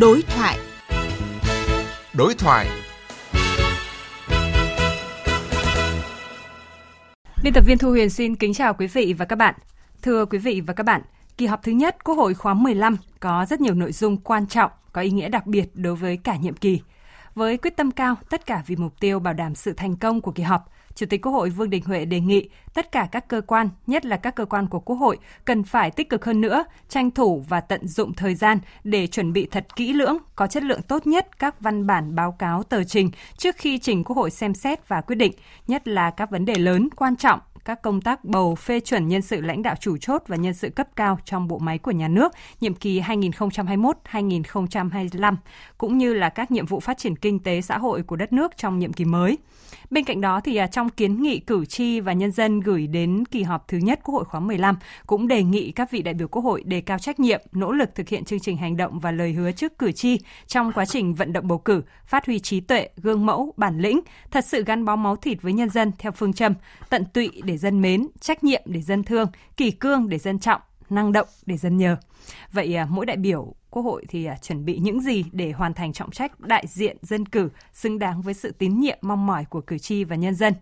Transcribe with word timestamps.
Đối 0.00 0.22
thoại. 0.22 0.58
Đối 2.14 2.34
thoại. 2.34 2.68
Biên 7.42 7.52
tập 7.52 7.64
viên 7.66 7.78
Thu 7.78 7.90
Huyền 7.90 8.10
xin 8.10 8.36
kính 8.36 8.54
chào 8.54 8.74
quý 8.74 8.86
vị 8.86 9.14
và 9.18 9.24
các 9.24 9.36
bạn. 9.36 9.54
Thưa 10.02 10.24
quý 10.24 10.38
vị 10.38 10.60
và 10.66 10.74
các 10.74 10.86
bạn, 10.86 11.02
kỳ 11.36 11.46
họp 11.46 11.62
thứ 11.62 11.72
nhất 11.72 12.04
Quốc 12.04 12.14
hội 12.14 12.34
khóa 12.34 12.54
15 12.54 12.96
có 13.20 13.46
rất 13.50 13.60
nhiều 13.60 13.74
nội 13.74 13.92
dung 13.92 14.16
quan 14.16 14.46
trọng, 14.46 14.70
có 14.92 15.00
ý 15.00 15.10
nghĩa 15.10 15.28
đặc 15.28 15.46
biệt 15.46 15.70
đối 15.74 15.96
với 15.96 16.16
cả 16.16 16.36
nhiệm 16.36 16.54
kỳ. 16.54 16.80
Với 17.34 17.56
quyết 17.56 17.76
tâm 17.76 17.90
cao, 17.90 18.14
tất 18.30 18.46
cả 18.46 18.62
vì 18.66 18.76
mục 18.76 19.00
tiêu 19.00 19.18
bảo 19.18 19.34
đảm 19.34 19.54
sự 19.54 19.72
thành 19.72 19.96
công 19.96 20.20
của 20.20 20.32
kỳ 20.32 20.42
họp, 20.42 20.68
Chủ 20.94 21.06
tịch 21.06 21.22
Quốc 21.22 21.32
hội 21.32 21.50
Vương 21.50 21.70
Đình 21.70 21.82
Huệ 21.86 22.04
đề 22.04 22.20
nghị 22.20 22.48
tất 22.74 22.92
cả 22.92 23.08
các 23.12 23.28
cơ 23.28 23.40
quan, 23.40 23.68
nhất 23.86 24.06
là 24.06 24.16
các 24.16 24.34
cơ 24.34 24.44
quan 24.44 24.68
của 24.68 24.80
Quốc 24.80 24.96
hội, 24.96 25.18
cần 25.44 25.64
phải 25.64 25.90
tích 25.90 26.08
cực 26.08 26.24
hơn 26.24 26.40
nữa, 26.40 26.64
tranh 26.88 27.10
thủ 27.10 27.44
và 27.48 27.60
tận 27.60 27.88
dụng 27.88 28.14
thời 28.14 28.34
gian 28.34 28.58
để 28.84 29.06
chuẩn 29.06 29.32
bị 29.32 29.48
thật 29.50 29.76
kỹ 29.76 29.92
lưỡng, 29.92 30.16
có 30.36 30.46
chất 30.46 30.62
lượng 30.62 30.82
tốt 30.82 31.06
nhất 31.06 31.38
các 31.38 31.60
văn 31.60 31.86
bản 31.86 32.14
báo 32.14 32.32
cáo 32.32 32.62
tờ 32.62 32.84
trình 32.84 33.10
trước 33.36 33.56
khi 33.56 33.78
trình 33.78 34.04
Quốc 34.04 34.16
hội 34.16 34.30
xem 34.30 34.54
xét 34.54 34.88
và 34.88 35.00
quyết 35.00 35.16
định, 35.16 35.32
nhất 35.66 35.88
là 35.88 36.10
các 36.10 36.30
vấn 36.30 36.44
đề 36.44 36.54
lớn, 36.54 36.88
quan 36.96 37.16
trọng 37.16 37.40
các 37.64 37.82
công 37.82 38.00
tác 38.00 38.24
bầu 38.24 38.54
phê 38.54 38.80
chuẩn 38.80 39.08
nhân 39.08 39.22
sự 39.22 39.40
lãnh 39.40 39.62
đạo 39.62 39.74
chủ 39.80 39.96
chốt 39.96 40.22
và 40.26 40.36
nhân 40.36 40.54
sự 40.54 40.70
cấp 40.70 40.88
cao 40.96 41.18
trong 41.24 41.48
bộ 41.48 41.58
máy 41.58 41.78
của 41.78 41.90
nhà 41.90 42.08
nước 42.08 42.32
nhiệm 42.60 42.74
kỳ 42.74 43.00
2021-2025 43.00 45.36
cũng 45.78 45.98
như 45.98 46.14
là 46.14 46.28
các 46.28 46.50
nhiệm 46.50 46.66
vụ 46.66 46.80
phát 46.80 46.98
triển 46.98 47.16
kinh 47.16 47.38
tế 47.38 47.60
xã 47.60 47.78
hội 47.78 48.02
của 48.02 48.16
đất 48.16 48.32
nước 48.32 48.56
trong 48.56 48.78
nhiệm 48.78 48.92
kỳ 48.92 49.04
mới. 49.04 49.38
Bên 49.90 50.04
cạnh 50.04 50.20
đó 50.20 50.40
thì 50.40 50.56
à, 50.56 50.66
trong 50.66 50.88
kiến 50.88 51.22
nghị 51.22 51.38
cử 51.38 51.64
tri 51.64 52.00
và 52.00 52.12
nhân 52.12 52.32
dân 52.32 52.60
gửi 52.60 52.86
đến 52.86 53.24
kỳ 53.30 53.42
họp 53.42 53.68
thứ 53.68 53.78
nhất 53.78 54.00
Quốc 54.04 54.14
hội 54.14 54.24
khóa 54.24 54.40
15 54.40 54.76
cũng 55.06 55.28
đề 55.28 55.42
nghị 55.42 55.72
các 55.72 55.90
vị 55.90 56.02
đại 56.02 56.14
biểu 56.14 56.28
Quốc 56.28 56.42
hội 56.42 56.62
đề 56.66 56.80
cao 56.80 56.98
trách 56.98 57.20
nhiệm, 57.20 57.40
nỗ 57.52 57.72
lực 57.72 57.94
thực 57.94 58.08
hiện 58.08 58.24
chương 58.24 58.40
trình 58.40 58.56
hành 58.56 58.76
động 58.76 58.98
và 58.98 59.10
lời 59.10 59.32
hứa 59.32 59.52
trước 59.52 59.78
cử 59.78 59.92
tri 59.92 60.18
trong 60.46 60.72
quá 60.72 60.84
trình 60.84 61.14
vận 61.14 61.32
động 61.32 61.48
bầu 61.48 61.58
cử, 61.58 61.82
phát 62.06 62.26
huy 62.26 62.38
trí 62.38 62.60
tuệ, 62.60 62.88
gương 62.96 63.26
mẫu, 63.26 63.54
bản 63.56 63.78
lĩnh, 63.78 64.00
thật 64.30 64.44
sự 64.44 64.64
gắn 64.64 64.84
bó 64.84 64.96
máu 64.96 65.16
thịt 65.16 65.42
với 65.42 65.52
nhân 65.52 65.70
dân 65.70 65.92
theo 65.98 66.12
phương 66.12 66.32
châm 66.32 66.54
tận 66.90 67.04
tụy 67.04 67.30
để 67.44 67.53
dân 67.56 67.82
mến, 67.82 68.08
trách 68.20 68.44
nhiệm 68.44 68.62
để 68.64 68.82
dân 68.82 69.04
thương, 69.04 69.28
kỳ 69.56 69.70
cương 69.70 70.08
để 70.08 70.18
dân 70.18 70.38
trọng, 70.38 70.60
năng 70.90 71.12
động 71.12 71.28
để 71.46 71.56
dân 71.56 71.76
nhờ. 71.76 71.96
Vậy 72.52 72.76
à, 72.76 72.86
mỗi 72.90 73.06
đại 73.06 73.16
biểu 73.16 73.54
Quốc 73.70 73.82
hội 73.82 74.04
thì 74.08 74.24
à, 74.24 74.36
chuẩn 74.42 74.64
bị 74.64 74.78
những 74.78 75.00
gì 75.00 75.24
để 75.32 75.52
hoàn 75.52 75.74
thành 75.74 75.92
trọng 75.92 76.10
trách 76.10 76.40
đại 76.40 76.64
diện 76.66 76.96
dân 77.02 77.26
cử 77.26 77.48
xứng 77.72 77.98
đáng 77.98 78.22
với 78.22 78.34
sự 78.34 78.52
tín 78.58 78.80
nhiệm 78.80 78.98
mong 79.02 79.26
mỏi 79.26 79.44
của 79.44 79.60
cử 79.60 79.78
tri 79.78 80.04
và 80.04 80.16
nhân 80.16 80.34
dân. 80.34 80.54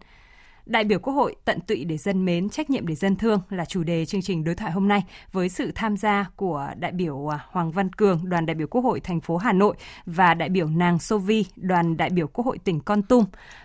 Đại 0.66 0.84
biểu 0.84 0.98
Quốc 0.98 1.12
hội 1.12 1.34
tận 1.44 1.60
tụy 1.60 1.84
để 1.84 1.96
dân 1.96 2.24
mến, 2.24 2.48
trách 2.48 2.70
nhiệm 2.70 2.86
để 2.86 2.94
dân 2.94 3.16
thương 3.16 3.40
là 3.50 3.64
chủ 3.64 3.82
đề 3.82 4.06
chương 4.06 4.22
trình 4.22 4.44
đối 4.44 4.54
thoại 4.54 4.72
hôm 4.72 4.88
nay 4.88 5.04
với 5.32 5.48
sự 5.48 5.72
tham 5.74 5.96
gia 5.96 6.30
của 6.36 6.68
đại 6.76 6.92
biểu 6.92 7.32
à, 7.32 7.40
Hoàng 7.50 7.72
Văn 7.72 7.92
Cường, 7.92 8.20
đoàn 8.24 8.46
đại 8.46 8.54
biểu 8.54 8.66
Quốc 8.66 8.82
hội 8.82 9.00
thành 9.00 9.20
phố 9.20 9.36
Hà 9.36 9.52
Nội 9.52 9.76
và 10.06 10.34
đại 10.34 10.48
biểu 10.48 10.66
Nàng 10.68 10.98
Sovi, 10.98 11.46
đoàn 11.56 11.96
đại 11.96 12.10
biểu 12.10 12.26
Quốc 12.26 12.46
hội 12.46 12.58
tỉnh 12.58 12.80
Con 12.80 13.02
Tum. 13.02 13.24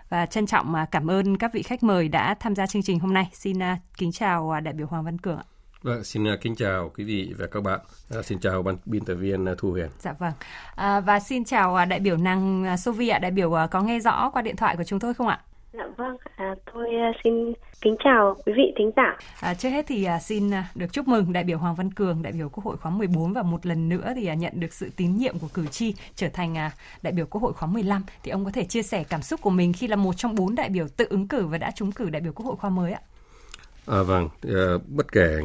Và 0.10 0.26
trân 0.26 0.46
trọng 0.46 0.74
cảm 0.92 1.12
ơn 1.12 1.38
các 1.38 1.54
vị 1.54 1.64
khách 1.64 1.84
mời 1.84 2.08
đã 2.08 2.36
tham 2.40 2.56
gia 2.56 2.68
chương 2.68 2.84
trình 2.84 3.00
hôm 3.00 3.14
nay. 3.14 3.30
Xin 3.34 3.60
kính 3.98 4.12
chào 4.12 4.62
đại 4.62 4.74
biểu 4.74 4.88
Hoàng 4.88 5.04
Văn 5.04 5.18
Cường 5.18 5.38
ạ. 5.38 5.44
Vâng, 5.82 6.04
xin 6.04 6.24
kính 6.42 6.56
chào 6.56 6.92
quý 6.98 7.04
vị 7.04 7.34
và 7.38 7.48
các 7.48 7.64
bạn. 7.64 7.80
À, 8.10 8.22
xin 8.22 8.40
chào 8.40 8.64
ban 8.64 8.76
biên 8.86 9.06
tập 9.06 9.16
viên 9.16 9.46
Thu 9.58 9.72
Huyền. 9.72 9.90
Dạ 10.00 10.14
vâng. 10.20 10.34
À, 10.76 11.00
và 11.00 11.20
xin 11.20 11.46
chào 11.46 11.86
đại 11.86 12.00
biểu 12.00 12.18
Năng 12.18 12.78
Sovi 12.78 13.10
ạ. 13.10 13.20
Đại 13.20 13.32
biểu 13.32 13.54
có 13.72 13.82
nghe 13.82 14.00
rõ 14.00 14.30
qua 14.30 14.42
điện 14.42 14.56
thoại 14.56 14.78
của 14.78 14.84
chúng 14.84 15.00
tôi 15.00 15.14
không 15.14 15.28
ạ? 15.28 15.40
Dạ 15.78 15.88
vâng, 15.98 16.18
à, 16.36 16.56
tôi 16.74 16.86
uh, 16.86 17.16
xin 17.24 17.54
kính 17.82 17.96
chào 18.04 18.38
quý 18.46 18.54
vị 18.58 18.74
thính 18.78 18.92
giả. 18.96 19.18
À, 19.40 19.54
trước 19.54 19.70
hết 19.70 19.86
thì 19.88 20.08
uh, 20.16 20.22
xin 20.22 20.48
uh, 20.48 20.54
được 20.76 20.94
chúc 20.94 21.08
mừng 21.08 21.34
đại 21.34 21.44
biểu 21.44 21.58
Hoàng 21.58 21.76
Văn 21.76 21.94
Cường, 21.94 22.22
đại 22.22 22.34
biểu 22.34 22.50
Quốc 22.50 22.64
hội 22.64 22.78
khóa 22.78 22.92
14 22.92 23.34
và 23.34 23.44
một 23.44 23.66
lần 23.66 23.90
nữa 23.90 24.14
thì 24.16 24.32
uh, 24.32 24.38
nhận 24.38 24.60
được 24.60 24.74
sự 24.74 24.90
tín 24.96 25.18
nhiệm 25.18 25.40
của 25.40 25.48
cử 25.54 25.68
tri 25.68 25.94
trở 26.16 26.30
thành 26.30 26.54
uh, 26.54 26.72
đại 27.02 27.14
biểu 27.14 27.26
Quốc 27.26 27.42
hội 27.42 27.54
khóa 27.54 27.70
15. 27.70 28.04
Thì 28.24 28.32
ông 28.32 28.46
có 28.46 28.52
thể 28.52 28.64
chia 28.64 28.82
sẻ 28.82 29.04
cảm 29.10 29.22
xúc 29.22 29.42
của 29.42 29.50
mình 29.50 29.74
khi 29.74 29.88
là 29.88 29.96
một 29.96 30.14
trong 30.18 30.36
bốn 30.36 30.56
đại 30.56 30.70
biểu 30.70 30.88
tự 30.98 31.08
ứng 31.10 31.28
cử 31.28 31.46
và 31.46 31.58
đã 31.58 31.72
trúng 31.76 31.92
cử 31.92 32.10
đại 32.10 32.22
biểu 32.22 32.34
Quốc 32.34 32.46
hội 32.46 32.56
khóa 32.56 32.70
mới 32.70 32.92
ạ? 32.92 33.02
À, 33.88 34.02
vâng, 34.04 34.30
uh, 34.48 34.82
bất 34.88 35.12
kể 35.12 35.42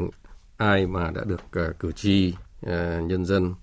ai 0.56 0.86
mà 0.86 1.10
đã 1.14 1.24
được 1.24 1.70
uh, 1.70 1.78
cử 1.78 1.92
tri 1.92 2.34
uh, 2.66 2.70
nhân 3.02 3.24
dân 3.24 3.54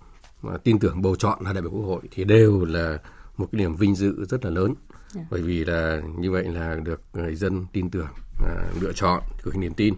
mà 0.42 0.58
tin 0.64 0.80
tưởng 0.80 1.02
bầu 1.02 1.16
chọn 1.16 1.40
là 1.42 1.54
đại 1.54 1.62
biểu 1.62 1.72
quốc 1.72 1.86
hội 1.86 2.02
thì 2.12 2.24
đều 2.24 2.66
là 2.66 2.98
một 3.38 3.48
cái 3.52 3.60
niềm 3.60 3.76
vinh 3.76 3.96
dự 3.96 4.26
rất 4.26 4.46
là 4.46 4.52
lớn 4.52 4.74
yeah. 5.16 5.16
Dạ. 5.16 5.28
bởi 5.32 5.42
vì 5.42 5.66
là 5.66 6.02
như 6.18 6.32
vậy 6.32 6.44
là 6.44 6.76
được 6.76 7.02
người 7.14 7.36
dân 7.36 7.66
tin 7.74 7.90
tưởng 7.90 8.08
uh, 8.44 8.84
lựa 8.84 8.94
chọn 8.94 9.24
gửi 9.44 9.54
niềm 9.58 9.74
tin 9.74 9.94
uh, 9.94 9.98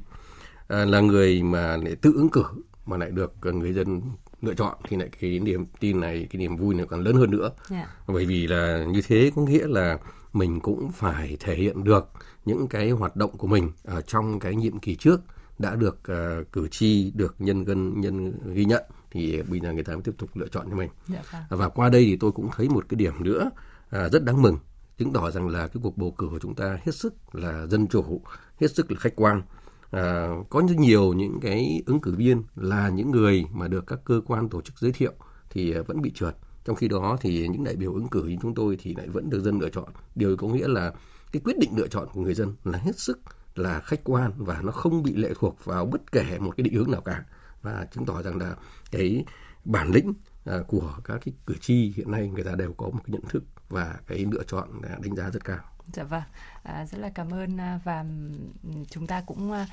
là 0.69 0.99
người 0.99 1.43
mà 1.43 1.77
lại 1.77 1.95
tự 1.95 2.13
ứng 2.15 2.29
cử 2.29 2.43
mà 2.85 2.97
lại 2.97 3.11
được 3.11 3.33
người 3.41 3.73
dân 3.73 4.01
lựa 4.41 4.53
chọn 4.53 4.77
thì 4.89 4.97
lại 4.97 5.09
cái 5.21 5.39
niềm 5.39 5.65
tin 5.79 5.99
này 5.99 6.27
cái 6.29 6.39
niềm 6.39 6.57
vui 6.57 6.75
này 6.75 6.85
còn 6.89 7.03
lớn 7.03 7.15
hơn 7.15 7.31
nữa 7.31 7.51
yeah. 7.69 7.87
Dạ. 7.87 7.95
bởi 8.07 8.25
vì 8.25 8.47
là 8.47 8.85
như 8.85 9.01
thế 9.07 9.31
có 9.35 9.41
nghĩa 9.41 9.67
là 9.67 9.97
mình 10.33 10.59
cũng 10.59 10.91
phải 10.91 11.37
thể 11.39 11.55
hiện 11.55 11.83
được 11.83 12.09
những 12.45 12.67
cái 12.67 12.91
hoạt 12.91 13.15
động 13.15 13.37
của 13.37 13.47
mình 13.47 13.71
ở 13.83 14.01
trong 14.01 14.39
cái 14.39 14.55
nhiệm 14.55 14.79
kỳ 14.79 14.95
trước 14.95 15.21
đã 15.59 15.75
được 15.75 15.99
uh, 16.11 16.51
cử 16.51 16.67
tri 16.67 17.11
được 17.15 17.35
nhân 17.39 17.65
dân 17.65 18.01
nhân 18.01 18.33
ghi 18.53 18.65
nhận 18.65 18.83
thì 19.11 19.41
bây 19.41 19.59
giờ 19.59 19.73
người 19.73 19.83
ta 19.83 19.93
mới 19.93 20.01
tiếp 20.01 20.11
tục 20.17 20.29
lựa 20.33 20.47
chọn 20.47 20.67
cho 20.69 20.75
mình 20.75 20.89
dạ, 21.07 21.21
vâng. 21.31 21.59
và 21.59 21.69
qua 21.69 21.89
đây 21.89 22.05
thì 22.05 22.17
tôi 22.19 22.31
cũng 22.31 22.49
thấy 22.55 22.69
một 22.69 22.85
cái 22.89 22.95
điểm 22.95 23.23
nữa 23.23 23.49
uh, 23.85 24.11
rất 24.11 24.23
đáng 24.23 24.41
mừng 24.41 24.57
chứng 25.01 25.13
tỏ 25.13 25.31
rằng 25.31 25.47
là 25.47 25.67
cái 25.67 25.81
cuộc 25.83 25.97
bầu 25.97 26.11
cử 26.11 26.27
của 26.31 26.39
chúng 26.39 26.55
ta 26.55 26.79
hết 26.85 26.95
sức 26.95 27.13
là 27.31 27.67
dân 27.67 27.87
chủ 27.87 28.21
hết 28.59 28.75
sức 28.75 28.91
là 28.91 28.99
khách 28.99 29.15
quan. 29.15 29.41
À, 29.91 30.27
có 30.49 30.61
rất 30.69 30.77
nhiều 30.77 31.13
những 31.13 31.39
cái 31.41 31.83
ứng 31.85 31.99
cử 31.99 32.15
viên 32.15 32.43
là 32.55 32.89
những 32.89 33.11
người 33.11 33.45
mà 33.51 33.67
được 33.67 33.87
các 33.87 33.99
cơ 34.05 34.21
quan 34.27 34.49
tổ 34.49 34.61
chức 34.61 34.79
giới 34.79 34.91
thiệu 34.91 35.13
thì 35.49 35.73
à, 35.73 35.81
vẫn 35.87 36.01
bị 36.01 36.11
trượt. 36.15 36.35
Trong 36.65 36.75
khi 36.75 36.87
đó 36.87 37.17
thì 37.21 37.47
những 37.47 37.63
đại 37.63 37.75
biểu 37.75 37.93
ứng 37.93 38.07
cử 38.07 38.23
như 38.23 38.37
chúng 38.41 38.55
tôi 38.55 38.77
thì 38.81 38.95
lại 38.95 39.07
vẫn 39.07 39.29
được 39.29 39.39
dân 39.39 39.59
lựa 39.59 39.69
chọn. 39.69 39.89
Điều 40.15 40.37
có 40.37 40.47
nghĩa 40.47 40.67
là 40.67 40.93
cái 41.31 41.41
quyết 41.45 41.57
định 41.59 41.71
lựa 41.75 41.87
chọn 41.87 42.07
của 42.13 42.21
người 42.21 42.33
dân 42.33 42.55
là 42.63 42.77
hết 42.77 42.99
sức 42.99 43.19
là 43.55 43.79
khách 43.79 44.03
quan 44.03 44.31
và 44.37 44.61
nó 44.61 44.71
không 44.71 45.03
bị 45.03 45.15
lệ 45.15 45.33
thuộc 45.39 45.65
vào 45.65 45.85
bất 45.85 46.11
kể 46.11 46.39
một 46.39 46.53
cái 46.57 46.63
định 46.63 46.73
hướng 46.73 46.91
nào 46.91 47.01
cả. 47.01 47.25
Và 47.61 47.87
chứng 47.91 48.05
tỏ 48.05 48.21
rằng 48.21 48.37
là 48.37 48.55
cái 48.91 49.25
bản 49.65 49.91
lĩnh 49.91 50.13
à, 50.45 50.57
của 50.67 50.93
các 51.03 51.21
cái 51.25 51.33
cử 51.45 51.55
tri 51.61 51.93
hiện 51.95 52.11
nay 52.11 52.29
người 52.33 52.43
ta 52.43 52.55
đều 52.55 52.73
có 52.73 52.85
một 52.85 52.99
cái 53.05 53.11
nhận 53.13 53.21
thức 53.29 53.43
và 53.71 53.95
cái 54.07 54.25
lựa 54.31 54.43
chọn 54.47 54.81
đánh 54.81 55.15
giá 55.15 55.29
rất 55.29 55.45
cao. 55.45 55.59
Dạ 55.93 56.03
vâng, 56.03 56.23
à, 56.63 56.85
rất 56.85 56.97
là 56.97 57.09
cảm 57.15 57.33
ơn 57.33 57.57
à, 57.57 57.79
và 57.83 58.05
ừ, 58.63 58.69
chúng 58.89 59.07
ta 59.07 59.23
cũng 59.25 59.51
à, 59.51 59.67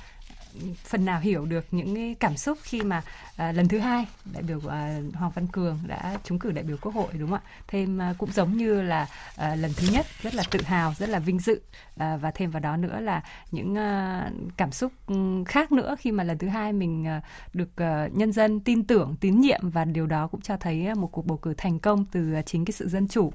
phần 0.83 1.05
nào 1.05 1.19
hiểu 1.19 1.45
được 1.45 1.65
những 1.71 1.95
cái 1.95 2.15
cảm 2.19 2.37
xúc 2.37 2.57
khi 2.63 2.81
mà 2.81 3.01
à, 3.37 3.51
lần 3.51 3.67
thứ 3.67 3.79
hai 3.79 4.05
đại 4.33 4.43
biểu 4.43 4.59
à, 4.69 4.99
Hoàng 5.13 5.31
Văn 5.35 5.47
Cường 5.47 5.79
đã 5.87 6.17
trúng 6.23 6.39
cử 6.39 6.51
đại 6.51 6.63
biểu 6.63 6.77
Quốc 6.81 6.95
hội 6.95 7.07
đúng 7.13 7.29
không 7.29 7.39
ạ? 7.45 7.49
Thêm 7.67 8.01
à, 8.01 8.13
cũng 8.17 8.31
giống 8.31 8.57
như 8.57 8.81
là 8.81 9.07
à, 9.35 9.55
lần 9.55 9.71
thứ 9.77 9.87
nhất 9.91 10.05
rất 10.21 10.35
là 10.35 10.43
tự 10.51 10.61
hào, 10.61 10.93
rất 10.97 11.09
là 11.09 11.19
vinh 11.19 11.39
dự 11.39 11.61
à, 11.97 12.17
và 12.17 12.31
thêm 12.31 12.51
vào 12.51 12.59
đó 12.59 12.77
nữa 12.77 12.99
là 12.99 13.23
những 13.51 13.75
à, 13.77 14.31
cảm 14.57 14.71
xúc 14.71 14.91
ừ, 15.07 15.43
khác 15.47 15.71
nữa 15.71 15.95
khi 15.99 16.11
mà 16.11 16.23
lần 16.23 16.37
thứ 16.37 16.47
hai 16.47 16.73
mình 16.73 17.07
à, 17.07 17.21
được 17.53 17.69
à, 17.75 18.07
nhân 18.13 18.31
dân 18.31 18.59
tin 18.59 18.83
tưởng, 18.83 19.15
tín 19.19 19.39
nhiệm 19.41 19.69
và 19.69 19.85
điều 19.85 20.07
đó 20.07 20.27
cũng 20.27 20.41
cho 20.41 20.57
thấy 20.57 20.85
à, 20.85 20.93
một 20.93 21.07
cuộc 21.11 21.25
bầu 21.25 21.37
cử 21.37 21.53
thành 21.57 21.79
công 21.79 22.05
từ 22.11 22.33
à, 22.33 22.41
chính 22.41 22.65
cái 22.65 22.73
sự 22.73 22.87
dân 22.87 23.07
chủ. 23.07 23.33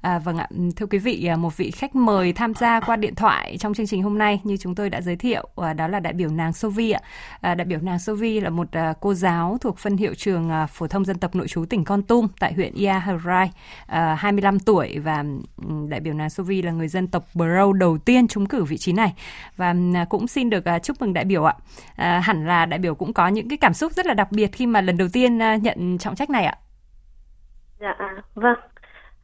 À, 0.00 0.18
vâng 0.18 0.38
ạ, 0.38 0.48
thưa 0.76 0.86
quý 0.86 0.98
vị, 0.98 1.26
à, 1.26 1.36
một 1.36 1.56
vị 1.56 1.70
khách 1.70 1.94
mời 1.94 2.32
tham 2.32 2.54
gia 2.54 2.80
qua 2.80 2.96
điện 2.96 3.14
thoại 3.14 3.56
trong 3.60 3.74
chương 3.74 3.86
trình 3.86 4.02
hôm 4.02 4.18
nay 4.18 4.40
như 4.44 4.56
chúng 4.56 4.74
tôi 4.74 4.90
đã 4.90 5.00
giới 5.00 5.16
thiệu 5.16 5.48
à, 5.56 5.72
đó 5.72 5.88
là 5.88 6.00
đại 6.00 6.12
biểu 6.12 6.28
nàng 6.28 6.52
Sovi 6.56 6.90
ạ. 6.90 7.00
À, 7.40 7.54
đại 7.54 7.64
biểu 7.64 7.78
nàng 7.82 7.98
Sovi 7.98 8.40
là 8.40 8.50
một 8.50 8.66
à, 8.72 8.94
cô 9.00 9.14
giáo 9.14 9.58
thuộc 9.60 9.78
phân 9.78 9.96
hiệu 9.96 10.14
trường 10.14 10.50
à, 10.50 10.66
phổ 10.66 10.86
thông 10.86 11.04
dân 11.04 11.18
tộc 11.18 11.34
nội 11.34 11.48
trú 11.48 11.64
tỉnh 11.64 11.84
Con 11.84 12.02
Tum 12.02 12.26
tại 12.40 12.52
huyện 12.52 12.74
Ia 12.74 12.88
Harai, 12.88 13.50
à, 13.86 14.14
25 14.14 14.58
tuổi 14.58 14.98
và 14.98 15.24
đại 15.88 16.00
biểu 16.00 16.14
nàng 16.14 16.30
Sovi 16.30 16.62
là 16.62 16.72
người 16.72 16.88
dân 16.88 17.06
tộc 17.06 17.24
Bro 17.34 17.72
đầu 17.72 17.98
tiên 17.98 18.28
trúng 18.28 18.46
cử 18.46 18.64
vị 18.64 18.76
trí 18.76 18.92
này 18.92 19.14
và 19.56 19.74
à, 19.94 20.04
cũng 20.08 20.26
xin 20.26 20.50
được 20.50 20.64
à, 20.64 20.78
chúc 20.78 21.00
mừng 21.00 21.12
đại 21.12 21.24
biểu 21.24 21.44
ạ. 21.44 21.54
À, 21.96 22.20
hẳn 22.24 22.46
là 22.46 22.66
đại 22.66 22.78
biểu 22.78 22.94
cũng 22.94 23.12
có 23.12 23.28
những 23.28 23.48
cái 23.48 23.58
cảm 23.58 23.74
xúc 23.74 23.92
rất 23.92 24.06
là 24.06 24.14
đặc 24.14 24.28
biệt 24.32 24.52
khi 24.52 24.66
mà 24.66 24.80
lần 24.80 24.96
đầu 24.96 25.08
tiên 25.12 25.42
à, 25.42 25.56
nhận 25.56 25.98
trọng 25.98 26.14
trách 26.14 26.30
này 26.30 26.44
ạ. 26.44 26.54
Dạ 27.80 27.94
vâng. 28.34 28.58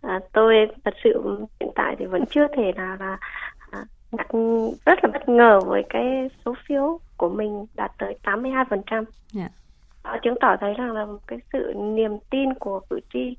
À, 0.03 0.21
tôi 0.33 0.55
thật 0.85 0.95
sự 1.05 1.39
hiện 1.61 1.71
tại 1.75 1.97
thì 1.99 2.07
vẫn 2.07 2.25
chưa 2.31 2.47
thể 2.57 2.73
là 2.77 2.97
là 3.01 3.19
rất 4.87 5.05
là 5.05 5.11
bất 5.13 5.29
ngờ 5.29 5.61
với 5.61 5.83
cái 5.89 6.31
số 6.45 6.55
phiếu 6.69 6.99
của 7.17 7.29
mình 7.29 7.67
đạt 7.75 7.93
tới 7.99 8.19
82%. 8.23 9.05
Yeah. 9.37 9.51
Đó 10.05 10.17
chứng 10.23 10.35
tỏ 10.41 10.57
thấy 10.61 10.75
rằng 10.75 10.93
là 10.93 11.07
cái 11.27 11.39
sự 11.53 11.75
niềm 11.77 12.19
tin 12.31 12.55
của 12.55 12.81
cử 12.91 13.01
tri 13.13 13.37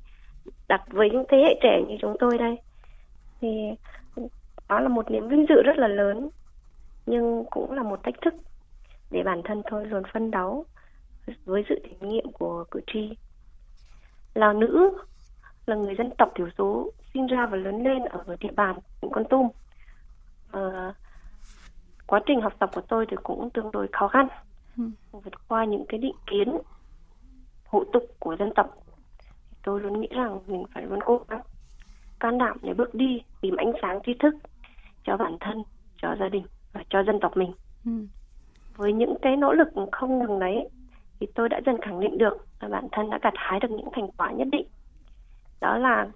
đặt 0.68 0.82
với 0.90 1.10
những 1.10 1.24
thế 1.28 1.38
hệ 1.38 1.58
trẻ 1.62 1.82
như 1.88 1.96
chúng 2.00 2.16
tôi 2.20 2.38
đây 2.38 2.58
thì 3.40 3.48
đó 4.68 4.80
là 4.80 4.88
một 4.88 5.10
niềm 5.10 5.28
vinh 5.28 5.46
dự 5.48 5.62
rất 5.62 5.76
là 5.76 5.88
lớn 5.88 6.28
nhưng 7.06 7.44
cũng 7.50 7.72
là 7.72 7.82
một 7.82 8.02
thách 8.02 8.20
thức 8.20 8.34
để 9.10 9.22
bản 9.22 9.42
thân 9.44 9.62
tôi 9.70 9.86
luôn 9.86 10.02
phân 10.12 10.30
đấu 10.30 10.64
với 11.44 11.64
sự 11.68 11.80
tín 11.82 12.08
nhiệm 12.08 12.32
của 12.32 12.64
cử 12.70 12.80
tri 12.86 13.16
là 14.34 14.52
nữ 14.52 14.98
là 15.66 15.76
người 15.76 15.94
dân 15.98 16.10
tộc 16.18 16.32
thiểu 16.34 16.48
số 16.58 16.90
sinh 17.14 17.26
ra 17.26 17.46
và 17.46 17.56
lớn 17.56 17.84
lên 17.84 18.02
ở 18.04 18.36
địa 18.40 18.52
bàn 18.56 18.76
tỉnh 19.00 19.10
Con 19.10 19.24
Tum 19.24 19.48
uh, 20.56 20.94
quá 22.06 22.20
trình 22.26 22.40
học 22.40 22.52
tập 22.58 22.70
của 22.74 22.80
tôi 22.80 23.06
thì 23.10 23.16
cũng 23.22 23.50
tương 23.50 23.70
đối 23.72 23.88
khó 23.92 24.08
khăn 24.08 24.28
ừ. 24.76 24.84
vượt 25.12 25.48
qua 25.48 25.64
những 25.64 25.84
cái 25.88 25.98
định 25.98 26.16
kiến 26.26 26.58
hủ 27.64 27.84
tục 27.92 28.02
của 28.18 28.36
dân 28.36 28.54
tộc 28.54 28.76
tôi 29.62 29.80
luôn 29.80 30.00
nghĩ 30.00 30.08
rằng 30.10 30.40
mình 30.46 30.64
phải 30.74 30.86
luôn 30.86 30.98
cố 31.04 31.20
gắng 31.28 31.40
can 32.20 32.38
đảm 32.38 32.56
để 32.62 32.74
bước 32.74 32.94
đi 32.94 33.22
tìm 33.40 33.56
ánh 33.56 33.72
sáng 33.82 33.98
tri 34.06 34.14
thức 34.18 34.34
cho 35.04 35.16
bản 35.16 35.36
thân 35.40 35.62
cho 36.02 36.16
gia 36.20 36.28
đình 36.28 36.44
và 36.72 36.82
cho 36.90 37.02
dân 37.02 37.20
tộc 37.20 37.36
mình 37.36 37.52
ừ. 37.84 37.92
với 38.76 38.92
những 38.92 39.14
cái 39.22 39.36
nỗ 39.36 39.52
lực 39.52 39.68
không 39.92 40.18
ngừng 40.18 40.38
đấy 40.38 40.68
thì 41.20 41.26
tôi 41.34 41.48
đã 41.48 41.60
dần 41.66 41.76
khẳng 41.82 42.00
định 42.00 42.18
được 42.18 42.46
là 42.60 42.68
bản 42.68 42.88
thân 42.92 43.10
đã 43.10 43.18
gặt 43.22 43.34
hái 43.36 43.60
được 43.60 43.70
những 43.70 43.88
thành 43.92 44.10
quả 44.16 44.32
nhất 44.32 44.48
định 44.52 44.66
đó 45.60 45.78
là 45.78 46.06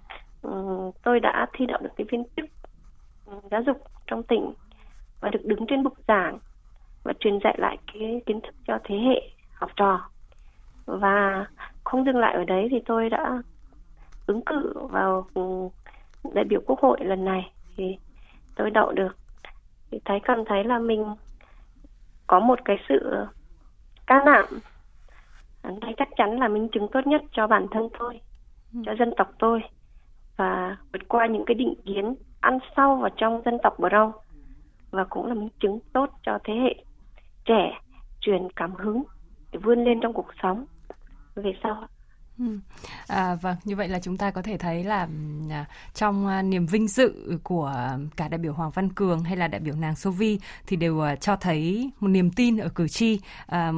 um, 0.41 0.91
tôi 1.03 1.19
đã 1.19 1.47
thi 1.53 1.65
đậu 1.65 1.79
được 1.81 1.89
cái 1.95 2.07
viên 2.11 2.23
chức 2.35 2.45
giáo 3.51 3.61
dục 3.65 3.77
trong 4.07 4.23
tỉnh 4.23 4.53
và 5.21 5.29
được 5.29 5.45
đứng 5.45 5.65
trên 5.67 5.83
bục 5.83 5.93
giảng 6.07 6.39
và 7.03 7.13
truyền 7.19 7.39
dạy 7.43 7.55
lại 7.57 7.77
cái 7.93 8.21
kiến 8.25 8.41
thức 8.41 8.55
cho 8.67 8.79
thế 8.83 8.95
hệ 8.95 9.29
học 9.53 9.71
trò. 9.75 10.09
Và 10.85 11.45
không 11.83 12.05
dừng 12.05 12.17
lại 12.17 12.33
ở 12.33 12.43
đấy 12.43 12.67
thì 12.71 12.77
tôi 12.85 13.09
đã 13.09 13.41
ứng 14.27 14.41
cử 14.45 14.73
vào 14.89 15.27
đại 16.33 16.45
biểu 16.45 16.61
quốc 16.65 16.79
hội 16.79 16.97
lần 17.01 17.25
này. 17.25 17.51
Thì 17.77 17.97
tôi 18.55 18.71
đậu 18.71 18.91
được. 18.91 19.17
Thì 19.91 19.99
thấy 20.05 20.19
cảm 20.23 20.45
thấy 20.45 20.63
là 20.63 20.79
mình 20.79 21.05
có 22.27 22.39
một 22.39 22.59
cái 22.65 22.77
sự 22.89 23.25
can 24.07 24.25
đảm 24.25 24.45
đây 25.81 25.93
chắc 25.97 26.09
chắn 26.17 26.39
là 26.39 26.47
minh 26.47 26.69
chứng 26.71 26.87
tốt 26.91 27.07
nhất 27.07 27.21
cho 27.31 27.47
bản 27.47 27.67
thân 27.71 27.89
tôi 27.99 28.21
ừ. 28.73 28.79
cho 28.85 28.95
dân 28.99 29.13
tộc 29.17 29.31
tôi 29.39 29.61
và 30.37 30.77
vượt 30.93 31.07
qua 31.07 31.25
những 31.25 31.43
cái 31.45 31.55
định 31.55 31.73
kiến 31.85 32.15
ăn 32.39 32.59
sâu 32.75 32.95
vào 32.95 33.09
trong 33.17 33.41
dân 33.45 33.57
tộc 33.63 33.79
bờ 33.79 33.89
râu 33.91 34.13
và 34.91 35.03
cũng 35.09 35.25
là 35.25 35.33
minh 35.33 35.49
chứng 35.59 35.79
tốt 35.93 36.09
cho 36.23 36.39
thế 36.43 36.53
hệ 36.53 36.83
trẻ 37.45 37.79
truyền 38.21 38.47
cảm 38.55 38.73
hứng 38.75 39.03
để 39.51 39.59
vươn 39.63 39.83
lên 39.83 39.99
trong 40.01 40.13
cuộc 40.13 40.27
sống. 40.43 40.65
Về 41.35 41.53
sau 41.63 41.87
À, 43.07 43.35
vâng, 43.35 43.55
như 43.63 43.75
vậy 43.75 43.87
là 43.87 43.99
chúng 43.99 44.17
ta 44.17 44.31
có 44.31 44.41
thể 44.41 44.57
thấy 44.57 44.83
là 44.83 45.07
à, 45.49 45.65
trong 45.93 46.27
à, 46.27 46.41
niềm 46.41 46.65
vinh 46.65 46.87
dự 46.87 47.39
của 47.43 47.89
cả 48.15 48.27
đại 48.27 48.37
biểu 48.37 48.53
Hoàng 48.53 48.71
Văn 48.71 48.93
Cường 48.93 49.23
hay 49.23 49.37
là 49.37 49.47
đại 49.47 49.61
biểu 49.61 49.75
nàng 49.75 49.95
Sovi 49.95 50.39
thì 50.67 50.75
đều 50.75 50.99
à, 50.99 51.15
cho 51.15 51.35
thấy 51.35 51.91
một 51.99 52.07
niềm 52.07 52.31
tin 52.31 52.57
ở 52.57 52.69
cử 52.69 52.87
tri, 52.87 53.19
à, 53.45 53.71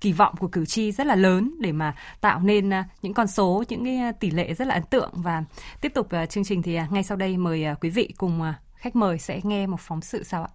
kỳ 0.00 0.12
vọng 0.12 0.34
của 0.38 0.48
cử 0.48 0.66
tri 0.66 0.92
rất 0.92 1.06
là 1.06 1.14
lớn 1.14 1.54
để 1.60 1.72
mà 1.72 1.94
tạo 2.20 2.40
nên 2.40 2.72
à, 2.72 2.88
những 3.02 3.14
con 3.14 3.26
số, 3.26 3.64
những 3.68 3.84
cái 3.84 3.96
à, 3.96 4.12
tỷ 4.12 4.30
lệ 4.30 4.54
rất 4.54 4.68
là 4.68 4.74
ấn 4.74 4.84
tượng. 4.90 5.10
Và 5.12 5.44
tiếp 5.80 5.92
tục 5.94 6.10
à, 6.10 6.26
chương 6.26 6.44
trình 6.44 6.62
thì 6.62 6.74
à, 6.74 6.88
ngay 6.90 7.02
sau 7.02 7.16
đây 7.16 7.36
mời 7.36 7.64
à, 7.64 7.74
quý 7.74 7.90
vị 7.90 8.12
cùng 8.18 8.42
à, 8.42 8.60
khách 8.74 8.96
mời 8.96 9.18
sẽ 9.18 9.40
nghe 9.42 9.66
một 9.66 9.80
phóng 9.80 10.00
sự 10.00 10.22
sau 10.22 10.42
ạ. 10.42 10.50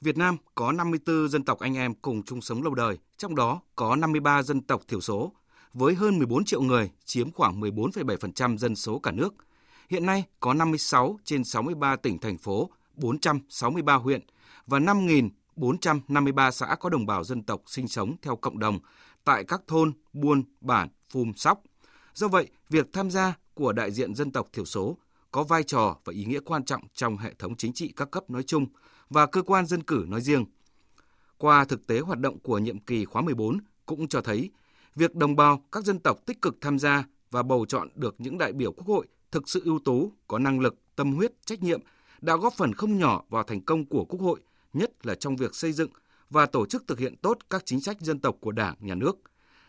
Việt 0.00 0.16
Nam 0.16 0.36
có 0.54 0.72
54 0.72 1.28
dân 1.28 1.44
tộc 1.44 1.58
anh 1.58 1.76
em 1.76 1.94
cùng 1.94 2.22
chung 2.22 2.40
sống 2.40 2.62
lâu 2.62 2.74
đời, 2.74 2.98
trong 3.16 3.34
đó 3.34 3.60
có 3.76 3.96
53 3.96 4.42
dân 4.42 4.60
tộc 4.60 4.82
thiểu 4.88 5.00
số 5.00 5.32
với 5.74 5.94
hơn 5.94 6.18
14 6.18 6.44
triệu 6.44 6.62
người, 6.62 6.90
chiếm 7.04 7.32
khoảng 7.32 7.60
14,7% 7.60 8.56
dân 8.56 8.76
số 8.76 8.98
cả 8.98 9.10
nước. 9.10 9.34
Hiện 9.88 10.06
nay 10.06 10.24
có 10.40 10.54
56 10.54 11.18
trên 11.24 11.44
63 11.44 11.96
tỉnh 11.96 12.18
thành 12.18 12.38
phố, 12.38 12.70
463 12.94 13.94
huyện 13.94 14.20
và 14.66 14.78
5.453 14.78 16.50
xã 16.50 16.76
có 16.80 16.88
đồng 16.88 17.06
bào 17.06 17.24
dân 17.24 17.42
tộc 17.42 17.62
sinh 17.66 17.88
sống 17.88 18.16
theo 18.22 18.36
cộng 18.36 18.58
đồng 18.58 18.78
tại 19.24 19.44
các 19.44 19.62
thôn, 19.66 19.92
buôn, 20.12 20.42
bản, 20.60 20.88
phum 21.10 21.32
sóc. 21.32 21.62
Do 22.14 22.28
vậy, 22.28 22.48
việc 22.68 22.92
tham 22.92 23.10
gia 23.10 23.34
của 23.54 23.72
đại 23.72 23.90
diện 23.90 24.14
dân 24.14 24.32
tộc 24.32 24.48
thiểu 24.52 24.64
số 24.64 24.96
có 25.30 25.42
vai 25.42 25.62
trò 25.62 25.96
và 26.04 26.12
ý 26.12 26.24
nghĩa 26.24 26.40
quan 26.40 26.64
trọng 26.64 26.82
trong 26.94 27.16
hệ 27.16 27.34
thống 27.38 27.56
chính 27.56 27.72
trị 27.72 27.92
các 27.96 28.10
cấp 28.10 28.30
nói 28.30 28.42
chung 28.42 28.66
và 29.10 29.26
cơ 29.26 29.42
quan 29.42 29.66
dân 29.66 29.82
cử 29.82 30.04
nói 30.08 30.20
riêng. 30.20 30.44
Qua 31.38 31.64
thực 31.64 31.86
tế 31.86 32.00
hoạt 32.00 32.18
động 32.18 32.38
của 32.38 32.58
nhiệm 32.58 32.78
kỳ 32.78 33.04
khóa 33.04 33.22
14 33.22 33.58
cũng 33.86 34.08
cho 34.08 34.20
thấy 34.20 34.50
việc 34.96 35.14
đồng 35.14 35.36
bào 35.36 35.62
các 35.72 35.84
dân 35.84 35.98
tộc 35.98 36.26
tích 36.26 36.42
cực 36.42 36.56
tham 36.60 36.78
gia 36.78 37.04
và 37.30 37.42
bầu 37.42 37.66
chọn 37.66 37.88
được 37.94 38.14
những 38.18 38.38
đại 38.38 38.52
biểu 38.52 38.72
quốc 38.72 38.86
hội 38.86 39.06
thực 39.30 39.48
sự 39.48 39.62
ưu 39.64 39.78
tú, 39.78 40.12
có 40.28 40.38
năng 40.38 40.60
lực, 40.60 40.74
tâm 40.96 41.12
huyết, 41.12 41.32
trách 41.46 41.62
nhiệm 41.62 41.80
đã 42.20 42.36
góp 42.36 42.54
phần 42.54 42.72
không 42.72 42.98
nhỏ 42.98 43.24
vào 43.28 43.42
thành 43.42 43.60
công 43.60 43.84
của 43.86 44.04
Quốc 44.04 44.20
hội, 44.20 44.40
nhất 44.72 45.06
là 45.06 45.14
trong 45.14 45.36
việc 45.36 45.54
xây 45.54 45.72
dựng 45.72 45.90
và 46.30 46.46
tổ 46.46 46.66
chức 46.66 46.86
thực 46.86 46.98
hiện 46.98 47.16
tốt 47.16 47.38
các 47.50 47.62
chính 47.66 47.80
sách 47.80 48.00
dân 48.00 48.20
tộc 48.20 48.36
của 48.40 48.52
Đảng, 48.52 48.74
Nhà 48.80 48.94
nước. 48.94 49.18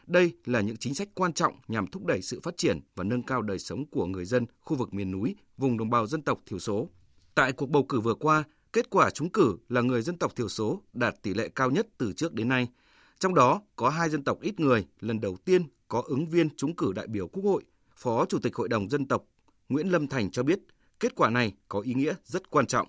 Đây 0.07 0.33
là 0.45 0.61
những 0.61 0.77
chính 0.77 0.95
sách 0.95 1.09
quan 1.15 1.33
trọng 1.33 1.53
nhằm 1.67 1.87
thúc 1.87 2.05
đẩy 2.05 2.21
sự 2.21 2.39
phát 2.43 2.57
triển 2.57 2.79
và 2.95 3.03
nâng 3.03 3.23
cao 3.23 3.41
đời 3.41 3.59
sống 3.59 3.85
của 3.85 4.05
người 4.05 4.25
dân 4.25 4.45
khu 4.61 4.77
vực 4.77 4.93
miền 4.93 5.11
núi, 5.11 5.35
vùng 5.57 5.77
đồng 5.77 5.89
bào 5.89 6.07
dân 6.07 6.21
tộc 6.21 6.39
thiểu 6.45 6.59
số. 6.59 6.89
Tại 7.35 7.51
cuộc 7.51 7.69
bầu 7.69 7.83
cử 7.83 7.99
vừa 7.99 8.15
qua, 8.15 8.43
kết 8.73 8.89
quả 8.89 9.09
trúng 9.09 9.29
cử 9.29 9.57
là 9.69 9.81
người 9.81 10.01
dân 10.01 10.17
tộc 10.17 10.35
thiểu 10.35 10.49
số 10.49 10.81
đạt 10.93 11.15
tỷ 11.21 11.33
lệ 11.33 11.49
cao 11.55 11.71
nhất 11.71 11.87
từ 11.97 12.13
trước 12.13 12.33
đến 12.33 12.47
nay– 12.47 12.67
trong 13.21 13.35
đó, 13.35 13.61
có 13.75 13.89
hai 13.89 14.09
dân 14.09 14.23
tộc 14.23 14.41
ít 14.41 14.59
người, 14.59 14.85
lần 14.99 15.21
đầu 15.21 15.37
tiên 15.45 15.61
có 15.87 16.03
ứng 16.05 16.25
viên 16.25 16.49
trúng 16.55 16.75
cử 16.75 16.91
đại 16.95 17.07
biểu 17.07 17.27
Quốc 17.27 17.43
hội. 17.43 17.63
Phó 17.95 18.25
Chủ 18.25 18.39
tịch 18.39 18.55
Hội 18.55 18.69
đồng 18.69 18.89
Dân 18.89 19.07
tộc 19.07 19.23
Nguyễn 19.69 19.87
Lâm 19.91 20.07
Thành 20.07 20.31
cho 20.31 20.43
biết, 20.43 20.59
kết 20.99 21.15
quả 21.15 21.29
này 21.29 21.53
có 21.67 21.79
ý 21.79 21.93
nghĩa 21.93 22.13
rất 22.23 22.49
quan 22.49 22.65
trọng. 22.65 22.87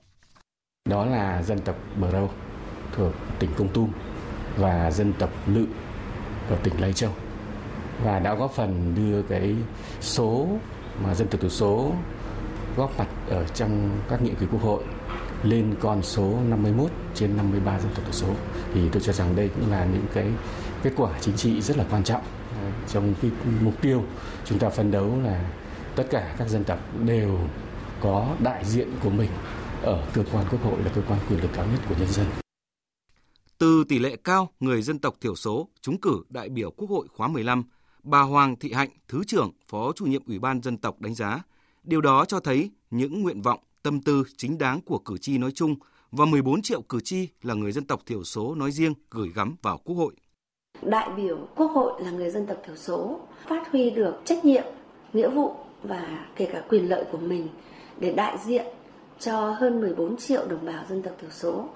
Đó 0.88 1.06
là 1.06 1.42
dân 1.42 1.58
tộc 1.58 1.76
Bờ 2.00 2.10
Râu 2.10 2.30
thuộc 2.92 3.12
tỉnh 3.38 3.50
Công 3.56 3.72
Tum 3.72 3.92
và 4.56 4.90
dân 4.90 5.12
tộc 5.18 5.30
Lự 5.46 5.66
ở 6.48 6.58
tỉnh 6.64 6.80
Lai 6.80 6.92
Châu 6.92 7.12
và 8.04 8.18
đã 8.18 8.34
góp 8.34 8.52
phần 8.52 8.94
đưa 8.96 9.22
cái 9.22 9.56
số 10.00 10.48
mà 11.04 11.14
dân 11.14 11.28
tộc 11.28 11.40
thiểu 11.40 11.50
số 11.50 11.94
góp 12.76 12.98
mặt 12.98 13.08
ở 13.28 13.46
trong 13.46 14.00
các 14.08 14.22
nhiệm 14.22 14.34
kỳ 14.34 14.46
quốc 14.52 14.62
hội 14.62 14.84
lên 15.42 15.74
con 15.80 16.02
số 16.02 16.38
51 16.48 16.90
trên 17.14 17.36
53 17.36 17.80
dân 17.80 17.90
tộc 17.94 18.04
thiểu 18.04 18.12
số 18.12 18.34
thì 18.74 18.80
tôi 18.92 19.02
cho 19.02 19.12
rằng 19.12 19.36
đây 19.36 19.50
cũng 19.54 19.70
là 19.70 19.84
những 19.84 20.06
cái 20.14 20.26
kết 20.82 20.92
quả 20.96 21.20
chính 21.20 21.36
trị 21.36 21.60
rất 21.60 21.76
là 21.76 21.84
quan 21.90 22.04
trọng 22.04 22.22
trong 22.88 23.14
cái 23.22 23.30
mục 23.60 23.82
tiêu 23.82 24.04
chúng 24.44 24.58
ta 24.58 24.70
phấn 24.70 24.90
đấu 24.90 25.20
là 25.24 25.50
tất 25.96 26.04
cả 26.10 26.34
các 26.38 26.48
dân 26.48 26.64
tộc 26.64 26.78
đều 27.06 27.38
có 28.00 28.36
đại 28.42 28.64
diện 28.64 28.88
của 29.02 29.10
mình 29.10 29.30
ở 29.82 30.06
cơ 30.14 30.24
quan 30.32 30.46
quốc 30.50 30.62
hội 30.62 30.82
là 30.82 30.90
cơ 30.94 31.02
quan 31.08 31.20
quyền 31.28 31.42
lực 31.42 31.50
cao 31.54 31.66
nhất 31.66 31.80
của 31.88 31.94
nhân 31.98 32.08
dân. 32.08 32.26
Từ 33.58 33.84
tỷ 33.88 33.98
lệ 33.98 34.16
cao 34.24 34.48
người 34.60 34.82
dân 34.82 34.98
tộc 34.98 35.14
thiểu 35.20 35.34
số 35.34 35.68
trúng 35.80 36.00
cử 36.00 36.22
đại 36.28 36.48
biểu 36.48 36.70
Quốc 36.70 36.90
hội 36.90 37.06
khóa 37.08 37.28
15, 37.28 37.64
bà 38.02 38.20
Hoàng 38.20 38.56
Thị 38.56 38.72
Hạnh, 38.72 38.90
Thứ 39.08 39.24
trưởng, 39.26 39.50
Phó 39.66 39.92
chủ 39.92 40.04
nhiệm 40.04 40.22
Ủy 40.26 40.38
ban 40.38 40.62
dân 40.62 40.76
tộc 40.76 41.00
đánh 41.00 41.14
giá, 41.14 41.42
điều 41.84 42.00
đó 42.00 42.24
cho 42.24 42.40
thấy 42.40 42.70
những 42.90 43.22
nguyện 43.22 43.42
vọng, 43.42 43.60
tâm 43.82 44.00
tư 44.00 44.24
chính 44.36 44.58
đáng 44.58 44.80
của 44.80 44.98
cử 44.98 45.18
tri 45.18 45.38
nói 45.38 45.52
chung 45.54 45.74
và 46.10 46.24
14 46.24 46.62
triệu 46.62 46.82
cử 46.82 47.00
tri 47.00 47.28
là 47.42 47.54
người 47.54 47.72
dân 47.72 47.84
tộc 47.84 48.00
thiểu 48.06 48.24
số 48.24 48.54
nói 48.54 48.70
riêng 48.70 48.94
gửi 49.10 49.28
gắm 49.34 49.56
vào 49.62 49.78
Quốc 49.84 49.96
hội. 49.96 50.14
Đại 50.82 51.08
biểu 51.16 51.38
Quốc 51.56 51.66
hội 51.66 52.02
là 52.02 52.10
người 52.10 52.30
dân 52.30 52.46
tộc 52.46 52.56
thiểu 52.66 52.76
số 52.76 53.20
phát 53.48 53.72
huy 53.72 53.90
được 53.90 54.14
trách 54.24 54.44
nhiệm, 54.44 54.64
nghĩa 55.12 55.28
vụ 55.28 55.54
và 55.82 56.26
kể 56.36 56.48
cả 56.52 56.62
quyền 56.68 56.88
lợi 56.88 57.04
của 57.12 57.18
mình 57.18 57.48
để 57.98 58.12
đại 58.12 58.38
diện 58.44 58.66
cho 59.18 59.50
hơn 59.50 59.80
14 59.80 60.16
triệu 60.16 60.46
đồng 60.46 60.66
bào 60.66 60.84
dân 60.88 61.02
tộc 61.02 61.14
thiểu 61.20 61.30
số 61.30 61.68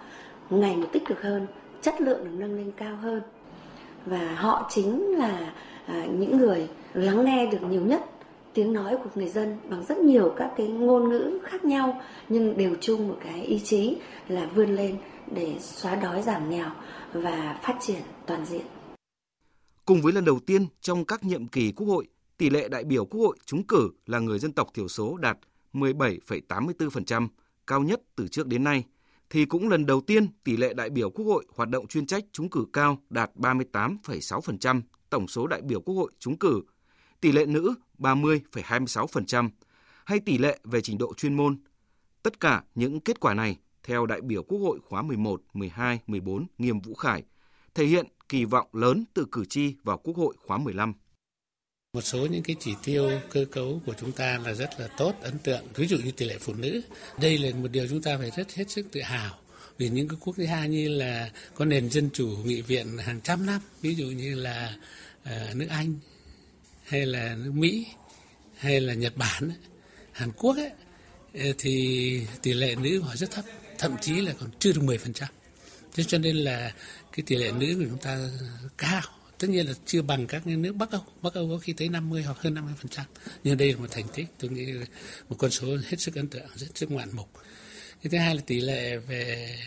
ngày 0.51 0.77
một 0.77 0.89
tích 0.93 1.03
cực 1.07 1.23
hơn, 1.23 1.47
chất 1.83 2.01
lượng 2.01 2.25
được 2.25 2.31
nâng 2.33 2.57
lên 2.57 2.73
cao 2.77 2.97
hơn. 2.97 3.23
Và 4.07 4.35
họ 4.35 4.69
chính 4.71 5.19
là 5.19 5.55
à, 5.87 6.07
những 6.19 6.39
người 6.39 6.69
lắng 6.95 7.25
nghe 7.25 7.47
được 7.47 7.63
nhiều 7.71 7.81
nhất 7.81 8.05
tiếng 8.57 8.73
nói 8.73 8.97
của 9.05 9.11
người 9.15 9.29
dân 9.29 9.59
bằng 9.71 9.85
rất 9.85 9.99
nhiều 9.99 10.35
các 10.37 10.51
cái 10.57 10.67
ngôn 10.67 11.09
ngữ 11.09 11.39
khác 11.45 11.65
nhau 11.65 12.03
nhưng 12.29 12.57
đều 12.57 12.75
chung 12.81 13.09
một 13.09 13.17
cái 13.25 13.45
ý 13.45 13.61
chí 13.65 13.97
là 14.29 14.51
vươn 14.55 14.77
lên 14.77 14.97
để 15.31 15.57
xóa 15.61 15.95
đói 15.95 16.23
giảm 16.23 16.51
nghèo 16.51 16.71
và 17.13 17.61
phát 17.63 17.79
triển 17.81 18.01
toàn 18.27 18.47
diện. 18.47 18.67
Cùng 19.85 20.03
với 20.03 20.13
lần 20.13 20.25
đầu 20.25 20.39
tiên 20.47 20.67
trong 20.81 21.05
các 21.05 21.25
nhiệm 21.25 21.47
kỳ 21.47 21.73
Quốc 21.73 21.87
hội, 21.87 22.07
tỷ 22.39 22.51
lệ 22.51 22.69
đại 22.69 22.85
biểu 22.85 23.05
Quốc 23.05 23.21
hội 23.21 23.37
trúng 23.47 23.67
cử 23.67 23.91
là 24.07 24.19
người 24.19 24.39
dân 24.39 24.53
tộc 24.53 24.69
thiểu 24.75 24.89
số 24.89 25.17
đạt 25.17 25.39
17,84%, 25.73 27.29
cao 27.67 27.81
nhất 27.83 28.01
từ 28.17 28.29
trước 28.29 28.47
đến 28.47 28.65
nay, 28.65 28.85
thì 29.31 29.45
cũng 29.45 29.69
lần 29.69 29.87
đầu 29.87 30.01
tiên 30.01 30.27
tỷ 30.45 30.57
lệ 30.57 30.75
đại 30.75 30.91
biểu 30.91 31.11
Quốc 31.11 31.25
hội 31.25 31.45
hoạt 31.55 31.69
động 31.69 31.87
chuyên 31.87 32.07
trách 32.07 32.25
trúng 32.33 32.51
cử 32.51 32.67
cao 32.73 32.99
đạt 33.11 33.31
38,6% 33.37 34.81
tổng 35.11 35.29
số 35.29 35.47
đại 35.47 35.63
biểu 35.63 35.81
Quốc 35.81 35.95
hội 35.95 36.11
trúng 36.19 36.39
cử 36.39 36.63
tỷ 37.21 37.33
lệ 37.33 37.47
nữ 37.47 37.75
30,26% 37.99 39.51
hay 40.05 40.21
tỷ 40.21 40.39
lệ 40.39 40.59
về 40.65 40.81
trình 40.81 40.99
độ 40.99 41.15
chuyên 41.15 41.35
môn. 41.35 41.59
Tất 42.23 42.41
cả 42.41 42.63
những 42.75 43.01
kết 43.01 43.21
quả 43.21 43.35
này 43.35 43.57
theo 43.83 44.07
đại 44.07 44.21
biểu 44.21 44.43
Quốc 44.43 44.59
hội 44.59 44.79
khóa 44.89 45.03
11, 45.03 45.43
12, 45.53 46.01
14 46.07 46.47
Nghiêm 46.59 46.81
Vũ 46.81 46.95
Khải 46.95 47.23
thể 47.75 47.87
hiện 47.87 48.07
kỳ 48.29 48.45
vọng 48.45 48.69
lớn 48.73 49.05
từ 49.15 49.27
cử 49.33 49.45
tri 49.45 49.75
vào 49.83 49.99
Quốc 49.99 50.17
hội 50.17 50.35
khóa 50.47 50.59
15. 50.59 50.95
Một 51.93 52.01
số 52.01 52.27
những 52.27 52.43
cái 52.43 52.57
chỉ 52.61 52.75
tiêu 52.85 53.11
cơ 53.31 53.45
cấu 53.53 53.81
của 53.87 53.95
chúng 54.01 54.13
ta 54.13 54.39
là 54.45 54.55
rất 54.55 54.71
là 54.79 54.89
tốt, 54.97 55.15
ấn 55.21 55.39
tượng. 55.39 55.65
Ví 55.75 55.87
dụ 55.87 55.99
như 56.05 56.13
tỷ 56.13 56.27
lệ 56.27 56.39
phụ 56.41 56.55
nữ. 56.55 56.81
Đây 57.21 57.39
là 57.39 57.57
một 57.57 57.69
điều 57.73 57.89
chúng 57.89 58.03
ta 58.03 58.19
phải 58.19 58.31
rất 58.37 58.55
hết 58.55 58.71
sức 58.71 58.87
tự 58.93 59.03
hào. 59.03 59.39
Vì 59.79 59.89
những 59.89 60.09
cái 60.09 60.19
quốc 60.25 60.37
gia 60.37 60.67
như 60.67 60.89
là 60.89 61.31
có 61.55 61.65
nền 61.65 61.91
dân 61.91 62.11
chủ 62.13 62.37
nghị 62.45 62.63
viện 62.63 62.99
hàng 62.99 63.21
trăm 63.21 63.47
năm, 63.47 63.61
ví 63.81 63.95
dụ 63.95 64.07
như 64.07 64.35
là 64.35 64.77
uh, 65.23 65.57
nước 65.57 65.67
Anh, 65.71 65.95
hay 66.87 67.07
là 67.07 67.35
nước 67.35 67.53
Mỹ 67.55 67.87
hay 68.57 68.81
là 68.81 68.95
Nhật 68.95 69.17
Bản 69.17 69.51
Hàn 70.13 70.33
Quốc 70.33 70.57
ấy, 70.57 70.71
ờ, 71.35 71.53
thì 71.59 72.21
tỷ 72.43 72.53
lệ 72.53 72.75
nữ 72.75 73.01
họ 73.01 73.17
rất 73.17 73.31
thấp 73.31 73.45
thậm 73.79 73.97
chí 74.01 74.21
là 74.21 74.33
còn 74.41 74.51
chưa 74.59 74.73
được 74.73 74.83
10% 74.83 75.29
thế 75.97 76.05
cho 76.05 76.19
nên 76.19 76.37
là 76.37 76.73
cái 77.13 77.25
tỷ 77.27 77.37
lệ 77.37 77.53
nữ 77.53 77.75
của 77.79 77.85
chúng 77.91 77.99
ta 77.99 78.29
cao. 78.79 79.03
Tất 79.39 79.49
nhiên 79.51 79.67
là 79.67 79.73
chưa 79.87 80.03
bằng 80.03 80.27
các 80.27 80.47
nước 80.47 80.73
Bắc 80.73 80.91
Âu. 80.91 81.05
Bắc 81.23 81.35
Âu 81.35 81.49
có 81.49 81.59
khi 81.59 81.73
tới 81.73 81.89
50 81.89 82.23
hoặc 82.23 82.39
hơn 82.39 82.55
50 82.55 82.75
phần 82.79 82.89
trăm. 82.89 83.07
Nhưng 83.45 83.57
đây 83.57 83.73
là 83.73 83.79
một 83.79 83.87
thành 83.91 84.09
tích 84.15 84.27
tôi 84.39 84.51
nghĩ 84.51 84.67
là 84.67 84.87
một 85.29 85.37
con 85.39 85.51
số 85.51 85.77
hết 85.89 86.01
sức 86.01 86.15
ấn 86.15 86.29
tượng 86.29 86.47
rất 86.55 86.67
sức 86.75 86.91
ngoạn 86.91 87.09
mục. 87.13 87.29
Cái 88.03 88.11
thứ 88.11 88.19
hai 88.19 88.35
là 88.35 88.43
tỷ 88.47 88.61
lệ 88.61 88.97
về 88.97 89.59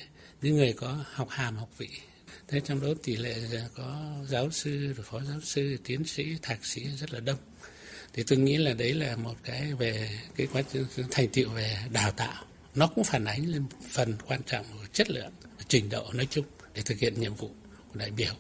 những 0.42 0.56
người 0.56 0.74
có 0.74 1.04
học 1.14 1.28
hàm 1.30 1.56
học 1.56 1.70
vị 1.78 1.90
thế 2.50 2.60
trong 2.60 2.82
đó 2.82 2.88
tỷ 3.04 3.16
lệ 3.16 3.36
có 3.76 4.14
giáo 4.28 4.52
sư 4.52 4.94
rồi 4.94 5.06
phó 5.10 5.20
giáo 5.20 5.42
sư 5.42 5.78
tiến 5.84 6.04
sĩ 6.04 6.38
thạc 6.42 6.66
sĩ 6.66 6.88
rất 6.98 7.14
là 7.14 7.20
đông. 7.20 7.38
Thì 8.14 8.24
tôi 8.28 8.40
nghĩ 8.40 8.58
là 8.58 8.74
đấy 8.74 8.94
là 8.94 9.16
một 9.16 9.36
cái 9.44 9.74
về 9.74 10.10
cái 10.36 10.48
quá 10.54 10.62
trình 10.74 10.86
thành 11.12 11.28
tựu 11.28 11.50
về 11.50 11.78
đào 11.92 12.12
tạo. 12.12 12.44
Nó 12.76 12.88
cũng 12.88 13.04
phản 13.04 13.26
ánh 13.26 13.46
lên 13.46 13.64
phần 13.90 14.14
quan 14.28 14.42
trọng 14.46 14.66
của 14.74 14.86
chất 14.94 15.10
lượng 15.10 15.32
trình 15.68 15.90
độ 15.90 16.04
nói 16.14 16.28
chung 16.30 16.46
để 16.74 16.82
thực 16.86 16.98
hiện 16.98 17.20
nhiệm 17.20 17.34
vụ 17.34 17.52
của 17.94 18.00
đại 18.00 18.12
biểu. 18.12 18.34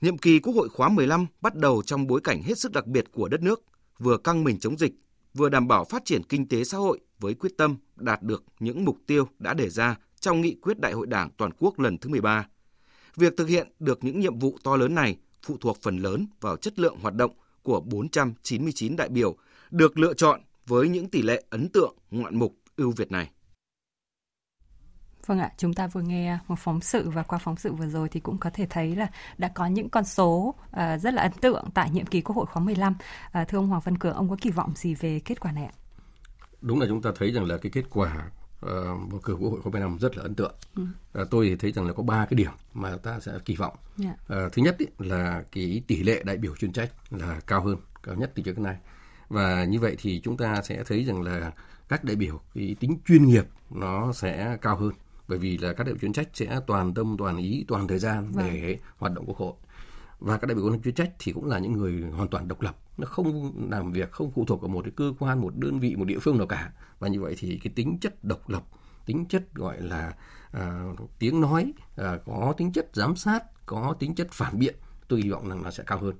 Nhiệm 0.00 0.18
kỳ 0.18 0.40
Quốc 0.40 0.54
hội 0.54 0.68
khóa 0.68 0.88
15 0.88 1.26
bắt 1.40 1.54
đầu 1.54 1.82
trong 1.86 2.06
bối 2.06 2.20
cảnh 2.24 2.42
hết 2.42 2.58
sức 2.58 2.72
đặc 2.72 2.86
biệt 2.86 3.04
của 3.12 3.28
đất 3.28 3.42
nước, 3.42 3.64
vừa 3.98 4.18
căng 4.18 4.44
mình 4.44 4.58
chống 4.60 4.78
dịch, 4.78 4.92
vừa 5.34 5.48
đảm 5.48 5.68
bảo 5.68 5.84
phát 5.84 6.04
triển 6.04 6.22
kinh 6.28 6.48
tế 6.48 6.64
xã 6.64 6.78
hội 6.78 7.00
với 7.18 7.34
quyết 7.34 7.50
tâm 7.56 7.76
đạt 7.96 8.22
được 8.22 8.44
những 8.60 8.84
mục 8.84 8.96
tiêu 9.06 9.28
đã 9.38 9.54
đề 9.54 9.70
ra 9.70 9.96
trong 10.20 10.40
nghị 10.40 10.54
quyết 10.62 10.78
Đại 10.78 10.92
hội 10.92 11.06
Đảng 11.06 11.30
toàn 11.36 11.50
quốc 11.58 11.78
lần 11.78 11.98
thứ 11.98 12.10
13. 12.10 12.46
Việc 13.16 13.36
thực 13.36 13.48
hiện 13.48 13.68
được 13.78 14.04
những 14.04 14.20
nhiệm 14.20 14.38
vụ 14.38 14.58
to 14.64 14.76
lớn 14.76 14.94
này 14.94 15.16
phụ 15.42 15.56
thuộc 15.60 15.78
phần 15.82 15.96
lớn 15.96 16.26
vào 16.40 16.56
chất 16.56 16.78
lượng 16.78 16.96
hoạt 17.02 17.14
động 17.14 17.32
của 17.62 17.80
499 17.80 18.96
đại 18.96 19.08
biểu 19.08 19.36
được 19.70 19.98
lựa 19.98 20.14
chọn 20.14 20.40
với 20.66 20.88
những 20.88 21.08
tỷ 21.08 21.22
lệ 21.22 21.42
ấn 21.50 21.68
tượng 21.68 21.96
ngoạn 22.10 22.38
mục 22.38 22.54
ưu 22.76 22.90
việt 22.90 23.12
này. 23.12 23.30
Vâng 25.26 25.38
ạ, 25.38 25.52
chúng 25.56 25.74
ta 25.74 25.86
vừa 25.86 26.02
nghe 26.02 26.38
một 26.48 26.58
phóng 26.58 26.80
sự 26.80 27.10
và 27.10 27.22
qua 27.22 27.38
phóng 27.38 27.56
sự 27.56 27.72
vừa 27.72 27.86
rồi 27.86 28.08
thì 28.08 28.20
cũng 28.20 28.38
có 28.38 28.50
thể 28.50 28.66
thấy 28.70 28.96
là 28.96 29.06
đã 29.38 29.48
có 29.54 29.66
những 29.66 29.88
con 29.88 30.04
số 30.04 30.54
uh, 30.64 31.00
rất 31.00 31.14
là 31.14 31.22
ấn 31.22 31.32
tượng 31.32 31.64
tại 31.74 31.90
nhiệm 31.90 32.06
kỳ 32.06 32.20
Quốc 32.20 32.36
hội 32.36 32.46
khóa 32.46 32.62
15. 32.62 32.94
Uh, 32.94 33.48
thưa 33.48 33.58
ông 33.58 33.68
Hoàng 33.68 33.82
Văn 33.84 33.98
Cường, 33.98 34.14
ông 34.14 34.30
có 34.30 34.36
kỳ 34.40 34.50
vọng 34.50 34.72
gì 34.76 34.94
về 34.94 35.20
kết 35.24 35.40
quả 35.40 35.52
này 35.52 35.64
ạ? 35.64 35.72
Đúng 36.60 36.80
là 36.80 36.86
chúng 36.88 37.02
ta 37.02 37.10
thấy 37.16 37.32
rằng 37.32 37.44
là 37.44 37.58
cái 37.58 37.70
kết 37.74 37.84
quả 37.90 38.30
bầu 39.10 39.20
cử 39.22 39.34
Quốc 39.40 39.50
hội 39.50 39.60
khóa 39.60 39.70
15 39.72 39.98
rất 39.98 40.16
là 40.16 40.22
ấn 40.22 40.34
tượng. 40.34 40.54
Ừ. 40.74 40.82
Uh, 41.20 41.30
tôi 41.30 41.48
thì 41.48 41.56
thấy 41.56 41.72
rằng 41.72 41.86
là 41.86 41.92
có 41.92 42.02
ba 42.02 42.26
cái 42.26 42.34
điểm 42.36 42.52
mà 42.74 42.96
ta 42.96 43.20
sẽ 43.20 43.32
kỳ 43.44 43.56
vọng. 43.56 43.76
Yeah. 44.04 44.16
Dạ. 44.28 44.44
Uh, 44.46 44.52
thứ 44.52 44.62
nhất 44.62 44.78
ý, 44.78 44.86
là 44.98 45.44
cái 45.52 45.82
tỷ 45.86 46.02
lệ 46.02 46.22
đại 46.24 46.36
biểu 46.36 46.56
chuyên 46.56 46.72
trách 46.72 46.92
là 47.10 47.40
cao 47.46 47.64
hơn, 47.64 47.76
cao 48.02 48.14
nhất 48.14 48.32
từ 48.34 48.42
trước 48.42 48.52
đến 48.56 48.62
nay. 48.62 48.76
Và 49.28 49.64
như 49.64 49.80
vậy 49.80 49.96
thì 49.98 50.20
chúng 50.24 50.36
ta 50.36 50.62
sẽ 50.62 50.84
thấy 50.84 51.04
rằng 51.04 51.22
là 51.22 51.52
các 51.88 52.04
đại 52.04 52.16
biểu 52.16 52.40
cái 52.54 52.76
tính 52.80 52.98
chuyên 53.06 53.26
nghiệp 53.26 53.44
nó 53.70 54.12
sẽ 54.12 54.56
cao 54.62 54.76
hơn 54.76 54.92
bởi 55.28 55.38
vì 55.38 55.58
là 55.58 55.72
các 55.72 55.84
đại 55.84 55.94
biểu 55.94 56.00
chuyên 56.00 56.12
trách 56.12 56.28
sẽ 56.34 56.60
toàn 56.66 56.94
tâm 56.94 57.16
toàn 57.18 57.36
ý 57.36 57.64
toàn 57.68 57.88
thời 57.88 57.98
gian 57.98 58.30
vâng. 58.32 58.46
để 58.46 58.78
hoạt 58.98 59.12
động 59.12 59.24
quốc 59.26 59.36
hội 59.36 59.52
và 60.20 60.38
các 60.38 60.46
đại 60.46 60.54
biểu 60.54 60.76
chuyên 60.84 60.94
trách 60.94 61.10
thì 61.18 61.32
cũng 61.32 61.46
là 61.46 61.58
những 61.58 61.72
người 61.72 62.02
hoàn 62.16 62.28
toàn 62.28 62.48
độc 62.48 62.60
lập 62.60 62.76
nó 63.00 63.06
không 63.06 63.52
làm 63.70 63.92
việc 63.92 64.12
không 64.12 64.30
phụ 64.30 64.44
thuộc 64.44 64.60
vào 64.60 64.68
một 64.68 64.84
cái 64.84 64.92
cơ 64.96 65.12
quan 65.18 65.40
một 65.40 65.56
đơn 65.56 65.80
vị 65.80 65.96
một 65.96 66.04
địa 66.04 66.18
phương 66.18 66.38
nào 66.38 66.46
cả. 66.46 66.72
Và 66.98 67.08
như 67.08 67.20
vậy 67.20 67.34
thì 67.38 67.60
cái 67.64 67.72
tính 67.76 67.98
chất 68.00 68.24
độc 68.24 68.48
lập 68.48 68.62
tính 69.06 69.24
chất 69.28 69.54
gọi 69.54 69.80
là 69.80 70.14
à, 70.52 70.84
tiếng 71.18 71.40
nói 71.40 71.72
à, 71.96 72.18
có 72.26 72.54
tính 72.56 72.72
chất 72.72 72.90
giám 72.92 73.16
sát 73.16 73.66
có 73.66 73.96
tính 73.98 74.14
chất 74.14 74.28
phản 74.30 74.58
biện 74.58 74.74
tôi 75.08 75.20
hy 75.22 75.30
vọng 75.30 75.48
rằng 75.48 75.62
nó 75.62 75.70
sẽ 75.70 75.84
cao 75.86 75.98
hơn. 75.98 76.14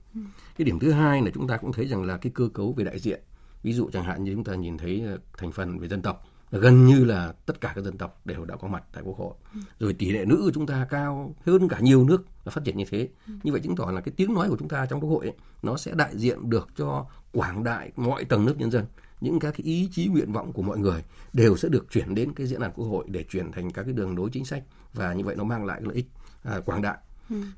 Cái 0.56 0.64
điểm 0.64 0.78
thứ 0.78 0.92
hai 0.92 1.22
là 1.22 1.30
chúng 1.34 1.48
ta 1.48 1.56
cũng 1.56 1.72
thấy 1.72 1.86
rằng 1.86 2.02
là 2.02 2.16
cái 2.16 2.32
cơ 2.34 2.48
cấu 2.54 2.72
về 2.72 2.84
đại 2.84 2.98
diện. 2.98 3.20
Ví 3.62 3.72
dụ 3.72 3.90
chẳng 3.92 4.04
hạn 4.04 4.24
như 4.24 4.34
chúng 4.34 4.44
ta 4.44 4.54
nhìn 4.54 4.78
thấy 4.78 5.04
à, 5.06 5.16
thành 5.38 5.52
phần 5.52 5.78
về 5.78 5.88
dân 5.88 6.02
tộc 6.02 6.26
gần 6.50 6.86
như 6.86 7.04
là 7.04 7.32
tất 7.46 7.60
cả 7.60 7.72
các 7.74 7.84
dân 7.84 7.98
tộc 7.98 8.20
đều 8.24 8.44
đã 8.44 8.56
có 8.56 8.68
mặt 8.68 8.84
tại 8.92 9.02
quốc 9.06 9.18
hội. 9.18 9.34
Rồi 9.78 9.92
tỷ 9.92 10.10
lệ 10.10 10.24
nữ 10.24 10.40
của 10.44 10.50
chúng 10.54 10.66
ta 10.66 10.86
cao 10.90 11.34
hơn 11.46 11.68
cả 11.68 11.80
nhiều 11.80 12.04
nước 12.04 12.24
phát 12.44 12.64
triển 12.64 12.76
như 12.76 12.84
thế. 12.90 13.08
Như 13.42 13.52
vậy 13.52 13.60
chứng 13.60 13.76
tỏ 13.76 13.90
là 13.90 14.00
cái 14.00 14.14
tiếng 14.16 14.34
nói 14.34 14.48
của 14.48 14.56
chúng 14.58 14.68
ta 14.68 14.86
trong 14.86 15.00
quốc 15.00 15.10
hội 15.10 15.26
ấy, 15.26 15.34
nó 15.62 15.76
sẽ 15.76 15.92
đại 15.94 16.18
diện 16.18 16.50
được 16.50 16.68
cho 16.76 17.06
quảng 17.32 17.64
đại 17.64 17.92
mọi 17.96 18.24
tầng 18.24 18.46
lớp 18.46 18.54
nhân 18.56 18.70
dân. 18.70 18.84
Những 19.20 19.40
các 19.40 19.54
cái 19.56 19.64
ý 19.64 19.88
chí 19.92 20.06
nguyện 20.06 20.32
vọng 20.32 20.52
của 20.52 20.62
mọi 20.62 20.78
người 20.78 21.04
đều 21.32 21.56
sẽ 21.56 21.68
được 21.68 21.86
chuyển 21.90 22.14
đến 22.14 22.32
cái 22.34 22.46
diễn 22.46 22.60
đàn 22.60 22.72
quốc 22.72 22.86
hội 22.86 23.04
để 23.08 23.24
chuyển 23.24 23.52
thành 23.52 23.70
các 23.70 23.82
cái 23.82 23.92
đường 23.92 24.16
lối 24.16 24.30
chính 24.32 24.44
sách. 24.44 24.64
Và 24.94 25.14
như 25.14 25.24
vậy 25.24 25.36
nó 25.36 25.44
mang 25.44 25.64
lại 25.64 25.80
lợi 25.84 25.94
ích 25.94 26.06
à, 26.42 26.60
quảng 26.66 26.82
đại. 26.82 26.98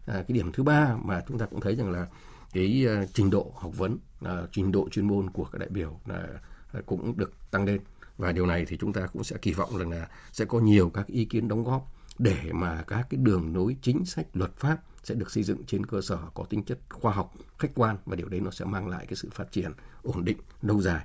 À, 0.06 0.14
cái 0.14 0.26
điểm 0.28 0.52
thứ 0.52 0.62
ba 0.62 0.96
mà 1.02 1.20
chúng 1.28 1.38
ta 1.38 1.46
cũng 1.46 1.60
thấy 1.60 1.76
rằng 1.76 1.90
là 1.90 2.06
cái 2.52 2.86
uh, 3.02 3.08
trình 3.14 3.30
độ 3.30 3.52
học 3.56 3.76
vấn 3.76 3.98
uh, 4.24 4.30
trình 4.52 4.72
độ 4.72 4.88
chuyên 4.88 5.06
môn 5.06 5.30
của 5.30 5.44
các 5.44 5.58
đại 5.58 5.68
biểu 5.68 5.90
uh, 5.90 6.86
cũng 6.86 7.16
được 7.16 7.32
tăng 7.50 7.64
lên 7.64 7.80
và 8.18 8.32
điều 8.32 8.46
này 8.46 8.64
thì 8.68 8.76
chúng 8.80 8.92
ta 8.92 9.06
cũng 9.06 9.24
sẽ 9.24 9.36
kỳ 9.42 9.52
vọng 9.52 9.78
rằng 9.78 9.90
là 9.90 10.08
sẽ 10.32 10.44
có 10.44 10.60
nhiều 10.60 10.90
các 10.90 11.06
ý 11.06 11.24
kiến 11.24 11.48
đóng 11.48 11.64
góp 11.64 11.92
để 12.18 12.52
mà 12.52 12.84
các 12.86 13.06
cái 13.10 13.18
đường 13.22 13.52
nối 13.52 13.76
chính 13.82 14.04
sách 14.04 14.26
luật 14.32 14.56
pháp 14.56 14.78
sẽ 15.02 15.14
được 15.14 15.30
xây 15.30 15.42
dựng 15.42 15.64
trên 15.66 15.86
cơ 15.86 16.00
sở 16.00 16.18
có 16.34 16.44
tính 16.44 16.62
chất 16.62 16.78
khoa 16.90 17.12
học 17.12 17.32
khách 17.58 17.70
quan 17.74 17.96
và 18.06 18.16
điều 18.16 18.28
đấy 18.28 18.40
nó 18.40 18.50
sẽ 18.50 18.64
mang 18.64 18.88
lại 18.88 19.06
cái 19.06 19.16
sự 19.16 19.28
phát 19.32 19.52
triển 19.52 19.72
ổn 20.02 20.24
định 20.24 20.38
lâu 20.62 20.80
dài 20.80 21.04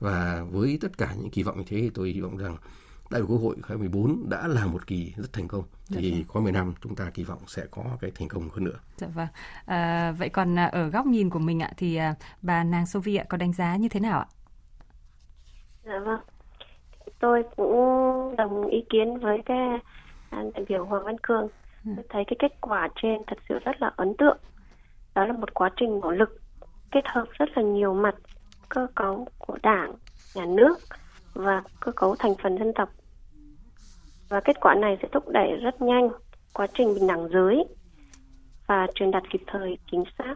và 0.00 0.42
với 0.50 0.78
tất 0.80 0.98
cả 0.98 1.14
những 1.18 1.30
kỳ 1.30 1.42
vọng 1.42 1.58
như 1.58 1.64
thế 1.66 1.76
thì 1.80 1.90
tôi 1.94 2.08
hy 2.08 2.20
vọng 2.20 2.36
rằng 2.36 2.56
Đại 3.10 3.20
biểu 3.20 3.28
Quốc 3.28 3.38
hội 3.38 3.56
khóa 3.62 3.76
14 3.76 4.28
đã 4.28 4.46
là 4.46 4.66
một 4.66 4.86
kỳ 4.86 5.12
rất 5.16 5.32
thành 5.32 5.48
công. 5.48 5.64
Thì 5.88 6.10
dạ 6.10 6.24
khóa 6.28 6.42
10 6.42 6.52
năm 6.52 6.74
chúng 6.82 6.96
ta 6.96 7.10
kỳ 7.14 7.24
vọng 7.24 7.38
sẽ 7.46 7.66
có 7.70 7.84
cái 8.00 8.10
thành 8.10 8.28
công 8.28 8.48
hơn 8.50 8.64
nữa. 8.64 8.78
Dạ 8.96 9.06
vâng. 9.06 9.28
À, 9.64 10.12
vậy 10.12 10.28
còn 10.28 10.58
à, 10.58 10.64
ở 10.64 10.88
góc 10.88 11.06
nhìn 11.06 11.30
của 11.30 11.38
mình 11.38 11.62
ạ 11.62 11.72
thì 11.76 11.96
à, 11.96 12.14
bà 12.42 12.64
nàng 12.64 12.86
Sophie 12.86 13.16
ạ 13.16 13.24
có 13.28 13.36
đánh 13.36 13.52
giá 13.52 13.76
như 13.76 13.88
thế 13.88 14.00
nào 14.00 14.18
ạ? 14.18 14.26
Dạ 15.84 15.98
vâng 16.04 16.20
tôi 17.18 17.42
cũng 17.56 18.36
đồng 18.36 18.66
ý 18.66 18.84
kiến 18.90 19.18
với 19.18 19.38
cái 19.46 19.58
à, 20.30 20.44
đại 20.54 20.64
biểu 20.68 20.84
Hoàng 20.84 21.04
Văn 21.04 21.16
Cường. 21.22 21.48
Ừ. 21.84 21.90
Tôi 21.96 22.04
thấy 22.08 22.24
cái 22.26 22.36
kết 22.38 22.60
quả 22.60 22.88
trên 23.02 23.22
thật 23.26 23.38
sự 23.48 23.58
rất 23.64 23.82
là 23.82 23.90
ấn 23.96 24.14
tượng. 24.18 24.38
Đó 25.14 25.26
là 25.26 25.32
một 25.32 25.54
quá 25.54 25.70
trình 25.76 26.00
nỗ 26.00 26.10
lực 26.10 26.40
kết 26.90 27.04
hợp 27.06 27.24
rất 27.30 27.48
là 27.54 27.62
nhiều 27.62 27.94
mặt 27.94 28.14
cơ 28.68 28.86
cấu 28.94 29.26
của 29.38 29.58
đảng, 29.62 29.94
nhà 30.34 30.44
nước 30.46 30.78
và 31.34 31.62
cơ 31.80 31.92
cấu 31.92 32.16
thành 32.18 32.34
phần 32.42 32.58
dân 32.58 32.72
tộc. 32.74 32.88
Và 34.28 34.40
kết 34.40 34.60
quả 34.60 34.74
này 34.74 34.98
sẽ 35.02 35.08
thúc 35.12 35.28
đẩy 35.28 35.56
rất 35.56 35.82
nhanh 35.82 36.08
quá 36.52 36.66
trình 36.74 36.94
bình 36.94 37.06
đẳng 37.06 37.28
giới 37.28 37.64
và 38.66 38.86
truyền 38.94 39.10
đạt 39.10 39.22
kịp 39.30 39.40
thời, 39.46 39.78
chính 39.90 40.04
xác, 40.18 40.34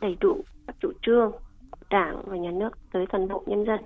đầy 0.00 0.16
đủ 0.20 0.40
các 0.66 0.76
chủ 0.80 0.92
trương 1.02 1.32
của 1.70 1.86
đảng 1.90 2.22
và 2.26 2.36
nhà 2.36 2.50
nước 2.50 2.70
tới 2.92 3.06
toàn 3.06 3.28
bộ 3.28 3.42
nhân 3.46 3.64
dân 3.64 3.80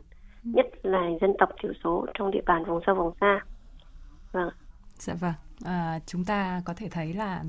nhất 0.45 0.67
là 0.83 1.01
dân 1.21 1.33
tộc 1.39 1.49
thiểu 1.63 1.73
số 1.85 2.07
trong 2.15 2.31
địa 2.31 2.43
bàn 2.47 2.65
vùng 2.65 2.81
sâu 2.87 2.95
vùng 2.95 3.15
xa. 3.21 3.41
Vâng. 4.33 4.51
Dạ 4.99 5.15
vâng. 5.15 5.33
À, 5.65 5.99
chúng 6.07 6.25
ta 6.25 6.63
có 6.65 6.75
thể 6.77 6.89
thấy 6.89 7.15
là 7.15 7.43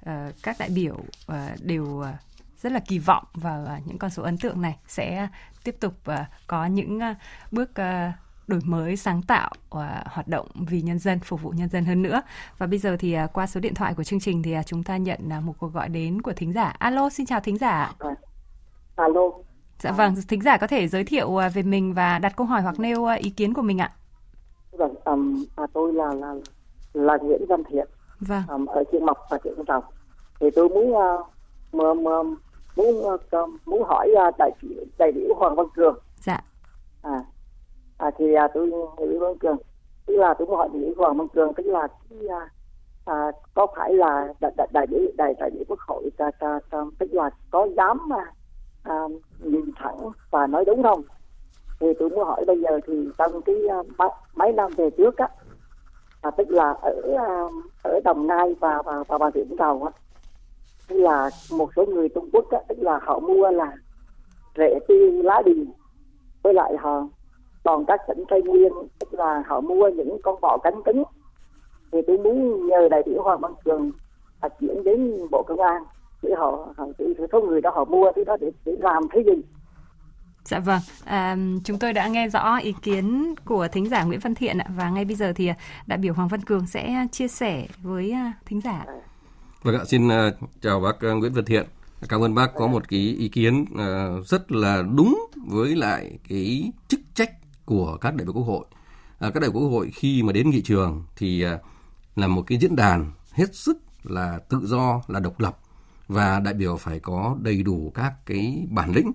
uh, 0.00 0.34
các 0.42 0.56
đại 0.58 0.68
biểu 0.74 0.94
uh, 0.94 1.36
đều 1.64 1.84
uh, 1.84 2.06
rất 2.56 2.72
là 2.72 2.80
kỳ 2.88 2.98
vọng 2.98 3.24
vào 3.34 3.62
uh, 3.62 3.86
những 3.86 3.98
con 3.98 4.10
số 4.10 4.22
ấn 4.22 4.38
tượng 4.38 4.62
này 4.62 4.78
sẽ 4.86 5.28
tiếp 5.64 5.76
tục 5.80 5.94
uh, 6.10 6.16
có 6.46 6.66
những 6.66 6.96
uh, 6.96 7.16
bước 7.52 7.70
uh, 7.70 8.14
đổi 8.46 8.60
mới 8.64 8.96
sáng 8.96 9.22
tạo 9.22 9.50
uh, 9.54 9.82
hoạt 10.06 10.28
động 10.28 10.46
vì 10.54 10.82
nhân 10.82 10.98
dân 10.98 11.18
phục 11.18 11.42
vụ 11.42 11.50
nhân 11.50 11.68
dân 11.68 11.84
hơn 11.84 12.02
nữa 12.02 12.22
và 12.58 12.66
bây 12.66 12.78
giờ 12.78 12.96
thì 12.98 13.16
uh, 13.24 13.32
qua 13.32 13.46
số 13.46 13.60
điện 13.60 13.74
thoại 13.74 13.94
của 13.94 14.04
chương 14.04 14.20
trình 14.20 14.42
thì 14.42 14.58
uh, 14.58 14.66
chúng 14.66 14.82
ta 14.82 14.96
nhận 14.96 15.20
uh, 15.38 15.44
một 15.44 15.54
cuộc 15.58 15.72
gọi 15.72 15.88
đến 15.88 16.22
của 16.22 16.32
thính 16.32 16.52
giả 16.52 16.74
alo 16.78 17.10
xin 17.10 17.26
chào 17.26 17.40
thính 17.40 17.58
giả 17.58 17.92
alo 18.96 19.30
Dạ 19.82 19.92
vâng, 19.92 20.14
thính 20.28 20.40
giả 20.42 20.56
có 20.56 20.66
thể 20.66 20.88
giới 20.88 21.04
thiệu 21.04 21.36
à, 21.36 21.48
về 21.48 21.62
mình 21.62 21.94
và 21.94 22.18
đặt 22.18 22.36
câu 22.36 22.46
hỏi 22.46 22.62
hoặc 22.62 22.80
nêu 22.80 23.04
à, 23.04 23.14
ý 23.14 23.30
kiến 23.30 23.54
của 23.54 23.62
mình 23.62 23.78
ạ. 23.78 23.92
Vâng, 24.70 24.94
um, 25.04 25.44
à, 25.56 25.66
tôi 25.72 25.92
là 25.92 26.14
là 26.14 26.34
là 26.92 27.18
Nguyễn 27.22 27.46
Văn 27.48 27.62
Thiện. 27.70 27.88
Vâng. 28.20 28.42
Um, 28.48 28.66
ở 28.66 28.84
Chiên 28.92 29.06
Mộc 29.06 29.18
và 29.30 29.38
Triệu 29.44 29.52
Trồng. 29.66 29.84
Thì 30.40 30.50
tôi 30.50 30.68
muốn 30.68 30.92
uh, 30.92 31.26
muốn 31.72 32.04
muốn 32.76 33.04
uh, 33.14 33.20
muốn 33.66 33.82
hỏi 33.84 34.08
uh, 34.28 34.34
đại 34.38 34.50
đại 34.98 35.12
biểu 35.12 35.34
Hoàng 35.36 35.54
Văn 35.56 35.66
Cường. 35.76 35.98
Dạ. 36.16 36.44
À, 37.02 37.24
à 37.98 38.10
thì 38.18 38.24
uh, 38.44 38.50
tôi 38.54 38.70
Nguyễn 38.96 39.20
Văn 39.20 39.38
Cường, 39.38 39.56
tức 40.06 40.16
là 40.16 40.34
tôi 40.38 40.46
muốn 40.46 40.56
hỏi 40.56 40.68
đại 40.72 40.82
biểu 40.82 40.94
Hoàng 40.96 41.16
Văn 41.18 41.28
Cường 41.28 41.54
tức 41.54 41.66
là 41.66 41.88
cái, 42.10 42.18
uh, 42.26 42.42
à, 43.04 43.32
có 43.54 43.66
phải 43.76 43.94
là 43.94 44.32
đại 44.40 44.52
đại 44.56 44.68
đại 44.72 44.86
biểu 44.86 45.00
đại 45.16 45.34
đại 45.38 45.50
biểu 45.50 45.64
quốc 45.68 45.78
hội 45.80 46.10
ta, 46.16 46.30
ta, 46.40 46.60
ta, 46.70 46.78
tức 46.98 47.12
là 47.12 47.30
có 47.50 47.68
dám 47.76 47.98
mà 48.08 48.24
à, 48.82 48.94
nhìn 49.38 49.70
thẳng 49.76 49.98
và 50.30 50.46
nói 50.46 50.64
đúng 50.64 50.82
không? 50.82 51.02
Thì 51.80 51.86
tôi 51.98 52.10
muốn 52.10 52.24
hỏi 52.24 52.44
bây 52.46 52.60
giờ 52.60 52.80
thì 52.86 53.08
trong 53.18 53.42
cái 53.42 53.56
uh, 53.80 54.12
mấy 54.34 54.52
năm 54.52 54.70
về 54.76 54.90
trước 54.90 55.16
á 55.16 55.28
à, 56.22 56.30
tức 56.30 56.50
là 56.50 56.74
ở 56.82 57.02
uh, 57.06 57.52
ở 57.82 58.00
đồng 58.04 58.26
nai 58.26 58.54
và 58.60 58.82
và 58.84 59.04
và 59.08 59.18
bà 59.18 59.30
rịa 59.34 59.44
vũng 59.44 59.58
tàu 59.58 59.82
á 59.82 59.92
tức 60.88 60.96
là 60.96 61.30
một 61.52 61.70
số 61.76 61.86
người 61.86 62.08
trung 62.08 62.28
quốc 62.32 62.50
á 62.50 62.58
tức 62.68 62.78
là 62.78 62.98
họ 63.02 63.18
mua 63.18 63.50
là 63.50 63.72
rễ 64.56 64.78
tiêu 64.88 65.22
lá 65.22 65.42
điền 65.44 65.66
với 66.42 66.54
lại 66.54 66.76
họ 66.78 67.06
còn 67.64 67.84
các 67.86 68.00
tỉnh 68.08 68.24
tây 68.28 68.42
nguyên 68.42 68.72
tức 68.98 69.14
là 69.14 69.42
họ 69.46 69.60
mua 69.60 69.88
những 69.88 70.16
con 70.22 70.40
bò 70.40 70.58
cánh 70.62 70.82
cứng. 70.82 71.02
Thì 71.92 71.98
tôi 72.06 72.18
muốn 72.18 72.66
nhờ 72.66 72.88
đại 72.90 73.02
biểu 73.06 73.22
hoàng 73.22 73.40
văn 73.40 73.54
cường 73.64 73.90
à, 74.40 74.48
chuyển 74.60 74.84
đến 74.84 75.26
bộ 75.30 75.42
công 75.46 75.60
an 75.60 75.84
để 76.22 76.30
họ, 76.38 76.74
để 76.98 77.06
số 77.32 77.40
người 77.40 77.60
đó 77.60 77.70
họ 77.74 77.84
mua 77.84 78.12
cái 78.16 78.24
đó 78.24 78.36
để 78.40 78.50
để 78.64 78.72
làm 78.80 79.02
thế 79.12 79.22
gì 79.26 79.42
Dạ 80.44 80.58
vâng, 80.58 80.80
à, 81.04 81.36
chúng 81.64 81.78
tôi 81.78 81.92
đã 81.92 82.08
nghe 82.08 82.28
rõ 82.28 82.58
ý 82.58 82.74
kiến 82.82 83.34
của 83.44 83.68
thính 83.68 83.88
giả 83.88 84.04
Nguyễn 84.04 84.20
Văn 84.20 84.34
Thiện 84.34 84.58
ạ 84.58 84.66
và 84.76 84.90
ngay 84.90 85.04
bây 85.04 85.16
giờ 85.16 85.32
thì 85.36 85.46
à, 85.46 85.54
đại 85.86 85.98
biểu 85.98 86.14
Hoàng 86.14 86.28
Văn 86.28 86.40
Cường 86.40 86.66
sẽ 86.66 87.06
chia 87.12 87.28
sẻ 87.28 87.66
với 87.82 88.12
à, 88.12 88.32
thính 88.46 88.60
giả. 88.60 88.84
Vâng 89.62 89.74
ạ, 89.74 89.84
xin 89.84 90.08
uh, 90.08 90.12
chào 90.60 90.80
bác 90.80 91.02
Nguyễn 91.02 91.32
Văn 91.32 91.44
Thiện. 91.44 91.66
Cảm 92.08 92.20
ơn 92.20 92.34
bác 92.34 92.54
có 92.54 92.66
một 92.66 92.88
cái 92.88 93.00
ý 93.00 93.28
kiến 93.28 93.64
rất 94.26 94.52
là 94.52 94.82
đúng 94.96 95.26
với 95.48 95.76
lại 95.76 96.18
cái 96.28 96.72
chức 96.88 97.00
trách 97.14 97.30
của 97.64 97.96
các 98.00 98.14
đại 98.14 98.24
biểu 98.24 98.32
quốc 98.32 98.42
hội. 98.42 98.64
Các 99.20 99.40
đại 99.40 99.50
biểu 99.50 99.60
quốc 99.60 99.68
hội 99.68 99.90
khi 99.94 100.22
mà 100.22 100.32
đến 100.32 100.50
nghị 100.50 100.62
trường 100.62 101.04
thì 101.16 101.44
là 102.16 102.26
một 102.26 102.42
cái 102.46 102.58
diễn 102.58 102.76
đàn 102.76 103.12
hết 103.32 103.54
sức 103.54 103.78
là 104.02 104.38
tự 104.48 104.60
do, 104.62 105.00
là 105.08 105.20
độc 105.20 105.40
lập 105.40 105.58
và 106.12 106.40
đại 106.40 106.54
biểu 106.54 106.76
phải 106.76 107.00
có 107.00 107.36
đầy 107.42 107.62
đủ 107.62 107.92
các 107.94 108.26
cái 108.26 108.66
bản 108.70 108.92
lĩnh 108.94 109.12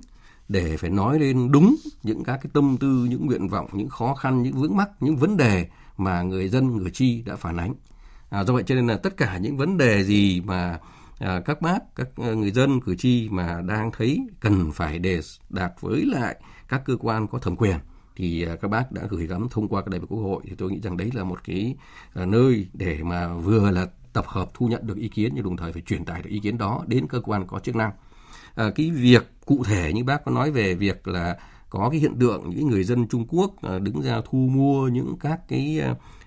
để 0.49 0.77
phải 0.77 0.89
nói 0.89 1.19
lên 1.19 1.51
đúng 1.51 1.75
những 2.03 2.23
các 2.23 2.37
cái 2.43 2.49
tâm 2.53 2.77
tư, 2.77 3.07
những 3.09 3.25
nguyện 3.25 3.47
vọng, 3.47 3.67
những 3.73 3.89
khó 3.89 4.15
khăn, 4.15 4.43
những 4.43 4.53
vướng 4.53 4.75
mắc, 4.75 4.89
những 4.99 5.17
vấn 5.17 5.37
đề 5.37 5.67
mà 5.97 6.21
người 6.21 6.49
dân, 6.49 6.77
người 6.77 6.91
chi 6.91 7.23
đã 7.25 7.35
phản 7.35 7.57
ánh. 7.57 7.73
À, 8.29 8.43
do 8.43 8.53
vậy 8.53 8.63
cho 8.67 8.75
nên 8.75 8.87
là 8.87 8.97
tất 8.97 9.17
cả 9.17 9.37
những 9.37 9.57
vấn 9.57 9.77
đề 9.77 10.03
gì 10.03 10.41
mà 10.41 10.79
à, 11.19 11.41
các 11.45 11.61
bác, 11.61 11.95
các 11.95 12.07
ờ, 12.15 12.35
người 12.35 12.51
dân, 12.51 12.81
cử 12.81 12.95
tri 12.95 13.29
mà 13.29 13.61
đang 13.61 13.91
thấy 13.97 14.27
cần 14.39 14.71
phải 14.71 14.99
đề 14.99 15.19
đạt 15.49 15.71
với 15.81 16.05
lại 16.05 16.35
các 16.67 16.81
cơ 16.85 16.97
quan 16.99 17.27
có 17.27 17.39
thẩm 17.39 17.55
quyền 17.55 17.77
thì 18.15 18.43
à, 18.43 18.55
các 18.61 18.67
bác 18.67 18.91
đã 18.91 19.01
gửi 19.09 19.27
gắm 19.27 19.47
thông 19.51 19.67
qua 19.67 19.81
các 19.81 19.89
đại 19.89 19.99
biểu 19.99 20.07
quốc 20.07 20.19
hội 20.19 20.43
thì 20.45 20.55
tôi 20.57 20.71
nghĩ 20.71 20.79
rằng 20.83 20.97
đấy 20.97 21.09
là 21.13 21.23
một 21.23 21.39
cái 21.43 21.75
à, 22.13 22.25
nơi 22.25 22.67
để 22.73 23.03
mà 23.03 23.33
vừa 23.33 23.71
là 23.71 23.87
tập 24.17 24.25
hợp 24.27 24.49
thu 24.53 24.67
nhận 24.67 24.87
được 24.87 24.97
ý 24.97 25.07
kiến 25.07 25.31
nhưng 25.35 25.43
đồng 25.43 25.57
thời 25.57 25.73
phải 25.73 25.81
truyền 25.81 26.05
tải 26.05 26.21
được 26.21 26.29
ý 26.29 26.39
kiến 26.39 26.57
đó 26.57 26.83
đến 26.87 27.07
cơ 27.07 27.21
quan 27.21 27.47
có 27.47 27.59
chức 27.59 27.75
năng. 27.75 27.91
À, 28.55 28.71
cái 28.75 28.91
việc 28.91 29.31
cụ 29.45 29.63
thể 29.63 29.93
như 29.93 30.03
bác 30.03 30.25
có 30.25 30.31
nói 30.31 30.51
về 30.51 30.73
việc 30.73 31.07
là 31.07 31.37
có 31.69 31.89
cái 31.89 31.99
hiện 31.99 32.19
tượng 32.19 32.49
những 32.49 32.67
người 32.67 32.83
dân 32.83 33.07
Trung 33.07 33.25
Quốc 33.29 33.51
đứng 33.81 34.01
ra 34.01 34.21
thu 34.29 34.37
mua 34.37 34.87
những 34.87 35.15
các 35.19 35.39
cái 35.47 35.81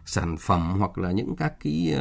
sản 0.07 0.37
phẩm 0.37 0.75
hoặc 0.79 0.99
là 0.99 1.11
những 1.11 1.37
các 1.37 1.55
cái 1.65 1.95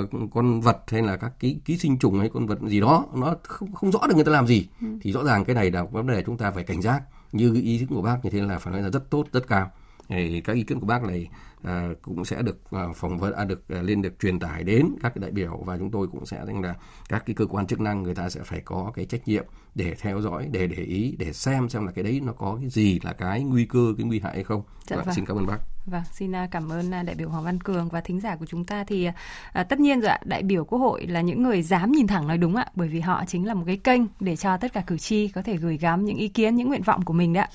uh, 0.00 0.10
con 0.34 0.60
vật 0.60 0.78
hay 0.86 1.02
là 1.02 1.16
các 1.16 1.32
cái 1.40 1.56
ký 1.64 1.78
sinh 1.78 1.98
trùng 1.98 2.18
hay 2.18 2.30
con 2.34 2.46
vật 2.46 2.58
gì 2.66 2.80
đó 2.80 3.04
nó 3.14 3.36
không, 3.42 3.72
không 3.72 3.92
rõ 3.92 4.00
được 4.08 4.14
người 4.14 4.24
ta 4.24 4.32
làm 4.32 4.46
gì 4.46 4.66
ừ. 4.80 4.86
thì 5.00 5.12
rõ 5.12 5.24
ràng 5.24 5.44
cái 5.44 5.54
này 5.54 5.70
là 5.70 5.84
vấn 5.84 6.06
đề 6.06 6.22
chúng 6.26 6.36
ta 6.36 6.50
phải 6.50 6.64
cảnh 6.64 6.82
giác 6.82 7.02
như 7.32 7.54
ý 7.54 7.78
kiến 7.78 7.88
của 7.88 8.02
bác 8.02 8.24
như 8.24 8.30
thế 8.30 8.40
là 8.40 8.58
phải 8.58 8.72
nói 8.72 8.82
là 8.82 8.90
rất 8.90 9.10
tốt 9.10 9.24
rất 9.32 9.48
cao 9.48 9.70
thì 10.08 10.40
các 10.40 10.52
ý 10.52 10.62
kiến 10.62 10.80
của 10.80 10.86
bác 10.86 11.02
này 11.02 11.28
à, 11.64 11.88
cũng 12.02 12.24
sẽ 12.24 12.42
được 12.42 12.70
à, 12.70 12.86
phỏng 12.94 13.18
vấn 13.18 13.34
à, 13.34 13.44
được 13.44 13.68
à, 13.68 13.82
lên 13.82 14.02
được 14.02 14.18
truyền 14.20 14.38
tải 14.38 14.64
đến 14.64 14.88
các 15.02 15.14
cái 15.14 15.22
đại 15.22 15.30
biểu 15.30 15.62
và 15.66 15.78
chúng 15.78 15.90
tôi 15.90 16.06
cũng 16.06 16.26
sẽ 16.26 16.46
rằng 16.46 16.62
là 16.62 16.74
các 17.08 17.26
cái 17.26 17.34
cơ 17.34 17.46
quan 17.46 17.66
chức 17.66 17.80
năng 17.80 18.02
người 18.02 18.14
ta 18.14 18.28
sẽ 18.28 18.40
phải 18.44 18.60
có 18.60 18.92
cái 18.94 19.04
trách 19.04 19.28
nhiệm 19.28 19.44
để 19.74 19.94
theo 20.00 20.20
dõi 20.20 20.48
để 20.52 20.66
để 20.66 20.82
ý 20.82 21.16
để 21.18 21.32
xem 21.32 21.68
xem 21.68 21.86
là 21.86 21.92
cái 21.92 22.04
đấy 22.04 22.20
nó 22.24 22.32
có 22.32 22.56
cái 22.60 22.70
gì 22.70 23.00
là 23.02 23.12
cái 23.12 23.44
nguy 23.44 23.64
cơ 23.64 23.94
cái 23.98 24.06
nguy 24.06 24.20
hại 24.20 24.34
hay 24.34 24.44
không. 24.44 24.62
Dạ 24.86 24.96
vâng, 24.96 25.14
xin 25.14 25.26
cảm 25.26 25.36
ơn 25.36 25.46
bác. 25.46 25.73
Vâng, 25.86 26.02
xin 26.12 26.32
à, 26.36 26.48
cảm 26.50 26.72
ơn 26.72 26.94
à, 26.94 27.02
đại 27.02 27.14
biểu 27.14 27.28
Hoàng 27.28 27.44
Văn 27.44 27.60
Cường 27.60 27.88
và 27.88 28.00
thính 28.00 28.20
giả 28.20 28.36
của 28.36 28.46
chúng 28.46 28.64
ta 28.64 28.84
thì 28.84 29.08
à, 29.52 29.64
tất 29.64 29.80
nhiên 29.80 30.00
rồi 30.00 30.10
ạ, 30.10 30.18
đại 30.24 30.42
biểu 30.42 30.64
Quốc 30.64 30.78
hội 30.78 31.06
là 31.06 31.20
những 31.20 31.42
người 31.42 31.62
dám 31.62 31.92
nhìn 31.92 32.06
thẳng 32.06 32.28
nói 32.28 32.38
đúng 32.38 32.56
ạ, 32.56 32.66
bởi 32.74 32.88
vì 32.88 33.00
họ 33.00 33.24
chính 33.26 33.46
là 33.46 33.54
một 33.54 33.62
cái 33.66 33.76
kênh 33.76 34.00
để 34.20 34.36
cho 34.36 34.56
tất 34.56 34.72
cả 34.72 34.82
cử 34.86 34.98
tri 34.98 35.28
có 35.28 35.42
thể 35.42 35.56
gửi 35.56 35.76
gắm 35.76 36.04
những 36.04 36.16
ý 36.16 36.28
kiến, 36.28 36.56
những 36.56 36.68
nguyện 36.68 36.82
vọng 36.82 37.02
của 37.02 37.12
mình 37.12 37.32
đấy 37.32 37.42
ạ. 37.42 37.48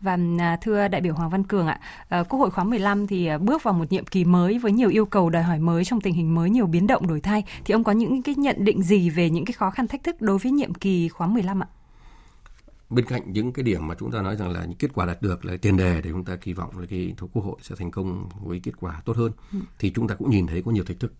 Và 0.00 0.18
à, 0.38 0.56
thưa 0.60 0.88
đại 0.88 1.00
biểu 1.00 1.14
Hoàng 1.14 1.30
Văn 1.30 1.44
Cường 1.44 1.66
ạ, 1.66 1.80
à, 2.08 2.22
Quốc 2.22 2.38
hội 2.38 2.50
khóa 2.50 2.64
15 2.64 3.06
thì 3.06 3.26
à, 3.26 3.38
bước 3.38 3.62
vào 3.62 3.74
một 3.74 3.92
nhiệm 3.92 4.06
kỳ 4.06 4.24
mới 4.24 4.58
với 4.58 4.72
nhiều 4.72 4.88
yêu 4.88 5.06
cầu 5.06 5.30
đòi 5.30 5.42
hỏi 5.42 5.58
mới 5.58 5.84
trong 5.84 6.00
tình 6.00 6.14
hình 6.14 6.34
mới, 6.34 6.50
nhiều 6.50 6.66
biến 6.66 6.86
động 6.86 7.06
đổi 7.06 7.20
thay 7.20 7.44
thì 7.64 7.72
ông 7.72 7.84
có 7.84 7.92
những 7.92 8.22
cái 8.22 8.34
nhận 8.34 8.56
định 8.64 8.82
gì 8.82 9.10
về 9.10 9.30
những 9.30 9.44
cái 9.44 9.52
khó 9.52 9.70
khăn 9.70 9.86
thách 9.86 10.04
thức 10.04 10.20
đối 10.20 10.38
với 10.38 10.52
nhiệm 10.52 10.74
kỳ 10.74 11.08
khóa 11.08 11.26
15 11.26 11.62
ạ? 11.62 11.66
Bên 12.90 13.04
cạnh 13.04 13.32
những 13.32 13.52
cái 13.52 13.62
điểm 13.62 13.86
mà 13.86 13.94
chúng 13.94 14.10
ta 14.10 14.22
nói 14.22 14.36
rằng 14.36 14.50
là 14.50 14.64
những 14.64 14.78
kết 14.78 14.90
quả 14.94 15.06
đạt 15.06 15.22
được 15.22 15.44
là 15.44 15.56
tiền 15.56 15.76
đề 15.76 16.00
để 16.02 16.10
chúng 16.10 16.24
ta 16.24 16.36
kỳ 16.36 16.52
vọng 16.52 16.78
là 16.78 16.86
cái 16.86 17.14
quốc 17.32 17.44
hội 17.44 17.56
sẽ 17.62 17.74
thành 17.78 17.90
công 17.90 18.28
với 18.44 18.60
kết 18.62 18.72
quả 18.80 19.02
tốt 19.04 19.16
hơn 19.16 19.32
ừ. 19.52 19.58
thì 19.78 19.92
chúng 19.94 20.08
ta 20.08 20.14
cũng 20.14 20.30
nhìn 20.30 20.46
thấy 20.46 20.62
có 20.62 20.70
nhiều 20.70 20.84
thách 20.84 21.00
thức 21.00 21.12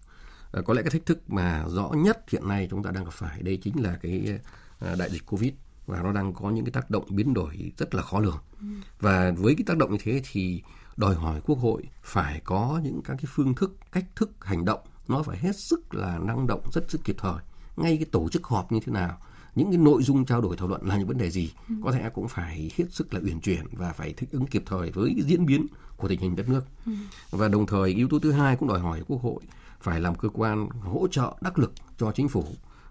à, 0.52 0.62
có 0.66 0.75
lẽ 0.75 0.82
cái 0.82 0.90
thách 0.90 1.06
thức 1.06 1.30
mà 1.30 1.64
rõ 1.68 1.90
nhất 1.96 2.18
hiện 2.30 2.49
nay 2.49 2.68
chúng 2.70 2.82
ta 2.82 2.90
đang 2.90 3.04
gặp 3.04 3.12
phải 3.12 3.42
đây 3.42 3.56
chính 3.56 3.82
là 3.82 3.99
cái 4.02 4.38
à, 4.78 4.94
đại 4.99 5.11
dịch 5.11 5.26
covid 5.26 5.52
và 5.87 6.02
nó 6.02 6.12
đang 6.12 6.32
có 6.35 6.50
những 6.50 6.64
cái 6.64 6.73
tác 6.73 6.90
động 6.90 7.04
biến 7.11 7.35
đổi 7.35 7.73
rất 7.78 7.94
là 7.94 8.02
khó 8.02 8.20
lường 8.20 8.38
ừ. 8.61 8.66
và 9.00 9.32
với 9.37 9.54
cái 9.54 9.64
tác 9.66 9.76
động 9.76 9.92
như 9.92 9.99
thế 10.02 10.23
thì 10.32 10.62
đòi 10.97 11.14
hỏi 11.14 11.41
quốc 11.47 11.58
hội 11.58 11.82
phải 12.02 12.41
có 12.45 12.80
những 12.84 13.00
các 13.04 13.14
cái 13.14 13.26
phương 13.28 13.54
thức 13.54 13.76
cách 13.93 14.04
thức 14.17 14.30
hành 14.41 14.64
động 14.64 14.80
nó 15.08 15.23
phải 15.23 15.38
hết 15.38 15.56
sức 15.56 15.95
là 15.95 16.19
năng 16.19 16.47
động 16.47 16.60
rất 16.73 16.91
sức 16.91 17.00
kịp 17.04 17.17
thời 17.19 17.43
ngay 17.76 17.97
cái 17.97 18.06
tổ 18.12 18.28
chức 18.28 18.45
họp 18.45 18.73
như 18.73 18.80
thế 18.86 18.93
nào 18.93 19.19
những 19.56 19.71
cái 19.71 19.78
nội 19.78 20.02
dung 20.02 20.25
trao 20.25 20.40
đổi 20.40 20.56
thảo 20.56 20.69
luận 20.69 20.86
là 20.86 20.97
những 20.97 21.08
vấn 21.08 21.19
đề 21.19 21.30
gì 21.30 21.52
ừ. 21.69 21.75
có 21.84 21.92
thể 21.92 22.10
cũng 22.14 22.28
phải 22.28 22.71
hết 22.76 22.84
sức 22.90 23.14
là 23.14 23.21
uyển 23.25 23.40
chuyển 23.40 23.64
và 23.73 23.92
phải 23.92 24.12
thích 24.12 24.28
ứng 24.32 24.47
kịp 24.47 24.62
thời 24.66 24.90
với 24.90 25.12
cái 25.16 25.25
diễn 25.26 25.47
biến 25.47 25.66
của 25.97 26.08
tình 26.08 26.21
hình 26.21 26.36
đất 26.36 26.49
nước 26.49 26.64
ừ. 26.86 26.92
và 27.30 27.49
đồng 27.49 27.66
thời 27.66 27.90
yếu 27.90 28.08
tố 28.08 28.19
thứ 28.19 28.32
hai 28.32 28.56
cũng 28.56 28.69
đòi 28.69 28.80
hỏi 28.80 29.02
quốc 29.08 29.23
hội 29.23 29.42
phải 29.80 30.00
làm 30.00 30.14
cơ 30.14 30.28
quan 30.28 30.69
hỗ 30.69 31.08
trợ 31.10 31.34
đắc 31.40 31.58
lực 31.58 31.73
cho 31.99 32.12
chính 32.12 32.28
phủ 32.28 32.45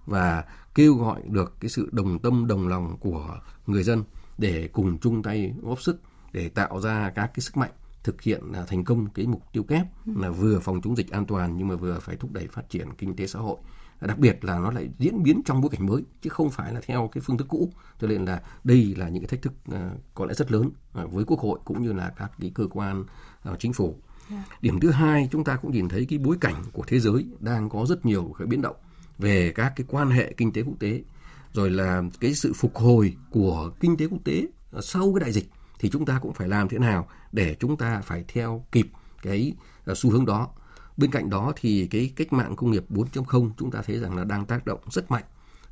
và 0.06 0.44
kêu 0.76 0.96
gọi 0.96 1.22
được 1.30 1.54
cái 1.60 1.70
sự 1.70 1.90
đồng 1.92 2.20
tâm 2.20 2.48
đồng 2.48 2.68
lòng 2.68 2.98
của 3.00 3.40
người 3.68 3.84
dân 3.84 4.04
để 4.38 4.70
cùng 4.74 4.98
chung 4.98 5.24
tay 5.24 5.54
góp 5.62 5.82
sức 5.82 6.02
để 6.34 6.50
tạo 6.50 6.82
ra 6.82 7.12
các 7.16 7.28
cái 7.34 7.42
sức 7.42 7.58
mạnh 7.58 7.72
thực 8.04 8.22
hiện 8.22 8.42
thành 8.68 8.84
công 8.84 9.08
cái 9.10 9.28
mục 9.28 9.42
tiêu 9.52 9.64
kép 9.64 9.86
ừ. 10.06 10.12
là 10.18 10.30
vừa 10.30 10.60
phòng 10.60 10.82
chống 10.82 10.98
dịch 10.98 11.12
an 11.12 11.26
toàn 11.26 11.58
nhưng 11.58 11.68
mà 11.68 11.76
vừa 11.76 12.00
phải 12.00 12.16
thúc 12.16 12.32
đẩy 12.32 12.48
phát 12.48 12.70
triển 12.70 12.94
kinh 12.98 13.16
tế 13.16 13.28
xã 13.28 13.40
hội 13.40 13.58
đặc 14.02 14.20
biệt 14.20 14.46
là 14.46 14.60
nó 14.60 14.72
lại 14.72 14.90
diễn 15.00 15.24
biến 15.24 15.42
trong 15.46 15.62
bối 15.62 15.70
cảnh 15.70 15.86
mới 15.86 16.04
chứ 16.22 16.30
không 16.30 16.50
phải 16.50 16.74
là 16.74 16.82
theo 16.86 17.10
cái 17.12 17.22
phương 17.22 17.38
thức 17.38 17.48
cũ 17.48 17.72
cho 18.02 18.08
nên 18.08 18.26
là 18.26 18.42
đây 18.64 18.96
là 18.98 19.10
những 19.10 19.24
cái 19.24 19.28
thách 19.28 19.42
thức 19.42 19.54
uh, 19.72 20.00
có 20.14 20.26
lẽ 20.26 20.34
rất 20.34 20.52
lớn 20.52 20.70
uh, 21.04 21.12
với 21.12 21.26
quốc 21.28 21.40
hội 21.40 21.60
cũng 21.66 21.82
như 21.82 21.94
là 21.94 22.14
các 22.18 22.32
cái 22.40 22.52
cơ 22.56 22.68
quan 22.72 23.06
uh, 23.52 23.60
chính 23.60 23.74
phủ. 23.74 23.96
Dạ. 24.30 24.44
điểm 24.62 24.80
thứ 24.80 24.92
hai 24.92 25.30
chúng 25.32 25.44
ta 25.44 25.56
cũng 25.56 25.72
nhìn 25.72 25.90
thấy 25.90 26.06
cái 26.10 26.20
bối 26.20 26.38
cảnh 26.42 26.64
của 26.74 26.84
thế 26.88 27.00
giới 27.00 27.26
đang 27.40 27.70
có 27.70 27.86
rất 27.86 28.06
nhiều 28.06 28.36
cái 28.40 28.48
biến 28.48 28.62
động 28.62 28.76
về 29.18 29.52
các 29.56 29.74
cái 29.76 29.86
quan 29.90 30.10
hệ 30.10 30.34
kinh 30.38 30.54
tế 30.54 30.64
quốc 30.64 30.76
tế 30.80 31.02
rồi 31.54 31.70
là 31.70 32.04
cái 32.20 32.34
sự 32.34 32.54
phục 32.56 32.76
hồi 32.76 33.18
của 33.30 33.72
kinh 33.80 33.98
tế 33.98 34.08
quốc 34.08 34.20
tế 34.24 34.48
sau 34.82 35.14
cái 35.14 35.20
đại 35.20 35.32
dịch 35.32 35.50
thì 35.80 35.90
chúng 35.90 36.06
ta 36.06 36.20
cũng 36.20 36.34
phải 36.34 36.48
làm 36.48 36.70
thế 36.70 36.78
nào 36.78 37.08
để 37.32 37.56
chúng 37.60 37.78
ta 37.78 38.02
phải 38.02 38.26
theo 38.28 38.66
kịp 38.72 38.88
cái 39.22 39.54
xu 39.96 40.12
hướng 40.12 40.26
đó 40.26 40.50
Bên 40.98 41.12
cạnh 41.12 41.30
đó 41.30 41.54
thì 41.56 41.88
cái 41.88 42.12
cách 42.16 42.34
mạng 42.34 42.56
công 42.56 42.72
nghiệp 42.72 42.86
4.0 42.90 43.50
chúng 43.58 43.72
ta 43.72 43.82
thấy 43.82 44.00
rằng 44.00 44.16
là 44.16 44.24
đang 44.24 44.46
tác 44.46 44.66
động 44.66 44.80
rất 44.90 45.12
mạnh 45.12 45.24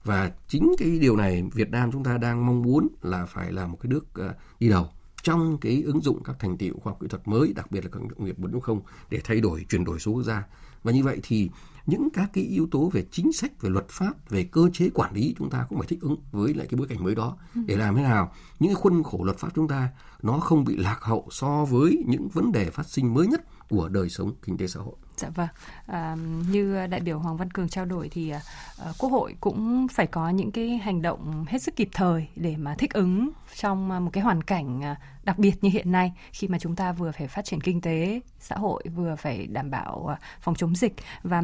và 0.03 0.31
chính 0.47 0.75
cái 0.77 0.99
điều 0.99 1.17
này 1.17 1.43
Việt 1.53 1.69
Nam 1.69 1.91
chúng 1.91 2.03
ta 2.03 2.17
đang 2.17 2.45
mong 2.45 2.61
muốn 2.61 2.87
là 3.01 3.25
phải 3.25 3.51
là 3.51 3.67
một 3.67 3.77
cái 3.81 3.89
nước 3.89 4.05
uh, 4.19 4.35
đi 4.59 4.69
đầu 4.69 4.89
trong 5.23 5.57
cái 5.57 5.83
ứng 5.85 6.01
dụng 6.01 6.23
các 6.23 6.35
thành 6.39 6.57
tiệu 6.57 6.73
khoa 6.83 6.91
học 6.91 6.99
kỹ 7.01 7.07
thuật 7.07 7.27
mới, 7.27 7.53
đặc 7.53 7.71
biệt 7.71 7.83
là 7.83 7.89
công 7.91 8.25
nghiệp 8.25 8.39
4.0 8.39 8.81
để 9.09 9.21
thay 9.23 9.41
đổi 9.41 9.65
chuyển 9.69 9.83
đổi 9.83 9.99
số 9.99 10.11
quốc 10.11 10.23
gia. 10.23 10.43
Và 10.83 10.91
như 10.91 11.03
vậy 11.03 11.19
thì 11.23 11.49
những 11.85 12.09
các 12.13 12.29
cái 12.33 12.43
yếu 12.43 12.67
tố 12.71 12.89
về 12.89 13.05
chính 13.11 13.33
sách, 13.33 13.61
về 13.61 13.69
luật 13.69 13.89
pháp, 13.89 14.29
về 14.29 14.43
cơ 14.43 14.69
chế 14.73 14.89
quản 14.93 15.13
lý 15.13 15.35
chúng 15.37 15.49
ta 15.49 15.65
cũng 15.69 15.79
phải 15.79 15.87
thích 15.87 16.01
ứng 16.01 16.15
với 16.31 16.53
lại 16.53 16.67
cái 16.69 16.77
bối 16.77 16.87
cảnh 16.87 17.03
mới 17.03 17.15
đó 17.15 17.37
ừ. 17.55 17.61
để 17.65 17.75
làm 17.75 17.95
thế 17.95 18.03
nào 18.03 18.33
những 18.59 18.69
cái 18.69 18.75
khuôn 18.75 19.03
khổ 19.03 19.23
luật 19.23 19.37
pháp 19.37 19.49
chúng 19.55 19.67
ta 19.67 19.89
nó 20.21 20.39
không 20.39 20.63
bị 20.63 20.77
lạc 20.77 20.97
hậu 21.01 21.27
so 21.31 21.65
với 21.65 22.03
những 22.07 22.29
vấn 22.29 22.51
đề 22.51 22.69
phát 22.69 22.87
sinh 22.87 23.13
mới 23.13 23.27
nhất 23.27 23.41
của 23.73 23.89
đời 23.89 24.09
sống 24.09 24.31
kinh 24.45 24.57
tế 24.57 24.67
xã 24.67 24.79
hội. 24.79 24.95
Dạ 25.15 25.29
vâng, 25.29 25.47
à, 25.87 26.15
như 26.49 26.87
đại 26.87 26.99
biểu 26.99 27.19
Hoàng 27.19 27.37
Văn 27.37 27.51
Cường 27.51 27.69
trao 27.69 27.85
đổi 27.85 28.09
thì 28.09 28.29
à, 28.29 28.41
à 28.79 28.91
Quốc 28.97 29.09
hội 29.09 29.35
cũng 29.39 29.87
phải 29.87 30.07
có 30.07 30.29
những 30.29 30.51
cái 30.51 30.77
hành 30.77 31.01
động 31.01 31.45
hết 31.47 31.61
sức 31.61 31.75
kịp 31.75 31.89
thời 31.93 32.27
để 32.35 32.55
mà 32.57 32.75
thích 32.75 32.93
ứng 32.93 33.29
trong 33.55 33.91
à, 33.91 33.99
một 33.99 34.09
cái 34.13 34.23
hoàn 34.23 34.43
cảnh 34.43 34.81
à, 34.81 34.95
đặc 35.23 35.39
biệt 35.39 35.53
như 35.61 35.69
hiện 35.69 35.91
nay 35.91 36.13
khi 36.31 36.47
mà 36.47 36.59
chúng 36.59 36.75
ta 36.75 36.91
vừa 36.91 37.11
phải 37.11 37.27
phát 37.27 37.45
triển 37.45 37.61
kinh 37.61 37.81
tế 37.81 38.21
xã 38.39 38.55
hội 38.55 38.83
vừa 38.95 39.15
phải 39.15 39.47
đảm 39.47 39.71
bảo 39.71 40.17
phòng 40.41 40.55
chống 40.55 40.75
dịch 40.75 40.93
và 41.23 41.43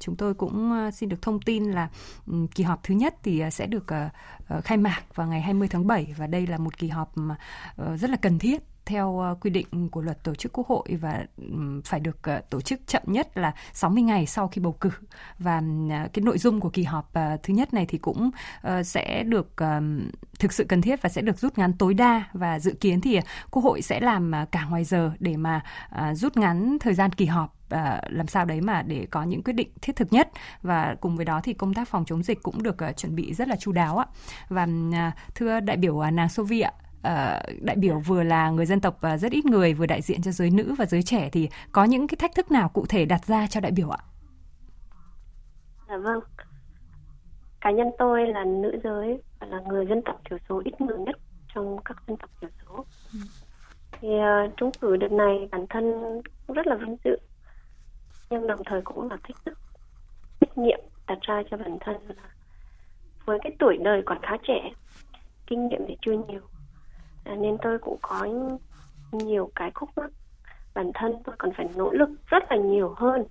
chúng 0.00 0.16
tôi 0.16 0.34
cũng 0.34 0.90
xin 0.94 1.08
được 1.08 1.22
thông 1.22 1.40
tin 1.40 1.64
là 1.64 1.88
ừ, 2.26 2.46
kỳ 2.54 2.64
họp 2.64 2.82
thứ 2.82 2.94
nhất 2.94 3.14
thì 3.22 3.42
sẽ 3.52 3.66
được 3.66 3.86
khai 4.64 4.78
mạc 4.78 5.02
vào 5.14 5.26
ngày 5.26 5.40
20 5.40 5.68
tháng 5.68 5.86
7 5.86 6.14
và 6.16 6.26
đây 6.26 6.46
là 6.46 6.58
một 6.58 6.78
kỳ 6.78 6.88
họp 6.88 7.14
ờ, 7.76 7.96
rất 7.96 8.10
là 8.10 8.16
cần 8.16 8.38
thiết 8.38 8.62
theo 8.90 9.18
ờ, 9.18 9.34
quy 9.40 9.50
định 9.50 9.88
của 9.90 10.00
luật 10.00 10.24
tổ 10.24 10.34
chức 10.34 10.52
quốc 10.52 10.66
hội 10.66 10.84
và 11.00 11.24
phải 11.84 12.00
được 12.00 12.22
ờ, 12.22 12.40
tổ 12.50 12.60
chức 12.60 12.80
chậm 12.86 13.02
nhất 13.06 13.38
là 13.38 13.54
60 13.72 14.02
ngày 14.02 14.26
sau 14.26 14.48
khi 14.48 14.60
bầu 14.60 14.72
cử. 14.72 14.90
Và 15.38 15.62
ờ, 15.90 16.08
cái 16.12 16.22
nội 16.22 16.38
dung 16.38 16.60
của 16.60 16.70
kỳ 16.70 16.82
họp 16.82 17.12
thứ 17.42 17.54
nhất 17.54 17.74
này 17.74 17.86
thì 17.86 17.98
cũng 17.98 18.30
sẽ 18.84 19.22
được 19.22 19.54
thực 20.38 20.52
sự 20.52 20.64
cần 20.68 20.82
thiết 20.82 21.02
và 21.02 21.08
sẽ 21.08 21.22
được 21.22 21.38
rút 21.38 21.58
ngắn 21.58 21.72
tối 21.72 21.94
đa. 21.94 22.24
Và 22.32 22.58
dự 22.58 22.72
kiến 22.80 23.00
thì 23.00 23.20
quốc 23.50 23.64
hội 23.64 23.82
sẽ 23.82 24.00
làm 24.00 24.32
cả 24.52 24.64
ngoài 24.64 24.84
giờ 24.84 25.12
để 25.18 25.36
mà 25.36 25.62
rút 26.14 26.36
ngắn 26.36 26.76
thời 26.80 26.94
gian 26.94 27.12
kỳ 27.12 27.26
họp 27.26 27.56
làm 28.08 28.26
sao 28.26 28.44
đấy 28.44 28.60
mà 28.60 28.82
để 28.82 29.06
có 29.10 29.22
những 29.22 29.42
quyết 29.42 29.52
định 29.52 29.68
thiết 29.82 29.96
thực 29.96 30.12
nhất. 30.12 30.30
Và 30.62 30.96
cùng 31.00 31.16
với 31.16 31.24
đó 31.24 31.40
thì 31.44 31.54
công 31.54 31.74
tác 31.74 31.88
phòng 31.88 32.04
chống 32.04 32.22
dịch 32.22 32.42
cũng 32.42 32.62
được 32.62 32.76
chuẩn 32.96 33.14
bị 33.14 33.34
rất 33.34 33.48
là 33.48 33.56
chu 33.56 33.72
đáo 33.72 33.98
ạ. 33.98 34.06
Và 34.48 34.66
thưa 35.34 35.60
đại 35.60 35.76
biểu 35.76 36.02
nàng 36.02 36.28
Sovi 36.28 36.60
ạ 36.60 36.72
uh, 37.08 37.62
đại 37.62 37.76
biểu 37.76 37.98
vừa 37.98 38.22
là 38.22 38.50
người 38.50 38.66
dân 38.66 38.80
tộc 38.80 38.96
và 39.00 39.16
rất 39.18 39.32
ít 39.32 39.44
người 39.44 39.74
vừa 39.74 39.86
đại 39.86 40.02
diện 40.02 40.22
cho 40.22 40.30
giới 40.30 40.50
nữ 40.50 40.74
và 40.78 40.86
giới 40.86 41.02
trẻ 41.02 41.28
thì 41.32 41.48
có 41.72 41.84
những 41.84 42.06
cái 42.08 42.16
thách 42.16 42.34
thức 42.34 42.50
nào 42.50 42.68
cụ 42.68 42.86
thể 42.88 43.04
đặt 43.04 43.24
ra 43.24 43.46
cho 43.46 43.60
đại 43.60 43.72
biểu 43.72 43.90
ạ? 43.90 43.98
Dạ 45.88 45.96
vâng. 45.96 46.20
Cá 47.60 47.70
nhân 47.70 47.90
tôi 47.98 48.26
là 48.26 48.44
nữ 48.44 48.80
giới 48.84 49.22
và 49.40 49.46
là 49.46 49.60
người 49.68 49.86
dân 49.86 50.02
tộc 50.02 50.20
thiểu 50.30 50.38
số 50.48 50.62
ít 50.64 50.80
người 50.80 50.98
nhất 50.98 51.16
trong 51.54 51.78
các 51.84 51.96
dân 52.06 52.16
tộc 52.16 52.30
thiểu 52.40 52.50
số. 52.64 52.84
Ừ. 53.12 53.18
Thì 53.92 54.08
uh, 54.08 54.56
trúng 54.56 54.70
cử 54.80 54.96
đợt 54.96 55.12
này 55.12 55.48
bản 55.50 55.66
thân 55.70 55.92
cũng 56.46 56.56
rất 56.56 56.66
là 56.66 56.74
vinh 56.74 56.96
dự 57.04 57.16
nhưng 58.30 58.46
đồng 58.46 58.64
thời 58.66 58.82
cũng 58.82 59.10
là 59.10 59.16
thách 59.22 59.44
thức 59.44 59.58
trách 60.40 60.58
nhiệm 60.58 60.80
đặt 61.06 61.18
ra 61.20 61.42
cho 61.50 61.56
bản 61.56 61.78
thân 61.80 61.96
là 62.08 62.14
với 63.24 63.38
cái 63.42 63.52
tuổi 63.58 63.76
đời 63.84 64.02
còn 64.06 64.18
khá 64.22 64.36
trẻ 64.48 64.70
kinh 65.46 65.68
nghiệm 65.68 65.80
thì 65.88 65.96
chưa 66.02 66.12
nhiều 66.12 66.40
à, 67.24 67.34
nên 67.34 67.56
tôi 67.62 67.78
cũng 67.78 67.98
có 68.02 68.28
nhiều 69.12 69.50
cái 69.54 69.70
khúc 69.74 69.90
mắc. 69.96 70.10
Bản 70.74 70.90
thân 70.94 71.12
tôi 71.24 71.34
còn 71.38 71.50
phải 71.56 71.68
nỗ 71.76 71.90
lực 71.90 72.08
rất 72.26 72.42
là 72.50 72.56
nhiều 72.56 72.94
hơn 72.96 73.24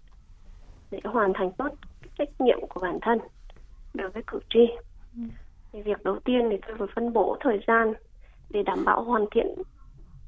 để 0.92 1.00
hoàn 1.04 1.34
thành 1.36 1.52
tốt 1.52 1.70
trách 2.18 2.42
nhiệm 2.42 2.60
của 2.70 2.80
bản 2.82 3.00
thân 3.02 3.20
đối 3.94 4.10
với 4.10 4.24
cử 4.28 4.40
tri. 4.50 4.68
Ừ. 5.16 5.22
thì 5.72 5.82
việc 5.82 6.04
đầu 6.04 6.20
tiên 6.20 6.48
thì 6.52 6.58
tôi 6.68 6.78
phải 6.78 6.88
phân 6.96 7.14
bổ 7.14 7.38
thời 7.40 7.60
gian 7.68 7.94
để 8.50 8.64
đảm 8.64 8.86
bảo 8.86 9.04
hoàn 9.04 9.26
thiện 9.32 9.48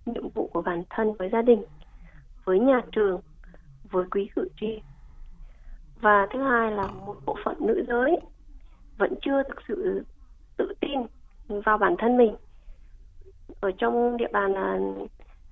nhiệm 0.05 0.29
vụ 0.29 0.49
của 0.53 0.61
bản 0.61 0.83
thân 0.89 1.13
với 1.13 1.29
gia 1.29 1.41
đình 1.41 1.63
với 2.45 2.59
nhà 2.59 2.81
trường 2.91 3.21
với 3.83 4.05
quý 4.11 4.29
cử 4.35 4.47
tri. 4.61 4.81
Và 6.01 6.27
thứ 6.33 6.41
hai 6.41 6.71
là 6.71 6.87
một 6.87 7.15
bộ 7.25 7.35
phận 7.45 7.55
nữ 7.59 7.85
giới 7.87 8.19
vẫn 8.97 9.13
chưa 9.21 9.43
thực 9.43 9.57
sự 9.67 10.03
tự 10.57 10.73
tin 10.79 10.99
vào 11.65 11.77
bản 11.77 11.95
thân 11.97 12.17
mình 12.17 12.35
ở 13.61 13.71
trong 13.77 14.17
địa 14.17 14.27
bàn 14.31 14.53
là 14.53 14.79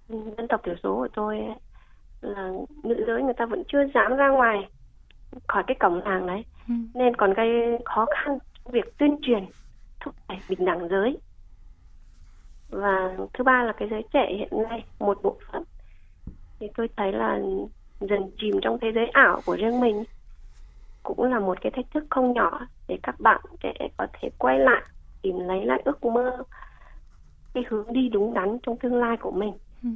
dân 0.10 0.48
tộc 0.50 0.62
thiểu 0.64 0.76
số 0.84 0.96
của 0.96 1.08
tôi 1.14 1.38
là 2.22 2.52
nữ 2.84 3.04
giới 3.08 3.24
người 3.24 3.34
ta 3.34 3.46
vẫn 3.46 3.64
chưa 3.68 3.86
dám 3.94 4.16
ra 4.16 4.30
ngoài 4.30 4.70
khỏi 5.48 5.64
cái 5.68 5.78
cổng 5.80 6.02
làng 6.06 6.28
đấy. 6.28 6.46
Ừ. 6.68 6.74
nên 6.94 7.16
còn 7.16 7.34
gây 7.34 7.48
khó 7.86 8.06
khăn 8.06 8.38
trong 8.54 8.74
việc 8.74 8.98
tuyên 8.98 9.18
truyền 9.22 9.46
thúc 10.00 10.16
đẩy 10.30 10.38
bình 10.50 10.66
đẳng 10.66 10.88
giới. 10.90 11.18
Và 12.70 13.18
thứ 13.34 13.44
ba 13.44 13.64
là 13.64 13.74
cái 13.78 13.88
giới 13.92 14.02
trẻ 14.14 14.28
hiện 14.30 14.64
nay 14.70 14.86
một 15.00 15.20
bộ 15.24 15.38
phận. 15.52 15.64
Thì 16.60 16.68
tôi 16.78 16.90
thấy 16.98 17.12
là 17.12 17.40
dần 18.00 18.32
chìm 18.38 18.60
trong 18.62 18.78
thế 18.82 18.92
giới 18.96 19.08
ảo 19.08 19.42
của 19.46 19.56
riêng 19.56 19.80
mình. 19.80 20.04
Cũng 21.04 21.24
là 21.24 21.40
một 21.40 21.58
cái 21.62 21.72
thách 21.72 21.86
thức 21.94 22.04
không 22.10 22.34
nhỏ 22.34 22.68
để 22.88 22.98
các 23.04 23.20
bạn 23.20 23.42
trẻ 23.60 23.74
có 23.98 24.08
thể 24.14 24.30
quay 24.38 24.60
lại 24.60 24.82
tìm 25.22 25.40
lấy 25.40 25.66
lại 25.66 25.82
ước 25.86 26.06
mơ 26.06 26.44
cái 27.60 27.66
hướng 27.70 27.94
đi 27.94 28.10
đúng 28.10 28.34
đắn 28.34 28.58
trong 28.64 28.78
tương 28.78 28.96
lai 28.96 29.18
của 29.18 29.32
mình. 29.32 29.54
Ừ. 29.84 29.90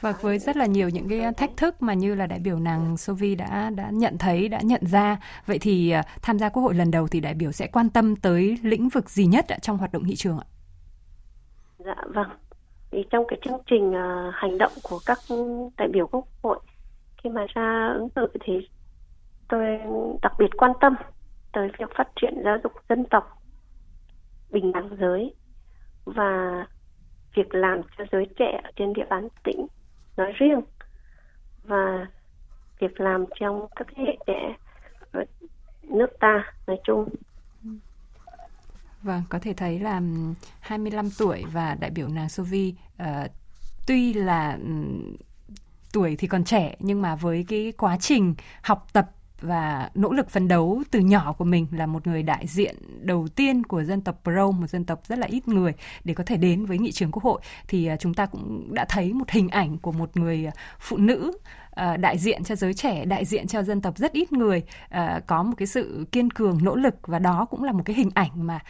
Và 0.00 0.12
với 0.20 0.38
rất 0.38 0.56
là 0.56 0.66
nhiều 0.66 0.88
những 0.88 1.08
cái 1.08 1.32
thách 1.36 1.56
thức 1.56 1.82
mà 1.82 1.94
như 1.94 2.14
là 2.14 2.26
đại 2.26 2.38
biểu 2.38 2.58
nàng 2.58 2.96
Sovi 2.96 3.34
đã 3.34 3.70
đã 3.70 3.90
nhận 3.90 4.18
thấy, 4.18 4.48
đã 4.48 4.60
nhận 4.62 4.80
ra. 4.86 5.16
Vậy 5.46 5.58
thì 5.58 5.90
à, 5.90 6.02
tham 6.22 6.38
gia 6.38 6.48
quốc 6.48 6.62
hội 6.62 6.74
lần 6.74 6.90
đầu 6.90 7.08
thì 7.08 7.20
đại 7.20 7.34
biểu 7.34 7.52
sẽ 7.52 7.66
quan 7.66 7.90
tâm 7.90 8.16
tới 8.16 8.58
lĩnh 8.62 8.88
vực 8.88 9.10
gì 9.10 9.26
nhất 9.26 9.46
trong 9.62 9.78
hoạt 9.78 9.92
động 9.92 10.02
nghị 10.06 10.16
trường 10.16 10.38
ạ? 10.38 10.46
Dạ 11.78 11.94
vâng. 12.14 12.28
Thì 12.90 12.98
trong 13.10 13.24
cái 13.28 13.38
chương 13.44 13.60
trình 13.66 13.90
uh, 13.90 14.34
hành 14.34 14.58
động 14.58 14.72
của 14.82 14.98
các 15.06 15.18
đại 15.76 15.88
biểu 15.88 16.06
quốc 16.06 16.26
hội 16.42 16.60
khi 17.22 17.30
mà 17.30 17.46
ra 17.54 17.92
ứng 17.94 18.08
cử 18.08 18.26
thì 18.44 18.68
tôi 19.48 19.66
đặc 20.22 20.32
biệt 20.38 20.50
quan 20.56 20.72
tâm 20.80 20.94
tới 21.52 21.68
việc 21.78 21.90
phát 21.96 22.08
triển 22.20 22.34
giáo 22.44 22.56
dục 22.62 22.72
dân 22.88 23.04
tộc 23.10 23.42
bình 24.50 24.72
đẳng 24.72 24.96
giới 25.00 25.34
và 26.04 26.66
việc 27.34 27.54
làm 27.54 27.80
cho 27.98 28.04
giới 28.12 28.26
trẻ 28.38 28.60
ở 28.64 28.70
trên 28.76 28.92
địa 28.92 29.06
bàn 29.10 29.28
tỉnh 29.44 29.66
nói 30.16 30.32
riêng 30.38 30.60
và 31.64 32.06
việc 32.80 33.00
làm 33.00 33.24
trong 33.40 33.66
các 33.76 33.86
thế 33.96 34.04
hệ 34.06 34.16
trẻ 34.26 34.56
ở 35.12 35.24
nước 35.82 36.08
ta 36.20 36.52
nói 36.66 36.76
chung. 36.84 37.08
Vâng, 39.02 39.22
có 39.28 39.38
thể 39.38 39.54
thấy 39.54 39.80
là 39.80 40.00
25 40.60 41.08
tuổi 41.18 41.44
và 41.52 41.76
đại 41.80 41.90
biểu 41.90 42.08
nàng 42.08 42.28
Sovi 42.28 42.74
uh, 42.78 42.98
ờ, 42.98 43.28
tuy 43.86 44.14
là 44.14 44.52
um, 44.52 45.16
tuổi 45.92 46.16
thì 46.18 46.28
còn 46.28 46.44
trẻ 46.44 46.76
nhưng 46.78 47.02
mà 47.02 47.16
với 47.16 47.44
cái 47.48 47.72
quá 47.78 47.96
trình 48.00 48.34
học 48.62 48.86
tập 48.92 49.10
và 49.42 49.90
nỗ 49.94 50.12
lực 50.12 50.30
phấn 50.30 50.48
đấu 50.48 50.82
từ 50.90 51.00
nhỏ 51.00 51.32
của 51.32 51.44
mình 51.44 51.66
là 51.70 51.86
một 51.86 52.06
người 52.06 52.22
đại 52.22 52.46
diện 52.46 52.76
đầu 53.00 53.28
tiên 53.28 53.64
của 53.64 53.84
dân 53.84 54.00
tộc 54.00 54.20
Pro, 54.24 54.50
một 54.50 54.66
dân 54.66 54.84
tộc 54.84 55.00
rất 55.06 55.18
là 55.18 55.26
ít 55.26 55.48
người 55.48 55.72
để 56.04 56.14
có 56.14 56.24
thể 56.24 56.36
đến 56.36 56.66
với 56.66 56.78
nghị 56.78 56.92
trường 56.92 57.12
quốc 57.12 57.22
hội. 57.22 57.40
Thì 57.68 57.86
à, 57.86 57.96
chúng 57.96 58.14
ta 58.14 58.26
cũng 58.26 58.74
đã 58.74 58.84
thấy 58.88 59.12
một 59.12 59.30
hình 59.30 59.48
ảnh 59.48 59.78
của 59.78 59.92
một 59.92 60.16
người 60.16 60.46
à, 60.46 60.52
phụ 60.80 60.96
nữ 60.96 61.32
à, 61.70 61.96
đại 61.96 62.18
diện 62.18 62.44
cho 62.44 62.54
giới 62.54 62.74
trẻ, 62.74 63.04
đại 63.04 63.24
diện 63.24 63.46
cho 63.46 63.62
dân 63.62 63.80
tộc 63.80 63.98
rất 63.98 64.12
ít 64.12 64.32
người 64.32 64.62
có 65.26 65.42
một 65.42 65.54
cái 65.56 65.66
sự 65.66 66.06
kiên 66.12 66.30
cường, 66.30 66.58
nỗ 66.64 66.76
lực 66.76 66.94
và 67.02 67.18
đó 67.18 67.46
cũng 67.50 67.64
là 67.64 67.72
một 67.72 67.82
cái 67.84 67.96
hình 67.96 68.10
ảnh 68.14 68.46
mà 68.46 68.60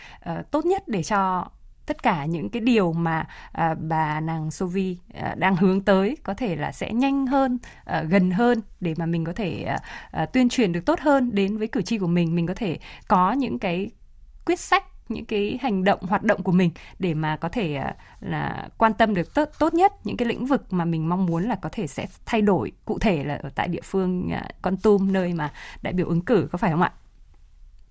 tốt 0.51 0.67
nhất 0.67 0.83
để 0.89 1.03
cho 1.03 1.49
tất 1.87 2.03
cả 2.03 2.25
những 2.25 2.51
cái 2.51 2.61
điều 2.61 2.93
mà 2.93 3.27
à, 3.53 3.75
bà 3.75 4.21
nàng 4.21 4.51
Sovi 4.51 4.97
à, 5.15 5.35
đang 5.39 5.57
hướng 5.57 5.81
tới 5.81 6.17
có 6.23 6.35
thể 6.35 6.57
là 6.57 6.73
sẽ 6.73 6.93
nhanh 6.93 7.27
hơn, 7.27 7.59
à, 7.85 8.03
gần 8.03 8.31
hơn 8.31 8.61
để 8.81 8.95
mà 8.97 9.07
mình 9.07 9.25
có 9.25 9.33
thể 9.33 9.63
à, 9.63 9.79
à, 10.11 10.27
tuyên 10.27 10.49
truyền 10.49 10.73
được 10.73 10.87
tốt 10.87 11.01
hơn 11.01 11.31
đến 11.35 11.59
với 11.59 11.69
cử 11.69 11.83
tri 11.83 11.99
của 11.99 12.07
mình, 12.07 12.35
mình 12.35 12.47
có 12.47 12.55
thể 12.55 12.79
có 13.09 13.33
những 13.33 13.59
cái 13.59 13.91
quyết 14.47 14.61
sách 14.61 14.85
những 15.09 15.25
cái 15.25 15.59
hành 15.63 15.85
động 15.85 16.01
hoạt 16.03 16.23
động 16.23 16.43
của 16.43 16.53
mình 16.53 16.71
để 16.99 17.15
mà 17.15 17.37
có 17.37 17.49
thể 17.49 17.75
à, 17.75 17.97
là 18.21 18.69
quan 18.79 18.93
tâm 18.95 19.15
được 19.15 19.35
tốt 19.35 19.49
tốt 19.59 19.75
nhất 19.75 19.93
những 20.05 20.17
cái 20.17 20.29
lĩnh 20.29 20.47
vực 20.47 20.73
mà 20.73 20.85
mình 20.85 21.09
mong 21.09 21.27
muốn 21.27 21.49
là 21.49 21.55
có 21.55 21.69
thể 21.73 21.87
sẽ 21.87 22.07
thay 22.27 22.43
đổi 22.43 22.73
cụ 22.85 22.99
thể 22.99 23.25
là 23.25 23.35
ở 23.43 23.51
tại 23.55 23.69
địa 23.69 23.81
phương 23.85 24.31
à, 24.33 24.49
Con 24.63 24.77
Tum 24.77 25.13
nơi 25.13 25.33
mà 25.33 25.53
đại 25.83 25.93
biểu 25.93 26.09
ứng 26.09 26.21
cử 26.21 26.49
có 26.53 26.59
phải 26.59 26.71
không 26.71 26.83
ạ? 26.83 26.93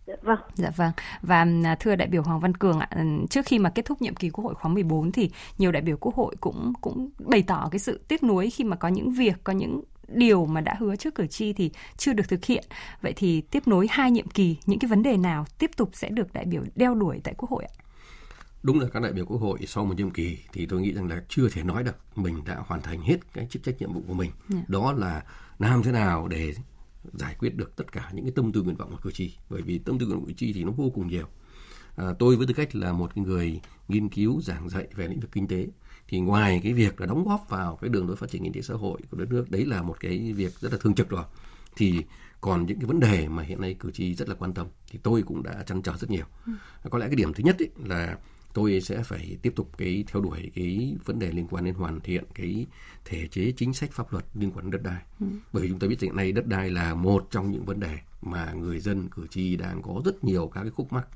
Dạ 0.07 0.15
vâng. 0.21 0.39
Dạ 0.55 0.69
vâng. 0.75 0.91
Và 1.21 1.45
à, 1.63 1.75
thưa 1.79 1.95
đại 1.95 2.07
biểu 2.07 2.23
Hoàng 2.23 2.39
Văn 2.39 2.55
Cường 2.55 2.79
ạ, 2.79 2.89
trước 3.29 3.45
khi 3.45 3.59
mà 3.59 3.69
kết 3.69 3.85
thúc 3.85 4.01
nhiệm 4.01 4.15
kỳ 4.15 4.29
Quốc 4.29 4.43
hội 4.43 4.55
khóa 4.55 4.71
14 4.71 5.11
thì 5.11 5.31
nhiều 5.57 5.71
đại 5.71 5.81
biểu 5.81 5.97
Quốc 5.97 6.15
hội 6.15 6.35
cũng 6.39 6.73
cũng 6.81 7.09
bày 7.19 7.43
tỏ 7.43 7.67
cái 7.71 7.79
sự 7.79 8.01
tiếc 8.07 8.23
nuối 8.23 8.49
khi 8.49 8.63
mà 8.63 8.75
có 8.75 8.87
những 8.87 9.11
việc, 9.11 9.43
có 9.43 9.53
những 9.53 9.81
điều 10.07 10.45
mà 10.45 10.61
đã 10.61 10.75
hứa 10.79 10.95
trước 10.95 11.15
cử 11.15 11.27
tri 11.27 11.53
thì 11.53 11.71
chưa 11.97 12.13
được 12.13 12.29
thực 12.29 12.45
hiện. 12.45 12.63
Vậy 13.01 13.13
thì 13.15 13.41
tiếp 13.41 13.67
nối 13.67 13.87
hai 13.89 14.11
nhiệm 14.11 14.27
kỳ, 14.27 14.57
những 14.65 14.79
cái 14.79 14.89
vấn 14.89 15.03
đề 15.03 15.17
nào 15.17 15.45
tiếp 15.57 15.71
tục 15.77 15.89
sẽ 15.93 16.09
được 16.09 16.33
đại 16.33 16.45
biểu 16.45 16.63
đeo 16.75 16.95
đuổi 16.95 17.21
tại 17.23 17.33
Quốc 17.37 17.49
hội 17.49 17.63
ạ? 17.63 17.73
Đúng 18.63 18.79
là 18.79 18.87
các 18.93 19.03
đại 19.03 19.13
biểu 19.13 19.25
Quốc 19.25 19.37
hội 19.37 19.59
sau 19.67 19.85
một 19.85 19.93
nhiệm 19.97 20.11
kỳ 20.11 20.37
thì 20.53 20.65
tôi 20.65 20.81
nghĩ 20.81 20.93
rằng 20.93 21.07
là 21.07 21.21
chưa 21.29 21.49
thể 21.49 21.63
nói 21.63 21.83
được 21.83 21.95
mình 22.15 22.41
đã 22.45 22.57
hoàn 22.65 22.81
thành 22.81 23.01
hết 23.01 23.33
cái 23.33 23.47
chức 23.49 23.63
trách 23.63 23.75
nhiệm 23.79 23.93
vụ 23.93 24.01
của 24.07 24.13
mình. 24.13 24.31
Yeah. 24.31 24.49
Dạ. 24.49 24.65
Đó 24.67 24.93
là 24.93 25.23
làm 25.59 25.83
thế 25.83 25.91
nào 25.91 26.27
để 26.27 26.53
giải 27.13 27.35
quyết 27.39 27.55
được 27.55 27.75
tất 27.75 27.91
cả 27.91 28.09
những 28.13 28.25
cái 28.25 28.31
tâm 28.35 28.51
tư 28.51 28.61
nguyện 28.61 28.75
vọng 28.75 28.91
của 28.91 28.97
cử 29.01 29.11
tri. 29.11 29.35
Bởi 29.49 29.61
vì 29.61 29.77
tâm 29.77 29.99
tư 29.99 30.05
nguyện 30.05 30.17
vọng 30.17 30.25
của 30.25 30.27
cử 30.27 30.33
tri 30.33 30.53
thì 30.53 30.63
nó 30.63 30.71
vô 30.71 30.89
cùng 30.89 31.07
nhiều. 31.07 31.27
À, 31.95 32.05
tôi 32.19 32.35
với 32.35 32.47
tư 32.47 32.53
cách 32.53 32.75
là 32.75 32.93
một 32.93 33.17
người 33.17 33.61
nghiên 33.87 34.09
cứu 34.09 34.41
giảng 34.41 34.69
dạy 34.69 34.87
về 34.95 35.07
lĩnh 35.07 35.19
vực 35.19 35.31
kinh 35.31 35.47
tế 35.47 35.67
thì 36.07 36.19
ngoài 36.19 36.59
cái 36.63 36.73
việc 36.73 37.01
là 37.01 37.07
đóng 37.07 37.27
góp 37.27 37.49
vào 37.49 37.75
cái 37.81 37.89
đường 37.89 38.07
lối 38.07 38.15
phát 38.15 38.29
triển 38.29 38.43
kinh 38.43 38.53
tế 38.53 38.61
xã 38.61 38.73
hội 38.73 38.99
của 39.11 39.17
đất 39.17 39.29
nước 39.29 39.51
đấy 39.51 39.65
là 39.65 39.81
một 39.81 39.99
cái 39.99 40.33
việc 40.33 40.59
rất 40.59 40.71
là 40.71 40.77
thường 40.81 40.95
trực 40.95 41.09
rồi 41.09 41.23
thì 41.75 42.03
còn 42.41 42.65
những 42.65 42.79
cái 42.79 42.85
vấn 42.85 42.99
đề 42.99 43.27
mà 43.27 43.43
hiện 43.43 43.61
nay 43.61 43.75
cử 43.79 43.91
tri 43.91 44.15
rất 44.15 44.29
là 44.29 44.35
quan 44.35 44.53
tâm 44.53 44.67
thì 44.91 44.99
tôi 45.03 45.21
cũng 45.21 45.43
đã 45.43 45.63
chăn 45.67 45.81
trở 45.81 45.97
rất 45.97 46.09
nhiều. 46.09 46.25
Ừ. 46.45 46.51
có 46.89 46.97
lẽ 46.97 47.05
cái 47.05 47.15
điểm 47.15 47.33
thứ 47.33 47.43
nhất 47.43 47.55
ấy 47.59 47.69
là 47.85 48.17
tôi 48.53 48.81
sẽ 48.81 49.03
phải 49.03 49.37
tiếp 49.41 49.53
tục 49.55 49.69
cái 49.77 50.03
theo 50.07 50.21
đuổi 50.21 50.51
cái 50.55 50.95
vấn 51.05 51.19
đề 51.19 51.31
liên 51.31 51.47
quan 51.47 51.65
đến 51.65 51.75
hoàn 51.75 51.99
thiện 51.99 52.23
cái 52.33 52.67
thể 53.05 53.27
chế 53.27 53.51
chính 53.57 53.73
sách 53.73 53.91
pháp 53.91 54.13
luật 54.13 54.25
liên 54.33 54.51
quan 54.51 54.65
đến 54.65 54.71
đất 54.71 54.83
đai. 54.83 55.01
Ừ. 55.19 55.25
bởi 55.53 55.63
vì 55.63 55.69
chúng 55.69 55.79
ta 55.79 55.87
biết 55.87 56.01
hiện 56.01 56.15
nay 56.15 56.31
đất 56.31 56.47
đai 56.47 56.69
là 56.69 56.93
một 56.93 57.27
trong 57.31 57.51
những 57.51 57.65
vấn 57.65 57.79
đề 57.79 57.97
mà 58.21 58.53
người 58.53 58.79
dân 58.79 59.09
cử 59.09 59.27
tri 59.27 59.55
đang 59.55 59.81
có 59.81 60.01
rất 60.05 60.23
nhiều 60.23 60.51
các 60.53 60.61
cái 60.61 60.71
khúc 60.71 60.93
mắc. 60.93 61.07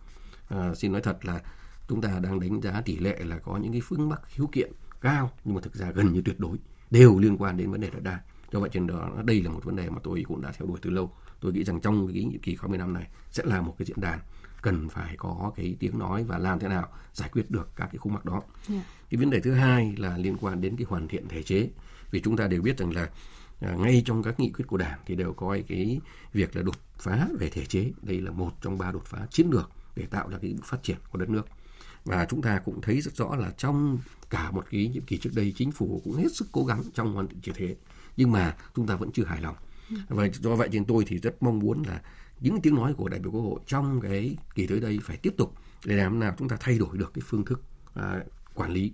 À, 0.49 0.75
xin 0.75 0.91
nói 0.91 1.01
thật 1.01 1.25
là 1.25 1.41
chúng 1.87 2.01
ta 2.01 2.19
đang 2.19 2.39
đánh 2.39 2.61
giá 2.61 2.81
tỷ 2.81 2.97
lệ 2.97 3.19
là 3.19 3.39
có 3.39 3.57
những 3.57 3.71
cái 3.71 3.81
phương 3.81 4.09
mắc 4.09 4.21
khiếu 4.25 4.47
kiện 4.47 4.71
cao 5.01 5.31
nhưng 5.43 5.55
mà 5.55 5.61
thực 5.61 5.75
ra 5.75 5.91
gần 5.91 6.13
như 6.13 6.21
tuyệt 6.25 6.39
đối 6.39 6.57
đều 6.91 7.19
liên 7.19 7.37
quan 7.37 7.57
đến 7.57 7.71
vấn 7.71 7.81
đề 7.81 7.89
đất 7.89 8.03
đai. 8.03 8.19
Do 8.51 8.59
vậy 8.59 8.69
trên 8.73 8.87
đó 8.87 9.11
đây 9.25 9.41
là 9.41 9.51
một 9.51 9.63
vấn 9.63 9.75
đề 9.75 9.89
mà 9.89 9.99
tôi 10.03 10.23
cũng 10.27 10.41
đã 10.41 10.51
theo 10.51 10.67
đuổi 10.67 10.77
từ 10.81 10.89
lâu. 10.89 11.11
Tôi 11.39 11.53
nghĩ 11.53 11.63
rằng 11.63 11.81
trong 11.81 12.07
cái 12.13 12.23
nhiệm 12.23 12.39
kỳ 12.39 12.55
khóa 12.55 12.67
10 12.67 12.77
năm 12.77 12.93
này 12.93 13.07
sẽ 13.31 13.43
là 13.45 13.61
một 13.61 13.75
cái 13.77 13.85
diễn 13.85 14.01
đàn 14.01 14.19
cần 14.65 14.89
phải 14.89 15.15
có 15.17 15.51
cái 15.55 15.75
tiếng 15.79 15.99
nói 15.99 16.23
và 16.23 16.37
làm 16.37 16.59
thế 16.59 16.67
nào 16.67 16.87
giải 17.13 17.29
quyết 17.29 17.51
được 17.51 17.69
các 17.75 17.85
cái 17.85 17.97
khúc 17.97 18.13
mắc 18.13 18.25
đó. 18.25 18.33
Yeah. 18.33 18.45
Dạ. 18.69 18.81
Cái 19.09 19.19
vấn 19.19 19.29
đề 19.29 19.39
thứ 19.39 19.53
hai 19.53 19.95
là 19.97 20.17
liên 20.17 20.37
quan 20.37 20.61
đến 20.61 20.75
cái 20.77 20.85
hoàn 20.89 21.07
thiện 21.07 21.27
thể 21.27 21.43
chế. 21.43 21.69
Vì 22.11 22.21
chúng 22.21 22.37
ta 22.37 22.47
đều 22.47 22.61
biết 22.61 22.77
rằng 22.77 22.93
là 22.93 23.09
à, 23.61 23.75
ngay 23.75 24.03
trong 24.05 24.23
các 24.23 24.39
nghị 24.39 24.51
quyết 24.51 24.65
của 24.67 24.77
Đảng 24.77 24.99
thì 25.05 25.15
đều 25.15 25.33
có 25.33 25.57
cái 25.67 25.99
việc 26.33 26.55
là 26.55 26.61
đột 26.61 26.75
phá 26.97 27.27
về 27.39 27.49
thể 27.49 27.65
chế. 27.65 27.91
Đây 28.01 28.21
là 28.21 28.31
một 28.31 28.51
trong 28.61 28.77
ba 28.77 28.91
đột 28.91 29.05
phá 29.05 29.27
chiến 29.31 29.47
lược 29.51 29.69
để 29.95 30.05
tạo 30.05 30.29
ra 30.29 30.37
cái 30.41 30.55
phát 30.63 30.83
triển 30.83 30.97
của 31.11 31.19
đất 31.19 31.29
nước. 31.29 31.47
Và 32.05 32.25
chúng 32.29 32.41
ta 32.41 32.59
cũng 32.65 32.81
thấy 32.81 33.01
rất 33.01 33.15
rõ 33.15 33.35
là 33.35 33.51
trong 33.57 33.99
cả 34.29 34.51
một 34.51 34.65
cái 34.71 34.87
nhiệm 34.87 35.03
kỳ 35.03 35.17
trước 35.17 35.31
đây 35.35 35.53
chính 35.55 35.71
phủ 35.71 36.01
cũng 36.03 36.15
hết 36.15 36.31
sức 36.33 36.47
cố 36.51 36.65
gắng 36.65 36.83
trong 36.93 37.13
hoàn 37.13 37.27
thiện 37.27 37.39
thể 37.43 37.53
chế 37.53 37.75
nhưng 38.17 38.31
mà 38.31 38.55
chúng 38.75 38.87
ta 38.87 38.95
vẫn 38.95 39.11
chưa 39.11 39.25
hài 39.25 39.41
lòng. 39.41 39.55
Dạ. 39.89 39.97
Và 40.09 40.27
do 40.33 40.55
vậy 40.55 40.69
trên 40.71 40.85
tôi 40.85 41.03
thì 41.07 41.17
rất 41.17 41.43
mong 41.43 41.59
muốn 41.59 41.83
là 41.87 42.01
những 42.39 42.61
tiếng 42.61 42.75
nói 42.75 42.93
của 42.93 43.09
đại 43.09 43.19
biểu 43.19 43.31
quốc 43.31 43.41
hội 43.41 43.59
trong 43.67 44.01
cái 44.01 44.37
kỳ 44.55 44.67
tới 44.67 44.79
đây 44.79 44.99
phải 45.03 45.17
tiếp 45.17 45.33
tục 45.37 45.53
để 45.85 45.95
làm 45.95 46.19
nào 46.19 46.35
chúng 46.37 46.49
ta 46.49 46.57
thay 46.59 46.77
đổi 46.77 46.97
được 46.97 47.13
cái 47.13 47.21
phương 47.27 47.45
thức 47.45 47.61
à, 47.93 48.23
quản 48.53 48.71
lý. 48.71 48.93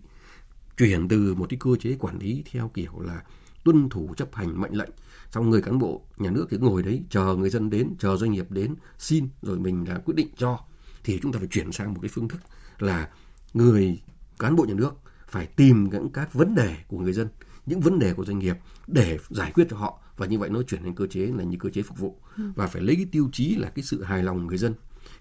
Chuyển 0.77 1.07
từ 1.07 1.35
một 1.35 1.45
cái 1.49 1.57
cơ 1.59 1.69
chế 1.79 1.95
quản 1.99 2.19
lý 2.19 2.43
theo 2.51 2.71
kiểu 2.73 2.99
là 2.99 3.23
tuân 3.63 3.89
thủ 3.89 4.13
chấp 4.17 4.35
hành 4.35 4.61
mệnh 4.61 4.77
lệnh 4.77 4.89
xong 5.31 5.49
người 5.49 5.61
cán 5.61 5.79
bộ 5.79 6.01
nhà 6.17 6.31
nước 6.31 6.47
thì 6.49 6.57
ngồi 6.57 6.83
đấy 6.83 7.03
chờ 7.09 7.35
người 7.35 7.49
dân 7.49 7.69
đến 7.69 7.89
chờ 7.99 8.17
doanh 8.17 8.31
nghiệp 8.31 8.45
đến 8.49 8.75
xin 8.97 9.27
rồi 9.41 9.59
mình 9.59 9.85
là 9.89 9.97
quyết 9.97 10.15
định 10.15 10.27
cho. 10.37 10.59
Thì 11.03 11.19
chúng 11.21 11.31
ta 11.31 11.39
phải 11.39 11.47
chuyển 11.47 11.71
sang 11.71 11.93
một 11.93 11.99
cái 12.01 12.09
phương 12.13 12.27
thức 12.27 12.41
là 12.79 13.09
người 13.53 14.01
cán 14.39 14.55
bộ 14.55 14.65
nhà 14.65 14.73
nước 14.73 14.93
phải 15.27 15.45
tìm 15.45 15.89
những 15.91 16.09
các 16.09 16.33
vấn 16.33 16.55
đề 16.55 16.75
của 16.87 16.99
người 16.99 17.13
dân 17.13 17.27
những 17.65 17.81
vấn 17.81 17.99
đề 17.99 18.13
của 18.13 18.25
doanh 18.25 18.39
nghiệp 18.39 18.57
để 18.87 19.19
giải 19.29 19.51
quyết 19.51 19.67
cho 19.69 19.77
họ 19.77 19.99
và 20.21 20.27
như 20.27 20.39
vậy 20.39 20.49
nó 20.49 20.61
chuyển 20.63 20.83
thành 20.83 20.95
cơ 20.95 21.07
chế 21.07 21.19
là 21.19 21.43
như 21.43 21.57
cơ 21.59 21.69
chế 21.69 21.81
phục 21.81 21.97
vụ. 21.97 22.17
Ừ. 22.37 22.43
và 22.55 22.67
phải 22.67 22.81
lấy 22.81 22.95
cái 22.95 23.05
tiêu 23.11 23.29
chí 23.33 23.55
là 23.55 23.69
cái 23.69 23.83
sự 23.83 24.03
hài 24.03 24.23
lòng 24.23 24.47
người 24.47 24.57
dân 24.57 24.73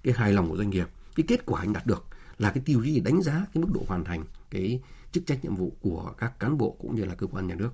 cái 0.02 0.14
hài 0.14 0.32
lòng 0.32 0.48
của 0.48 0.56
doanh 0.56 0.70
nghiệp 0.70 0.88
cái 1.14 1.24
kết 1.28 1.46
quả 1.46 1.60
anh 1.60 1.72
đạt 1.72 1.86
được 1.86 2.06
là 2.38 2.50
cái 2.50 2.62
tiêu 2.66 2.82
chí 2.84 3.00
đánh 3.00 3.22
giá 3.22 3.46
cái 3.54 3.62
mức 3.62 3.68
độ 3.74 3.84
hoàn 3.88 4.04
thành 4.04 4.24
cái 4.50 4.80
chức 5.12 5.26
trách 5.26 5.44
nhiệm 5.44 5.54
vụ 5.54 5.72
của 5.80 6.12
các 6.18 6.38
cán 6.38 6.58
bộ 6.58 6.76
cũng 6.78 6.94
như 6.94 7.04
là 7.04 7.14
cơ 7.14 7.26
quan 7.26 7.46
nhà 7.46 7.54
nước. 7.54 7.70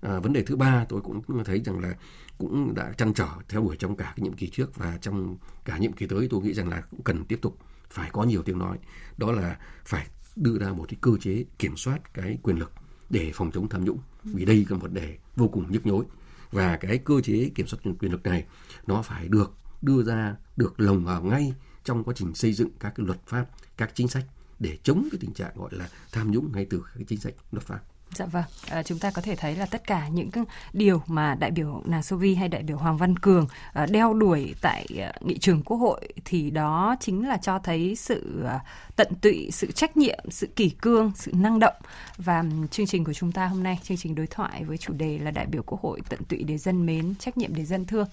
À, 0.00 0.20
vấn 0.20 0.32
đề 0.32 0.42
thứ 0.42 0.56
ba 0.56 0.84
tôi 0.88 1.00
cũng 1.00 1.44
thấy 1.44 1.62
rằng 1.64 1.80
là 1.80 1.94
cũng 2.38 2.74
đã 2.74 2.92
chăn 2.98 3.14
trở 3.14 3.28
theo 3.48 3.62
đuổi 3.62 3.76
trong 3.76 3.96
cả 3.96 4.12
cái 4.16 4.22
nhiệm 4.22 4.32
kỳ 4.32 4.48
trước 4.48 4.76
và 4.76 4.98
trong 5.00 5.36
cả 5.64 5.78
nhiệm 5.78 5.92
kỳ 5.92 6.06
tới 6.06 6.28
tôi 6.30 6.42
nghĩ 6.42 6.54
rằng 6.54 6.68
là 6.68 6.80
cũng 6.80 7.02
cần 7.02 7.24
tiếp 7.24 7.38
tục 7.42 7.58
phải 7.90 8.10
có 8.12 8.24
nhiều 8.24 8.42
tiếng 8.42 8.58
nói. 8.58 8.78
Đó 9.16 9.32
là 9.32 9.58
phải 9.84 10.06
đưa 10.36 10.58
ra 10.58 10.72
một 10.72 10.84
cái 10.88 10.98
cơ 11.00 11.10
chế 11.20 11.44
kiểm 11.58 11.76
soát 11.76 12.14
cái 12.14 12.38
quyền 12.42 12.58
lực 12.58 12.72
để 13.10 13.30
phòng 13.34 13.50
chống 13.50 13.68
tham 13.68 13.84
nhũng. 13.84 13.98
Vì 14.24 14.44
đây 14.44 14.66
là 14.68 14.76
một 14.76 14.92
đề 14.92 15.18
vô 15.36 15.48
cùng 15.48 15.72
nhức 15.72 15.86
nhối 15.86 16.04
và 16.50 16.76
cái 16.76 16.98
cơ 16.98 17.20
chế 17.20 17.50
kiểm 17.54 17.66
soát 17.66 17.78
quyền 17.98 18.12
lực 18.12 18.22
này, 18.22 18.44
nó 18.86 19.02
phải 19.02 19.28
được 19.28 19.54
đưa 19.82 20.02
ra, 20.02 20.36
được 20.56 20.80
lồng 20.80 21.04
vào 21.04 21.22
ngay 21.22 21.54
trong 21.84 22.04
quá 22.04 22.14
trình 22.16 22.34
xây 22.34 22.52
dựng 22.52 22.68
các 22.80 22.92
cái 22.96 23.06
luật 23.06 23.18
pháp, 23.26 23.46
các 23.76 23.90
chính 23.94 24.08
sách 24.08 24.24
để 24.58 24.78
chống 24.82 25.08
cái 25.12 25.18
tình 25.20 25.34
trạng 25.34 25.56
gọi 25.56 25.70
là 25.72 25.88
tham 26.12 26.30
nhũng 26.30 26.52
ngay 26.52 26.66
từ 26.70 26.82
cái 26.94 27.04
chính 27.08 27.20
sách 27.20 27.34
luật 27.52 27.64
pháp. 27.64 27.80
Dạ 28.16 28.26
vâng, 28.26 28.44
à, 28.68 28.82
chúng 28.82 28.98
ta 28.98 29.10
có 29.10 29.22
thể 29.22 29.36
thấy 29.36 29.56
là 29.56 29.66
tất 29.66 29.86
cả 29.86 30.08
những 30.08 30.30
điều 30.72 31.02
mà 31.06 31.34
đại 31.34 31.50
biểu 31.50 31.82
Nàng 31.84 32.02
Sovi 32.02 32.34
hay 32.34 32.48
đại 32.48 32.62
biểu 32.62 32.76
Hoàng 32.76 32.96
Văn 32.96 33.18
Cường 33.18 33.46
à, 33.72 33.86
đeo 33.86 34.14
đuổi 34.14 34.54
tại 34.60 34.86
à, 35.00 35.12
nghị 35.20 35.38
trường 35.38 35.62
Quốc 35.62 35.76
hội 35.76 36.08
thì 36.24 36.50
đó 36.50 36.96
chính 37.00 37.28
là 37.28 37.36
cho 37.36 37.58
thấy 37.58 37.96
sự 37.96 38.44
à, 38.46 38.60
tận 38.96 39.08
tụy, 39.20 39.50
sự 39.52 39.72
trách 39.72 39.96
nhiệm, 39.96 40.18
sự 40.30 40.46
kỷ 40.56 40.68
cương, 40.68 41.12
sự 41.14 41.32
năng 41.34 41.58
động 41.58 41.74
và 42.16 42.44
chương 42.70 42.86
trình 42.86 43.04
của 43.04 43.12
chúng 43.12 43.32
ta 43.32 43.46
hôm 43.46 43.62
nay, 43.62 43.78
chương 43.82 43.96
trình 43.96 44.14
đối 44.14 44.26
thoại 44.26 44.64
với 44.64 44.78
chủ 44.78 44.92
đề 44.92 45.18
là 45.18 45.30
đại 45.30 45.46
biểu 45.46 45.62
Quốc 45.62 45.80
hội 45.80 46.00
tận 46.08 46.24
tụy 46.28 46.42
để 46.42 46.58
dân 46.58 46.86
mến, 46.86 47.14
trách 47.18 47.38
nhiệm 47.38 47.54
để 47.54 47.64
dân 47.64 47.84
thương. 47.84 48.08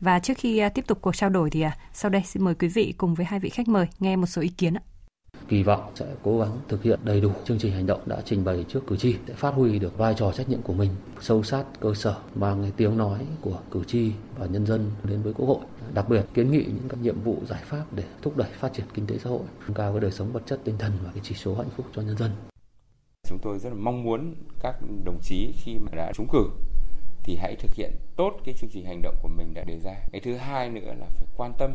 Và 0.00 0.18
trước 0.18 0.34
khi 0.38 0.58
à, 0.58 0.68
tiếp 0.68 0.86
tục 0.86 0.98
cuộc 1.00 1.16
trao 1.16 1.30
đổi 1.30 1.50
thì 1.50 1.60
à, 1.60 1.76
sau 1.92 2.10
đây 2.10 2.22
xin 2.26 2.44
mời 2.44 2.54
quý 2.54 2.68
vị 2.68 2.94
cùng 2.98 3.14
với 3.14 3.26
hai 3.26 3.40
vị 3.40 3.48
khách 3.48 3.68
mời 3.68 3.86
nghe 4.00 4.16
một 4.16 4.26
số 4.26 4.42
ý 4.42 4.48
kiến 4.48 4.74
ạ 4.74 4.82
kỳ 5.52 5.62
vọng 5.62 5.90
sẽ 5.94 6.06
cố 6.22 6.38
gắng 6.38 6.58
thực 6.68 6.82
hiện 6.82 7.00
đầy 7.04 7.20
đủ 7.20 7.30
chương 7.44 7.58
trình 7.58 7.72
hành 7.72 7.86
động 7.86 8.00
đã 8.06 8.16
trình 8.24 8.44
bày 8.44 8.64
trước 8.68 8.86
cử 8.86 8.96
tri 8.96 9.16
sẽ 9.28 9.34
phát 9.34 9.54
huy 9.54 9.78
được 9.78 9.98
vai 9.98 10.14
trò 10.14 10.32
trách 10.32 10.48
nhiệm 10.48 10.62
của 10.62 10.72
mình 10.72 10.90
sâu 11.20 11.42
sát 11.42 11.64
cơ 11.80 11.94
sở 11.94 12.16
mang 12.34 12.62
cái 12.62 12.72
tiếng 12.76 12.98
nói 12.98 13.18
của 13.40 13.58
cử 13.70 13.84
tri 13.86 14.12
và 14.38 14.46
nhân 14.46 14.66
dân 14.66 14.90
đến 15.04 15.22
với 15.22 15.32
quốc 15.32 15.46
hội. 15.46 15.58
Đặc 15.94 16.08
biệt 16.08 16.26
kiến 16.34 16.50
nghị 16.50 16.64
những 16.64 16.88
các 16.88 17.00
nhiệm 17.02 17.20
vụ 17.20 17.36
giải 17.46 17.62
pháp 17.64 17.84
để 17.92 18.04
thúc 18.22 18.36
đẩy 18.36 18.48
phát 18.52 18.72
triển 18.72 18.86
kinh 18.94 19.06
tế 19.06 19.18
xã 19.18 19.30
hội, 19.30 19.40
nâng 19.66 19.74
cao 19.74 19.92
cái 19.92 20.00
đời 20.00 20.10
sống 20.10 20.32
vật 20.32 20.42
chất 20.46 20.60
tinh 20.64 20.74
thần 20.78 20.92
và 21.04 21.10
cái 21.14 21.20
chỉ 21.24 21.34
số 21.34 21.54
hạnh 21.54 21.70
phúc 21.76 21.86
cho 21.94 22.02
nhân 22.02 22.16
dân. 22.16 22.30
Chúng 23.28 23.38
tôi 23.42 23.58
rất 23.58 23.68
là 23.68 23.76
mong 23.78 24.02
muốn 24.02 24.34
các 24.60 24.76
đồng 25.04 25.18
chí 25.22 25.52
khi 25.56 25.78
mà 25.78 25.92
đã 25.96 26.12
trúng 26.14 26.28
cử 26.32 26.46
thì 27.22 27.36
hãy 27.36 27.56
thực 27.56 27.74
hiện 27.74 27.92
tốt 28.16 28.32
cái 28.44 28.54
chương 28.58 28.70
trình 28.72 28.86
hành 28.86 29.02
động 29.02 29.14
của 29.22 29.28
mình 29.28 29.54
đã 29.54 29.64
đề 29.64 29.78
ra. 29.84 29.94
Cái 30.12 30.20
thứ 30.24 30.34
hai 30.34 30.70
nữa 30.70 30.94
là 30.98 31.06
phải 31.14 31.26
quan 31.36 31.52
tâm 31.58 31.70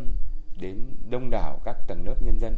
đến 0.61 0.79
đông 1.09 1.29
đảo 1.29 1.59
các 1.65 1.77
tầng 1.87 2.05
lớp 2.05 2.15
nhân 2.23 2.39
dân 2.39 2.53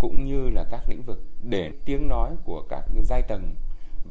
cũng 0.00 0.24
như 0.24 0.50
là 0.50 0.64
các 0.70 0.88
lĩnh 0.88 1.02
vực 1.02 1.22
để 1.42 1.70
tiếng 1.84 2.08
nói 2.08 2.30
của 2.44 2.62
các 2.68 2.84
giai 3.02 3.22
tầng 3.22 3.54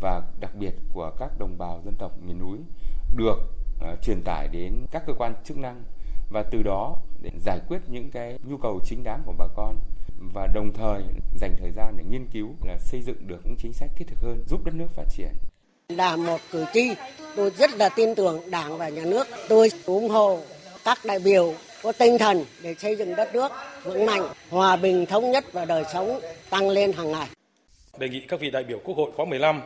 và 0.01 0.21
đặc 0.39 0.55
biệt 0.55 0.73
của 0.93 1.11
các 1.19 1.39
đồng 1.39 1.57
bào 1.57 1.81
dân 1.85 1.95
tộc 1.95 2.11
miền 2.21 2.39
núi 2.39 2.57
được 3.15 3.37
uh, 3.77 4.01
truyền 4.01 4.21
tải 4.23 4.47
đến 4.47 4.85
các 4.91 5.03
cơ 5.07 5.13
quan 5.13 5.33
chức 5.43 5.57
năng 5.57 5.83
và 6.29 6.43
từ 6.43 6.63
đó 6.63 6.97
để 7.21 7.31
giải 7.45 7.59
quyết 7.67 7.79
những 7.87 8.11
cái 8.11 8.37
nhu 8.43 8.57
cầu 8.57 8.79
chính 8.85 9.03
đáng 9.03 9.21
của 9.25 9.33
bà 9.37 9.45
con 9.55 9.75
và 10.33 10.47
đồng 10.47 10.73
thời 10.73 11.03
dành 11.35 11.55
thời 11.59 11.71
gian 11.71 11.97
để 11.97 12.03
nghiên 12.03 12.25
cứu 12.25 12.49
là 12.63 12.77
xây 12.79 13.01
dựng 13.01 13.27
được 13.27 13.39
những 13.43 13.55
chính 13.59 13.73
sách 13.73 13.89
thiết 13.95 14.07
thực 14.07 14.19
hơn 14.21 14.43
giúp 14.47 14.65
đất 14.65 14.75
nước 14.75 14.87
phát 14.95 15.05
triển. 15.09 15.31
Là 15.89 16.15
một 16.15 16.39
cử 16.51 16.65
tri, 16.73 16.93
tôi 17.35 17.51
rất 17.57 17.71
là 17.73 17.89
tin 17.89 18.15
tưởng 18.15 18.51
Đảng 18.51 18.77
và 18.77 18.89
Nhà 18.89 19.05
nước. 19.05 19.27
Tôi 19.49 19.69
ủng 19.85 20.09
hộ 20.09 20.39
các 20.85 20.97
đại 21.05 21.19
biểu 21.19 21.53
có 21.83 21.91
tinh 21.91 22.17
thần 22.17 22.45
để 22.63 22.75
xây 22.79 22.95
dựng 22.95 23.15
đất 23.15 23.35
nước 23.35 23.51
vững 23.83 24.05
mạnh, 24.05 24.27
hòa 24.49 24.75
bình 24.75 25.05
thống 25.05 25.31
nhất 25.31 25.45
và 25.53 25.65
đời 25.65 25.83
sống 25.93 26.19
tăng 26.49 26.69
lên 26.69 26.91
hàng 26.91 27.11
ngày. 27.11 27.27
Đề 27.97 28.09
nghị 28.09 28.19
các 28.19 28.39
vị 28.39 28.49
đại 28.49 28.63
biểu 28.63 28.79
Quốc 28.83 28.97
hội 28.97 29.11
khóa 29.15 29.25
15 29.25 29.61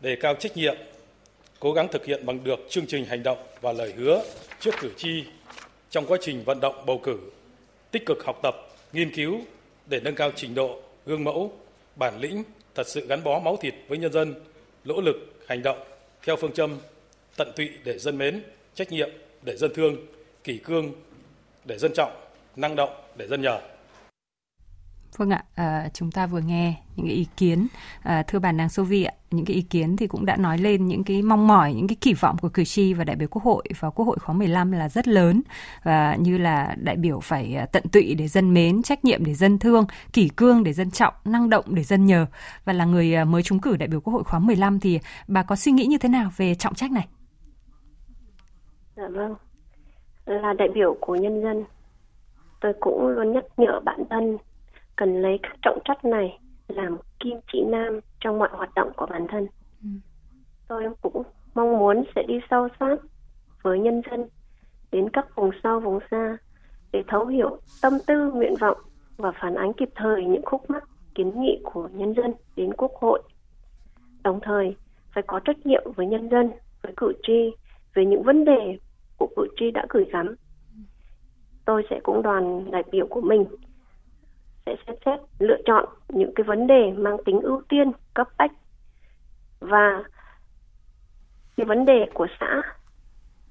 đề 0.00 0.16
cao 0.20 0.34
trách 0.34 0.56
nhiệm, 0.56 0.76
cố 1.60 1.72
gắng 1.72 1.88
thực 1.92 2.04
hiện 2.04 2.26
bằng 2.26 2.44
được 2.44 2.58
chương 2.68 2.86
trình 2.86 3.04
hành 3.04 3.22
động 3.22 3.38
và 3.60 3.72
lời 3.72 3.92
hứa 3.96 4.22
trước 4.60 4.74
cử 4.80 4.90
tri 4.96 5.24
trong 5.90 6.06
quá 6.06 6.18
trình 6.20 6.42
vận 6.44 6.60
động 6.60 6.86
bầu 6.86 7.00
cử, 7.02 7.18
tích 7.90 8.06
cực 8.06 8.24
học 8.24 8.40
tập, 8.42 8.54
nghiên 8.92 9.14
cứu 9.14 9.40
để 9.86 10.00
nâng 10.00 10.14
cao 10.14 10.30
trình 10.36 10.54
độ, 10.54 10.80
gương 11.06 11.24
mẫu, 11.24 11.52
bản 11.96 12.20
lĩnh, 12.20 12.44
thật 12.74 12.88
sự 12.88 13.06
gắn 13.06 13.24
bó 13.24 13.38
máu 13.38 13.56
thịt 13.56 13.74
với 13.88 13.98
nhân 13.98 14.12
dân, 14.12 14.34
nỗ 14.84 15.00
lực 15.00 15.16
hành 15.46 15.62
động 15.62 15.78
theo 16.22 16.36
phương 16.36 16.52
châm 16.52 16.78
tận 17.36 17.52
tụy 17.56 17.70
để 17.84 17.98
dân 17.98 18.18
mến, 18.18 18.42
trách 18.74 18.92
nhiệm 18.92 19.10
để 19.42 19.56
dân 19.56 19.74
thương, 19.74 19.96
kỷ 20.44 20.58
cương 20.58 20.92
để 21.68 21.78
dân 21.78 21.92
trọng, 21.94 22.12
năng 22.56 22.76
động 22.76 22.90
để 23.16 23.26
dân 23.28 23.42
nhờ. 23.42 23.60
Vâng 25.16 25.30
ạ, 25.30 25.44
à, 25.54 25.88
chúng 25.94 26.10
ta 26.10 26.26
vừa 26.26 26.40
nghe 26.40 26.74
những 26.96 27.06
cái 27.06 27.14
ý 27.14 27.26
kiến 27.36 27.66
à, 28.02 28.22
thưa 28.22 28.38
bà 28.38 28.52
Nàng 28.52 28.68
Sovi 28.68 29.04
ạ, 29.04 29.12
những 29.30 29.44
cái 29.44 29.56
ý 29.56 29.62
kiến 29.62 29.96
thì 29.96 30.06
cũng 30.06 30.26
đã 30.26 30.36
nói 30.36 30.58
lên 30.58 30.88
những 30.88 31.04
cái 31.04 31.22
mong 31.22 31.46
mỏi, 31.46 31.74
những 31.74 31.88
cái 31.88 31.96
kỳ 32.00 32.14
vọng 32.14 32.36
của 32.38 32.48
cử 32.48 32.64
tri 32.64 32.92
và 32.92 33.04
đại 33.04 33.16
biểu 33.16 33.28
Quốc 33.28 33.42
hội 33.42 33.64
vào 33.80 33.90
Quốc 33.90 34.04
hội 34.04 34.16
khóa 34.18 34.34
15 34.34 34.72
là 34.72 34.88
rất 34.88 35.08
lớn 35.08 35.42
và 35.82 36.16
như 36.20 36.38
là 36.38 36.74
đại 36.78 36.96
biểu 36.96 37.20
phải 37.20 37.54
à, 37.54 37.66
tận 37.66 37.88
tụy 37.92 38.14
để 38.14 38.28
dân 38.28 38.54
mến, 38.54 38.82
trách 38.82 39.04
nhiệm 39.04 39.24
để 39.24 39.34
dân 39.34 39.58
thương, 39.58 39.86
kỷ 40.12 40.28
cương 40.28 40.64
để 40.64 40.72
dân 40.72 40.90
trọng, 40.90 41.14
năng 41.24 41.50
động 41.50 41.64
để 41.68 41.82
dân 41.82 42.06
nhờ 42.06 42.26
và 42.64 42.72
là 42.72 42.84
người 42.84 43.14
à, 43.14 43.24
mới 43.24 43.42
trúng 43.42 43.60
cử 43.60 43.76
đại 43.76 43.88
biểu 43.88 44.00
Quốc 44.00 44.12
hội 44.12 44.24
khóa 44.24 44.38
15 44.38 44.80
thì 44.80 45.00
bà 45.28 45.42
có 45.42 45.56
suy 45.56 45.72
nghĩ 45.72 45.86
như 45.86 45.98
thế 45.98 46.08
nào 46.08 46.30
về 46.36 46.54
trọng 46.54 46.74
trách 46.74 46.90
này? 46.90 47.08
Dạ 48.96 49.08
vâng, 49.12 49.34
là 50.28 50.52
đại 50.52 50.68
biểu 50.68 50.96
của 51.00 51.16
nhân 51.16 51.42
dân, 51.42 51.64
tôi 52.60 52.72
cũng 52.80 53.08
luôn 53.08 53.32
nhắc 53.32 53.44
nhở 53.56 53.80
bản 53.84 54.04
thân 54.10 54.38
cần 54.96 55.22
lấy 55.22 55.38
các 55.42 55.56
trọng 55.62 55.78
trách 55.84 56.04
này 56.04 56.38
làm 56.68 56.96
kim 57.20 57.40
chỉ 57.52 57.64
nam 57.66 58.00
trong 58.20 58.38
mọi 58.38 58.48
hoạt 58.52 58.74
động 58.74 58.92
của 58.96 59.06
bản 59.06 59.26
thân. 59.28 59.46
Ừ. 59.82 59.88
Tôi 60.68 60.84
cũng 61.02 61.22
mong 61.54 61.78
muốn 61.78 62.04
sẽ 62.14 62.22
đi 62.28 62.40
sâu 62.50 62.68
sát 62.80 62.96
với 63.62 63.78
nhân 63.78 64.02
dân 64.10 64.28
đến 64.92 65.08
các 65.12 65.36
vùng 65.36 65.50
sâu 65.62 65.80
vùng 65.80 65.98
xa 66.10 66.36
để 66.92 67.02
thấu 67.08 67.26
hiểu 67.26 67.58
tâm 67.82 67.92
tư 68.06 68.30
nguyện 68.32 68.54
vọng 68.60 68.78
và 69.16 69.32
phản 69.40 69.54
ánh 69.54 69.72
kịp 69.72 69.88
thời 69.94 70.24
những 70.24 70.44
khúc 70.44 70.70
mắc 70.70 70.84
kiến 71.14 71.40
nghị 71.40 71.60
của 71.64 71.88
nhân 71.92 72.14
dân 72.14 72.34
đến 72.56 72.72
quốc 72.72 72.92
hội. 72.94 73.22
Đồng 74.22 74.40
thời 74.42 74.76
phải 75.12 75.22
có 75.26 75.40
trách 75.44 75.66
nhiệm 75.66 75.82
với 75.96 76.06
nhân 76.06 76.28
dân, 76.28 76.50
với 76.82 76.92
cử 76.96 77.12
tri 77.22 77.52
về 77.94 78.06
những 78.06 78.22
vấn 78.22 78.44
đề 78.44 78.78
của 79.18 79.28
cử 79.36 79.48
tri 79.56 79.70
đã 79.70 79.86
gửi 79.88 80.04
gắm. 80.12 80.34
Tôi 81.64 81.82
sẽ 81.90 82.00
cũng 82.02 82.22
đoàn 82.22 82.70
đại 82.70 82.82
biểu 82.92 83.06
của 83.06 83.20
mình 83.20 83.44
sẽ 84.66 84.76
xét 84.86 84.98
xét 85.06 85.20
lựa 85.38 85.58
chọn 85.64 85.88
những 86.08 86.32
cái 86.34 86.44
vấn 86.44 86.66
đề 86.66 86.92
mang 86.96 87.16
tính 87.24 87.40
ưu 87.40 87.62
tiên, 87.68 87.92
cấp 88.14 88.28
bách 88.38 88.52
và 89.60 90.04
cái 91.56 91.66
vấn 91.66 91.84
đề 91.84 92.06
của 92.14 92.26
xã 92.40 92.62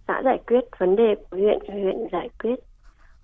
xã 0.08 0.21
giải 0.25 0.39
quyết, 0.47 0.63
vấn 0.77 0.95
đề 0.95 1.15
của 1.15 1.38
huyện 1.38 1.60
huyện 1.67 1.95
giải 2.12 2.30
quyết, 2.39 2.56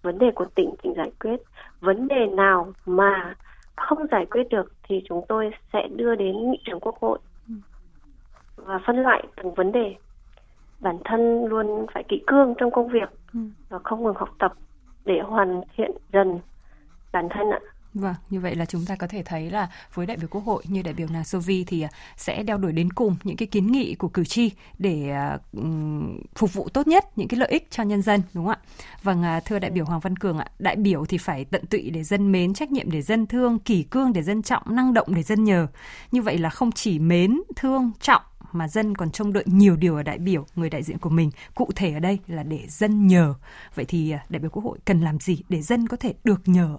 vấn 0.01 0.17
đề 0.19 0.32
của 0.36 0.45
tỉnh 0.56 0.69
tỉnh 0.84 0.93
giải 0.93 1.12
quyết 1.19 1.41
vấn 1.79 2.08
đề 2.08 2.25
nào 2.25 2.73
mà 2.86 3.36
không 3.75 4.08
giải 4.12 4.25
quyết 4.25 4.43
được 4.49 4.73
thì 4.84 5.03
chúng 5.10 5.25
tôi 5.27 5.51
sẽ 5.73 5.88
đưa 5.95 6.15
đến 6.15 6.51
nghị 6.51 6.58
trường 6.65 6.79
quốc 6.79 6.95
hội 7.01 7.19
và 8.56 8.79
phân 8.86 8.95
loại 8.95 9.23
từng 9.36 9.53
vấn 9.53 9.71
đề 9.71 9.95
bản 10.83 10.97
thân 11.05 11.45
luôn 11.45 11.85
phải 11.93 12.03
kỹ 12.03 12.23
cương 12.27 12.53
trong 12.57 12.71
công 12.71 12.87
việc 12.87 13.09
ừ. 13.33 13.39
và 13.69 13.79
không 13.83 14.03
ngừng 14.03 14.15
học 14.15 14.29
tập 14.39 14.53
để 15.05 15.19
hoàn 15.21 15.61
thiện 15.77 15.91
dần 16.13 16.39
bản 17.11 17.27
thân 17.29 17.49
ạ. 17.49 17.59
Vâng, 17.93 18.15
như 18.29 18.39
vậy 18.39 18.56
là 18.56 18.65
chúng 18.65 18.86
ta 18.86 18.95
có 18.95 19.08
thể 19.08 19.23
thấy 19.23 19.51
là 19.51 19.69
với 19.93 20.06
đại 20.06 20.17
biểu 20.17 20.27
Quốc 20.27 20.41
hội 20.45 20.63
như 20.67 20.82
đại 20.82 20.93
biểu 20.93 21.08
Nàng 21.08 21.23
Sovi 21.23 21.63
thì 21.63 21.82
à, 21.82 21.89
sẽ 22.17 22.43
đeo 22.43 22.58
đuổi 22.58 22.71
đến 22.71 22.93
cùng 22.93 23.15
những 23.23 23.38
cái 23.38 23.47
kiến 23.47 23.71
nghị 23.71 23.95
của 23.95 24.08
cử 24.08 24.25
tri 24.25 24.51
để 24.77 25.10
à, 25.10 25.38
phục 26.36 26.53
vụ 26.53 26.69
tốt 26.69 26.88
nhất 26.88 27.17
những 27.17 27.27
cái 27.27 27.39
lợi 27.39 27.49
ích 27.49 27.71
cho 27.71 27.84
nhân 27.84 28.01
dân 28.01 28.21
đúng 28.34 28.45
không 28.45 28.53
ạ? 28.53 28.67
Vâng, 29.03 29.23
à, 29.23 29.39
thưa 29.39 29.60
đại 29.60 29.71
biểu 29.71 29.86
Hoàng 29.86 29.99
Văn 29.99 30.17
Cường 30.17 30.38
ạ, 30.38 30.47
đại 30.60 30.75
biểu 30.75 31.06
thì 31.06 31.17
phải 31.17 31.45
tận 31.45 31.65
tụy 31.65 31.89
để 31.89 32.03
dân 32.03 32.32
mến, 32.32 32.53
trách 32.53 32.71
nhiệm 32.71 32.91
để 32.91 33.01
dân 33.01 33.27
thương, 33.27 33.60
kỷ 33.60 33.84
cương 33.84 34.13
để 34.13 34.23
dân 34.23 34.41
trọng, 34.41 34.75
năng 34.75 34.93
động 34.93 35.08
để 35.15 35.23
dân 35.23 35.43
nhờ. 35.43 35.67
Như 36.12 36.21
vậy 36.21 36.38
là 36.38 36.49
không 36.49 36.71
chỉ 36.71 36.99
mến, 36.99 37.41
thương, 37.56 37.91
trọng 38.01 38.21
mà 38.51 38.67
dân 38.67 38.95
còn 38.95 39.12
trông 39.12 39.34
đợi 39.34 39.43
nhiều 39.47 39.75
điều 39.75 39.95
ở 39.95 40.03
đại 40.03 40.17
biểu, 40.17 40.45
người 40.56 40.69
đại 40.69 40.84
diện 40.84 40.97
của 40.97 41.10
mình. 41.10 41.32
Cụ 41.56 41.69
thể 41.75 41.93
ở 41.93 41.99
đây 41.99 42.19
là 42.27 42.43
để 42.43 42.65
dân 42.67 43.08
nhờ. 43.08 43.34
Vậy 43.75 43.86
thì 43.86 44.13
đại 44.29 44.39
biểu 44.39 44.49
Quốc 44.49 44.63
hội 44.63 44.79
cần 44.86 45.01
làm 45.01 45.19
gì 45.19 45.43
để 45.49 45.62
dân 45.62 45.88
có 45.88 45.97
thể 45.97 46.13
được 46.23 46.41
nhờ? 46.45 46.77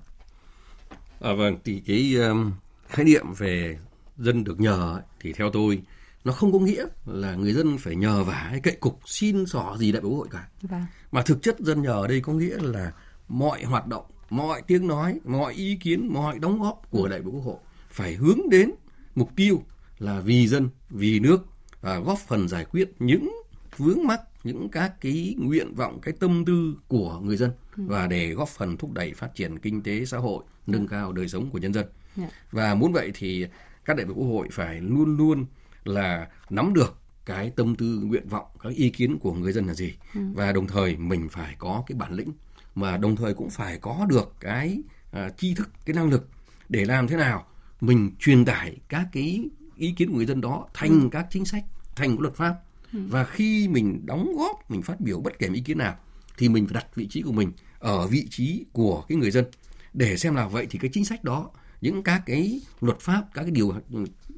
À, 1.24 1.32
vâng, 1.32 1.58
thì 1.64 1.82
cái 1.86 2.14
um, 2.14 2.52
khái 2.88 3.04
niệm 3.04 3.26
về 3.38 3.78
dân 4.18 4.44
được 4.44 4.60
nhờ 4.60 4.92
ấy, 4.94 5.02
thì 5.20 5.32
theo 5.32 5.50
tôi 5.50 5.82
nó 6.24 6.32
không 6.32 6.52
có 6.52 6.58
nghĩa 6.58 6.86
là 7.06 7.34
người 7.34 7.52
dân 7.52 7.78
phải 7.78 7.96
nhờ 7.96 8.24
vả 8.24 8.46
hay 8.50 8.60
cậy 8.60 8.76
cục 8.80 9.00
xin 9.06 9.46
xỏ 9.46 9.76
gì 9.78 9.92
đại 9.92 10.00
biểu 10.00 10.10
quốc 10.10 10.18
hội 10.18 10.28
cả. 10.30 10.48
Vâng. 10.62 10.84
Mà 11.12 11.22
thực 11.22 11.42
chất 11.42 11.60
dân 11.60 11.82
nhờ 11.82 11.92
ở 11.92 12.06
đây 12.06 12.20
có 12.20 12.32
nghĩa 12.32 12.56
là 12.60 12.92
mọi 13.28 13.64
hoạt 13.64 13.86
động, 13.86 14.04
mọi 14.30 14.62
tiếng 14.62 14.86
nói, 14.86 15.20
mọi 15.24 15.54
ý 15.54 15.76
kiến, 15.76 16.08
mọi 16.12 16.38
đóng 16.38 16.62
góp 16.62 16.90
của 16.90 17.08
đại 17.08 17.20
biểu 17.20 17.30
quốc 17.30 17.44
hội 17.44 17.58
phải 17.90 18.14
hướng 18.14 18.38
đến 18.50 18.70
mục 19.14 19.30
tiêu 19.36 19.62
là 19.98 20.20
vì 20.20 20.48
dân, 20.48 20.68
vì 20.90 21.20
nước 21.20 21.46
và 21.80 21.98
góp 21.98 22.18
phần 22.18 22.48
giải 22.48 22.64
quyết 22.64 22.92
những 22.98 23.32
vướng 23.76 24.06
mắc 24.06 24.20
những 24.44 24.68
các 24.68 25.00
cái 25.00 25.34
nguyện 25.38 25.74
vọng 25.74 26.00
cái 26.02 26.14
tâm 26.20 26.44
tư 26.44 26.74
của 26.88 27.20
người 27.22 27.36
dân. 27.36 27.50
Và 27.76 28.06
để 28.06 28.32
góp 28.32 28.48
phần 28.48 28.76
thúc 28.76 28.92
đẩy 28.92 29.12
phát 29.12 29.34
triển 29.34 29.58
kinh 29.58 29.82
tế 29.82 30.04
xã 30.04 30.18
hội, 30.18 30.44
nâng 30.66 30.86
ừ. 30.86 30.86
cao 30.90 31.12
đời 31.12 31.28
sống 31.28 31.50
của 31.50 31.58
nhân 31.58 31.74
dân. 31.74 31.86
Dạ. 32.16 32.28
Và 32.50 32.74
muốn 32.74 32.92
vậy 32.92 33.10
thì 33.14 33.46
các 33.84 33.96
đại 33.96 34.06
biểu 34.06 34.14
Quốc 34.14 34.26
hội 34.26 34.48
phải 34.52 34.80
luôn 34.80 35.16
luôn 35.16 35.46
là 35.84 36.28
nắm 36.50 36.74
được 36.74 36.98
cái 37.24 37.50
tâm 37.56 37.74
tư 37.76 38.00
nguyện 38.04 38.28
vọng 38.28 38.46
các 38.62 38.72
ý 38.72 38.90
kiến 38.90 39.18
của 39.18 39.32
người 39.32 39.52
dân 39.52 39.66
là 39.66 39.74
gì 39.74 39.94
ừ. 40.14 40.20
và 40.34 40.52
đồng 40.52 40.66
thời 40.66 40.96
mình 40.96 41.28
phải 41.28 41.54
có 41.58 41.84
cái 41.86 41.96
bản 41.98 42.12
lĩnh 42.12 42.32
mà 42.74 42.96
đồng 42.96 43.16
thời 43.16 43.34
cũng 43.34 43.50
phải 43.50 43.78
có 43.78 44.06
được 44.08 44.34
cái 44.40 44.78
uh, 45.10 45.38
tri 45.38 45.54
thức 45.54 45.70
cái 45.84 45.94
năng 45.94 46.10
lực 46.10 46.28
để 46.68 46.84
làm 46.84 47.08
thế 47.08 47.16
nào 47.16 47.46
mình 47.80 48.10
truyền 48.18 48.44
tải 48.44 48.76
các 48.88 49.06
cái 49.12 49.48
ý 49.76 49.92
kiến 49.92 50.10
của 50.10 50.16
người 50.16 50.26
dân 50.26 50.40
đó 50.40 50.66
thành 50.74 50.90
ừ. 50.90 51.08
các 51.12 51.26
chính 51.30 51.44
sách 51.44 51.64
thành 51.96 52.10
các 52.10 52.20
luật 52.20 52.34
pháp 52.34 52.54
ừ. 52.92 52.98
và 53.08 53.24
khi 53.24 53.68
mình 53.68 54.06
đóng 54.06 54.36
góp 54.36 54.70
mình 54.70 54.82
phát 54.82 55.00
biểu 55.00 55.20
bất 55.20 55.38
kể 55.38 55.48
ý 55.54 55.60
kiến 55.60 55.78
nào 55.78 55.96
thì 56.38 56.48
mình 56.48 56.66
phải 56.66 56.74
đặt 56.74 56.86
vị 56.94 57.06
trí 57.10 57.22
của 57.22 57.32
mình 57.32 57.52
ở 57.78 58.06
vị 58.06 58.26
trí 58.30 58.64
của 58.72 59.04
cái 59.08 59.18
người 59.18 59.30
dân 59.30 59.44
để 59.92 60.16
xem 60.16 60.34
là 60.34 60.48
vậy 60.48 60.66
thì 60.70 60.78
cái 60.78 60.90
chính 60.94 61.04
sách 61.04 61.24
đó 61.24 61.50
những 61.80 62.02
các 62.02 62.22
cái 62.26 62.60
luật 62.80 63.00
pháp 63.00 63.24
các 63.34 63.42
cái 63.42 63.50
điều 63.50 63.74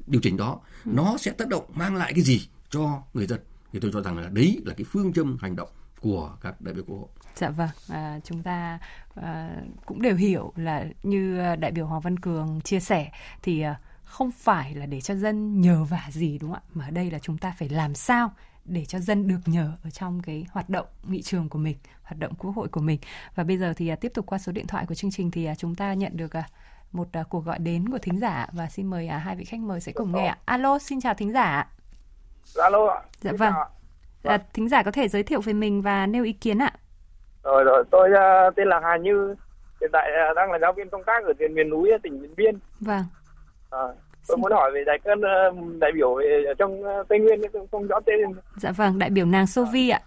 điều 0.07 0.21
chỉnh 0.21 0.37
đó 0.37 0.59
ừ. 0.85 0.91
nó 0.95 1.17
sẽ 1.17 1.31
tác 1.31 1.47
động 1.47 1.63
mang 1.73 1.95
lại 1.95 2.13
cái 2.13 2.23
gì 2.23 2.47
cho 2.69 3.03
người 3.13 3.27
dân 3.27 3.39
thì 3.73 3.79
tôi 3.79 3.91
cho 3.93 4.01
rằng 4.01 4.17
là 4.17 4.29
đấy 4.29 4.61
là 4.65 4.73
cái 4.73 4.85
phương 4.91 5.13
châm 5.13 5.37
hành 5.41 5.55
động 5.55 5.69
của 5.99 6.37
các 6.41 6.61
đại 6.61 6.73
biểu 6.73 6.83
quốc 6.87 6.97
hội. 6.97 7.07
Dạ 7.35 7.49
vâng, 7.49 7.69
à, 7.89 8.19
chúng 8.23 8.43
ta 8.43 8.79
à, 9.15 9.49
cũng 9.85 10.01
đều 10.01 10.15
hiểu 10.15 10.53
là 10.55 10.85
như 11.03 11.39
đại 11.59 11.71
biểu 11.71 11.85
Hoàng 11.85 12.01
Văn 12.01 12.19
Cường 12.19 12.61
chia 12.61 12.79
sẻ 12.79 13.11
thì 13.41 13.61
à, 13.61 13.79
không 14.03 14.31
phải 14.31 14.75
là 14.75 14.85
để 14.85 15.01
cho 15.01 15.15
dân 15.15 15.61
nhờ 15.61 15.83
vả 15.83 16.09
gì 16.11 16.37
đúng 16.37 16.51
không 16.51 16.61
ạ, 16.67 16.71
mà 16.73 16.85
ở 16.85 16.91
đây 16.91 17.11
là 17.11 17.19
chúng 17.19 17.37
ta 17.37 17.53
phải 17.59 17.69
làm 17.69 17.95
sao 17.95 18.33
để 18.67 18.85
cho 18.85 18.99
dân 18.99 19.27
được 19.27 19.39
nhờ 19.45 19.71
ở 19.83 19.89
trong 19.89 20.21
cái 20.21 20.45
hoạt 20.51 20.69
động 20.69 20.85
nghị 21.03 21.21
trường 21.21 21.49
của 21.49 21.59
mình, 21.59 21.77
hoạt 22.03 22.19
động 22.19 22.33
quốc 22.35 22.51
hội 22.51 22.67
của 22.67 22.81
mình. 22.81 22.99
Và 23.35 23.43
bây 23.43 23.57
giờ 23.57 23.73
thì 23.77 23.87
à, 23.87 23.95
tiếp 23.95 24.11
tục 24.13 24.25
qua 24.25 24.37
số 24.37 24.51
điện 24.51 24.67
thoại 24.67 24.85
của 24.85 24.95
chương 24.95 25.11
trình 25.11 25.31
thì 25.31 25.45
à, 25.45 25.55
chúng 25.55 25.75
ta 25.75 25.93
nhận 25.93 26.17
được 26.17 26.35
à, 26.35 26.43
một 26.91 27.07
cuộc 27.29 27.45
gọi 27.45 27.59
đến 27.59 27.89
của 27.89 27.97
thính 27.97 28.19
giả 28.19 28.47
và 28.53 28.67
xin 28.67 28.85
mời 28.85 29.07
hai 29.07 29.35
vị 29.35 29.45
khách 29.45 29.59
mời 29.59 29.79
sẽ 29.79 29.91
cùng 29.91 30.11
nghe. 30.11 30.35
Alo, 30.45 30.79
xin 30.79 31.01
chào 31.01 31.13
thính 31.13 31.31
giả. 31.31 31.67
Alo 32.55 32.87
ạ. 32.87 33.01
Dạ 33.21 33.31
vâng. 33.31 33.53
À, 34.23 34.37
thính 34.53 34.69
giả 34.69 34.83
có 34.83 34.91
thể 34.91 35.07
giới 35.07 35.23
thiệu 35.23 35.41
về 35.41 35.53
mình 35.53 35.81
và 35.81 36.05
nêu 36.05 36.23
ý 36.23 36.33
kiến 36.33 36.61
ạ. 36.61 36.73
Rồi 37.43 37.63
rồi, 37.63 37.83
tôi 37.91 38.09
uh, 38.11 38.55
tên 38.55 38.67
là 38.67 38.79
Hà 38.83 38.97
Như, 38.97 39.35
hiện 39.81 39.89
tại 39.93 40.09
uh, 40.31 40.35
đang 40.35 40.51
là 40.51 40.59
giáo 40.61 40.73
viên 40.73 40.89
công 40.89 41.03
tác 41.05 41.23
ở 41.23 41.33
huyện 41.37 41.55
miền 41.55 41.69
núi 41.69 41.91
tỉnh 42.03 42.21
Điện 42.21 42.33
Biên. 42.37 42.59
Vâng. 42.79 43.03
À, 43.69 43.79
tôi 44.27 44.37
muốn 44.37 44.51
hỏi 44.51 44.71
về 44.73 44.83
đại 44.85 44.99
cân 44.99 45.19
uh, 45.19 45.79
đại 45.79 45.91
biểu 45.91 46.15
về 46.15 46.53
trong 46.57 46.81
uh, 46.81 47.07
Tây 47.07 47.19
Nguyên 47.19 47.41
không, 47.53 47.67
không 47.71 47.87
rõ 47.87 47.99
tên. 48.05 48.19
Dạ 48.57 48.71
vâng, 48.71 48.99
đại 48.99 49.09
biểu 49.09 49.25
nàng 49.25 49.47
Sovi 49.47 49.89
ạ. 49.89 50.01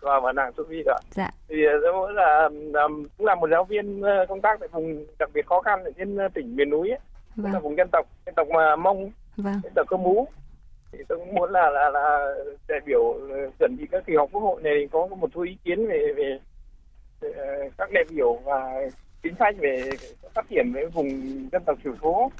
Và 0.00 0.20
và 0.20 0.32
nàng 0.32 0.52
Sovi 0.56 0.82
ạ. 0.86 0.98
Dạ. 1.10 1.30
Thì 1.48 1.56
tôi 1.82 2.12
là 2.12 2.48
cũng 3.18 3.26
là 3.26 3.34
một 3.34 3.50
giáo 3.50 3.64
viên 3.64 4.02
công 4.28 4.40
tác 4.40 4.60
tại 4.60 4.68
vùng 4.72 5.06
đặc 5.18 5.30
biệt 5.34 5.46
khó 5.46 5.60
khăn 5.60 5.84
ở 5.84 5.90
trên 5.98 6.18
tỉnh 6.34 6.56
miền 6.56 6.70
núi 6.70 6.88
ấy. 6.88 6.98
Vâng. 7.36 7.52
là 7.52 7.58
vùng 7.58 7.76
dân 7.76 7.88
tộc 7.92 8.06
dân 8.26 8.34
tộc 8.34 8.48
mà 8.48 8.76
Mông, 8.76 9.10
vâng. 9.36 9.60
dân 9.62 9.72
tộc 9.74 9.86
Cơ 9.88 9.96
Mú 9.96 10.28
thì 10.92 10.98
tôi 11.08 11.18
cũng 11.18 11.34
muốn 11.34 11.50
là 11.50 11.70
là 11.70 11.90
là 11.90 12.34
đại 12.68 12.80
biểu 12.86 13.20
chuẩn 13.58 13.76
bị 13.78 13.86
các 13.90 14.02
kỳ 14.06 14.14
họp 14.16 14.28
quốc 14.32 14.40
hội 14.40 14.62
này 14.62 14.88
có 14.92 15.06
một 15.06 15.30
số 15.34 15.42
ý 15.42 15.56
kiến 15.64 15.86
về, 15.86 16.14
về 16.16 16.38
các 17.78 17.90
đại 17.92 18.04
biểu 18.10 18.34
và 18.44 18.88
chính 19.22 19.34
sách 19.38 19.54
về 19.58 19.90
phát 20.34 20.46
triển 20.50 20.72
với 20.74 20.86
vùng 20.86 21.08
dân 21.52 21.62
tộc 21.66 21.78
thiểu 21.84 21.94
số 22.02 22.30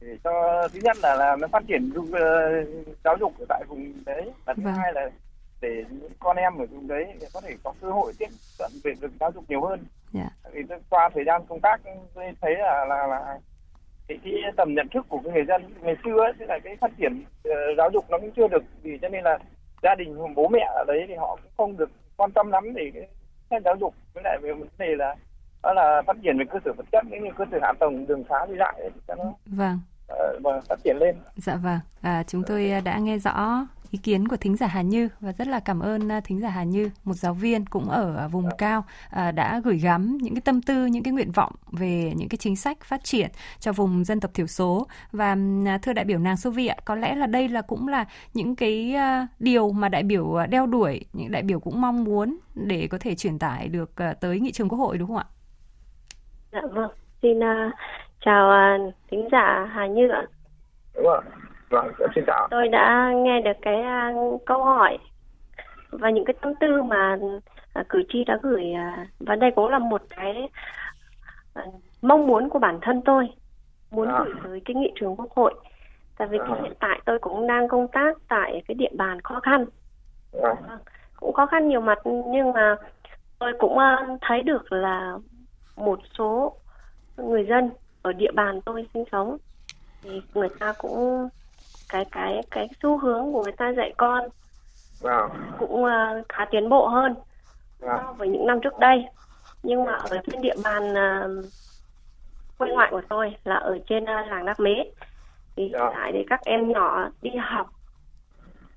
để 0.00 0.16
cho 0.24 0.68
thứ 0.72 0.80
nhất 0.82 0.96
là 1.02 1.14
là 1.14 1.36
nó 1.36 1.48
phát 1.48 1.62
triển 1.68 1.92
uh, 1.98 2.08
giáo 3.04 3.16
dục 3.20 3.32
ở 3.38 3.44
tại 3.48 3.64
vùng 3.68 3.92
đấy 4.06 4.32
và 4.44 4.54
thứ 4.54 4.62
vâng. 4.62 4.74
hai 4.74 4.92
là 4.92 5.10
để 5.60 5.84
những 5.90 6.12
con 6.18 6.36
em 6.36 6.58
ở 6.58 6.66
vùng 6.66 6.88
đấy 6.88 7.04
có 7.34 7.40
thể 7.40 7.54
có 7.62 7.74
cơ 7.80 7.90
hội 7.90 8.12
tiếp 8.18 8.28
cận 8.58 8.70
về 8.84 8.92
được 9.00 9.12
giáo 9.20 9.30
dục 9.34 9.44
nhiều 9.48 9.60
hơn. 9.60 9.84
Yeah. 10.14 10.32
Vì 10.52 10.62
qua 10.90 11.10
thời 11.14 11.24
gian 11.24 11.42
công 11.48 11.60
tác 11.60 11.80
tôi 12.14 12.24
thấy 12.40 12.54
là 12.54 12.84
là 12.84 13.06
là 13.06 13.38
cái, 14.08 14.18
cái 14.24 14.32
tầm 14.56 14.74
nhận 14.74 14.88
thức 14.88 15.06
của 15.08 15.20
người 15.20 15.44
dân 15.48 15.62
ngày 15.80 15.96
xưa 16.04 16.16
ấy, 16.16 16.32
là 16.38 16.58
cái 16.64 16.76
phát 16.80 16.90
triển 16.98 17.24
uh, 17.48 17.54
giáo 17.76 17.90
dục 17.92 18.04
nó 18.10 18.18
cũng 18.18 18.30
chưa 18.36 18.48
được 18.48 18.62
thì 18.82 18.98
cho 19.02 19.08
nên 19.08 19.24
là 19.24 19.38
gia 19.82 19.94
đình 19.94 20.34
bố 20.34 20.48
mẹ 20.48 20.66
ở 20.74 20.84
đấy 20.86 21.04
thì 21.08 21.14
họ 21.14 21.38
cũng 21.42 21.52
không 21.56 21.76
được 21.76 21.90
quan 22.16 22.30
tâm 22.32 22.50
lắm 22.50 22.74
để 22.74 22.90
cái 23.50 23.60
giáo 23.64 23.76
dục 23.80 23.94
với 24.14 24.22
lại 24.22 24.38
về 24.42 24.52
vấn 24.52 24.68
đề 24.78 24.94
là 24.96 25.16
đó 25.62 25.72
là 25.72 26.02
phát 26.06 26.16
triển 26.22 26.38
về 26.38 26.44
cơ 26.52 26.58
sở 26.64 26.72
vật 26.76 26.84
chất 26.92 27.04
những 27.10 27.34
cơ 27.38 27.44
sở 27.50 27.58
hạ 27.62 27.72
tầng 27.80 28.06
đường 28.06 28.24
xá 28.28 28.46
đi 28.48 28.54
lại 28.54 28.74
thì 28.82 29.00
cho 29.08 29.14
nó 29.14 29.24
vâng. 29.46 29.80
uh, 30.38 30.64
phát 30.68 30.76
triển 30.84 30.96
lên. 30.96 31.16
Dạ 31.36 31.56
vâng. 31.56 31.78
À, 32.00 32.22
chúng 32.22 32.42
tôi 32.46 32.72
đã 32.84 32.98
nghe 32.98 33.18
rõ 33.18 33.66
ý 33.90 33.98
kiến 33.98 34.28
của 34.28 34.36
thính 34.36 34.56
giả 34.56 34.66
Hà 34.66 34.82
Như 34.82 35.08
và 35.20 35.32
rất 35.32 35.48
là 35.48 35.60
cảm 35.60 35.80
ơn 35.80 36.12
à, 36.12 36.20
thính 36.20 36.40
giả 36.40 36.48
Hà 36.48 36.64
Như, 36.64 36.90
một 37.04 37.14
giáo 37.14 37.34
viên 37.34 37.66
cũng 37.66 37.88
ở 37.88 38.28
vùng 38.28 38.48
cao 38.58 38.84
à, 39.10 39.32
đã 39.32 39.60
gửi 39.64 39.78
gắm 39.78 40.18
những 40.22 40.34
cái 40.34 40.40
tâm 40.40 40.62
tư, 40.62 40.86
những 40.86 41.02
cái 41.02 41.12
nguyện 41.12 41.32
vọng 41.32 41.52
về 41.72 42.12
những 42.16 42.28
cái 42.28 42.38
chính 42.38 42.56
sách 42.56 42.78
phát 42.84 43.04
triển 43.04 43.30
cho 43.58 43.72
vùng 43.72 44.04
dân 44.04 44.20
tộc 44.20 44.30
thiểu 44.34 44.46
số. 44.46 44.86
Và 45.12 45.36
à, 45.66 45.78
thưa 45.82 45.92
đại 45.92 46.04
biểu 46.04 46.18
nàng 46.18 46.36
Sovi 46.36 46.66
ạ, 46.66 46.76
có 46.84 46.94
lẽ 46.94 47.14
là 47.14 47.26
đây 47.26 47.48
là 47.48 47.62
cũng 47.62 47.88
là 47.88 48.04
những 48.34 48.56
cái 48.56 48.94
điều 49.38 49.72
mà 49.72 49.88
đại 49.88 50.02
biểu 50.02 50.36
đeo 50.48 50.66
đuổi, 50.66 51.04
những 51.12 51.30
đại 51.30 51.42
biểu 51.42 51.60
cũng 51.60 51.80
mong 51.80 52.04
muốn 52.04 52.38
để 52.54 52.88
có 52.90 52.98
thể 53.00 53.14
truyền 53.14 53.38
tải 53.38 53.68
được 53.68 53.92
tới 54.20 54.40
nghị 54.40 54.52
trường 54.52 54.68
quốc 54.68 54.78
hội 54.78 54.98
đúng 54.98 55.08
không 55.08 55.16
ạ? 55.16 55.24
Dạ 56.52 56.60
vâng, 56.72 56.90
xin 57.22 57.38
uh, 57.38 57.72
chào 58.20 58.76
uh, 58.76 58.94
thính 59.10 59.28
giả 59.32 59.64
Hà 59.72 59.86
Như 59.86 60.08
ạ. 60.08 60.26
Đúng 60.94 61.04
rồi. 61.04 61.20
Vâng, 61.70 61.92
xin 62.14 62.24
chào. 62.26 62.48
Tôi 62.50 62.68
đã 62.68 63.12
nghe 63.14 63.40
được 63.40 63.56
cái 63.62 63.84
uh, 64.14 64.42
câu 64.46 64.64
hỏi 64.64 64.98
và 65.90 66.10
những 66.10 66.24
cái 66.24 66.34
tâm 66.40 66.54
tư 66.60 66.82
mà 66.82 67.18
uh, 67.80 67.88
cử 67.88 68.02
tri 68.08 68.24
đã 68.24 68.38
gửi 68.42 68.64
uh, 68.72 69.08
và 69.20 69.36
đây 69.36 69.50
cũng 69.56 69.68
là 69.68 69.78
một 69.78 70.02
cái 70.16 70.48
uh, 71.58 71.74
mong 72.02 72.26
muốn 72.26 72.48
của 72.48 72.58
bản 72.58 72.78
thân 72.82 73.02
tôi 73.04 73.28
muốn 73.90 74.08
à. 74.08 74.24
gửi 74.24 74.34
tới 74.44 74.62
cái 74.64 74.74
nghị 74.74 74.92
trường 74.94 75.16
quốc 75.16 75.30
hội. 75.36 75.54
Tại 76.18 76.28
vì 76.28 76.38
à. 76.38 76.54
hiện 76.62 76.72
tại 76.80 77.00
tôi 77.04 77.18
cũng 77.18 77.46
đang 77.46 77.68
công 77.68 77.88
tác 77.88 78.16
tại 78.28 78.62
cái 78.68 78.74
địa 78.74 78.90
bàn 78.96 79.20
khó 79.20 79.40
khăn. 79.40 79.66
À. 80.42 80.54
Cũng 81.16 81.32
khó 81.32 81.46
khăn 81.46 81.68
nhiều 81.68 81.80
mặt 81.80 81.98
nhưng 82.26 82.52
mà 82.52 82.76
tôi 83.38 83.52
cũng 83.58 83.72
uh, 83.72 84.18
thấy 84.20 84.42
được 84.42 84.72
là 84.72 85.16
một 85.78 86.00
số 86.18 86.56
người 87.16 87.46
dân 87.48 87.70
ở 88.02 88.12
địa 88.12 88.32
bàn 88.34 88.60
tôi 88.60 88.88
sinh 88.94 89.04
sống 89.12 89.36
thì 90.02 90.22
người 90.34 90.48
ta 90.58 90.72
cũng 90.78 91.28
cái 91.88 92.04
cái 92.12 92.42
cái 92.50 92.68
xu 92.82 92.98
hướng 92.98 93.32
của 93.32 93.42
người 93.42 93.52
ta 93.52 93.72
dạy 93.76 93.92
con 93.96 94.28
wow. 95.00 95.28
cũng 95.58 95.84
uh, 95.84 96.28
khá 96.28 96.44
tiến 96.50 96.68
bộ 96.68 96.88
hơn 96.88 97.14
wow. 97.80 97.98
so 97.98 98.12
với 98.12 98.28
những 98.28 98.46
năm 98.46 98.60
trước 98.60 98.78
đây 98.78 99.04
nhưng 99.62 99.84
mà 99.84 99.92
ở 99.92 100.18
trên 100.26 100.42
địa 100.42 100.54
bàn 100.64 100.82
uh, 100.92 101.44
quê 102.58 102.68
ngoại 102.70 102.88
của 102.90 103.02
tôi 103.08 103.36
là 103.44 103.54
ở 103.54 103.78
trên 103.86 104.02
uh, 104.02 104.28
làng 104.28 104.44
Đắc 104.44 104.60
Mế 104.60 104.74
thì 105.56 105.62
hiện 105.64 105.72
yeah. 105.72 105.92
tại 105.94 106.10
thì 106.12 106.24
các 106.30 106.40
em 106.44 106.72
nhỏ 106.72 107.08
đi 107.22 107.30
học 107.40 107.70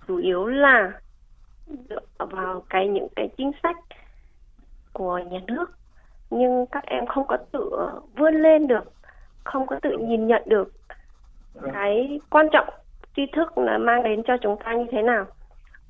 chủ 0.07 0.17
yếu 0.17 0.45
là 0.45 0.91
dựa 1.89 1.99
vào 2.17 2.63
cái 2.69 2.87
những 2.87 3.07
cái 3.15 3.29
chính 3.37 3.51
sách 3.63 3.77
của 4.93 5.17
nhà 5.17 5.39
nước 5.47 5.65
nhưng 6.31 6.65
các 6.65 6.85
em 6.85 7.05
không 7.05 7.27
có 7.27 7.37
tự 7.51 7.71
vươn 8.17 8.35
lên 8.35 8.67
được 8.67 8.93
không 9.43 9.67
có 9.67 9.79
tự 9.81 9.97
nhìn 9.97 10.27
nhận 10.27 10.43
được 10.45 10.71
cái 11.73 12.19
quan 12.29 12.47
trọng 12.51 12.67
tri 13.15 13.21
thức 13.33 13.57
là 13.57 13.77
mang 13.77 14.03
đến 14.03 14.23
cho 14.23 14.37
chúng 14.41 14.57
ta 14.63 14.73
như 14.73 14.85
thế 14.91 15.01
nào 15.01 15.25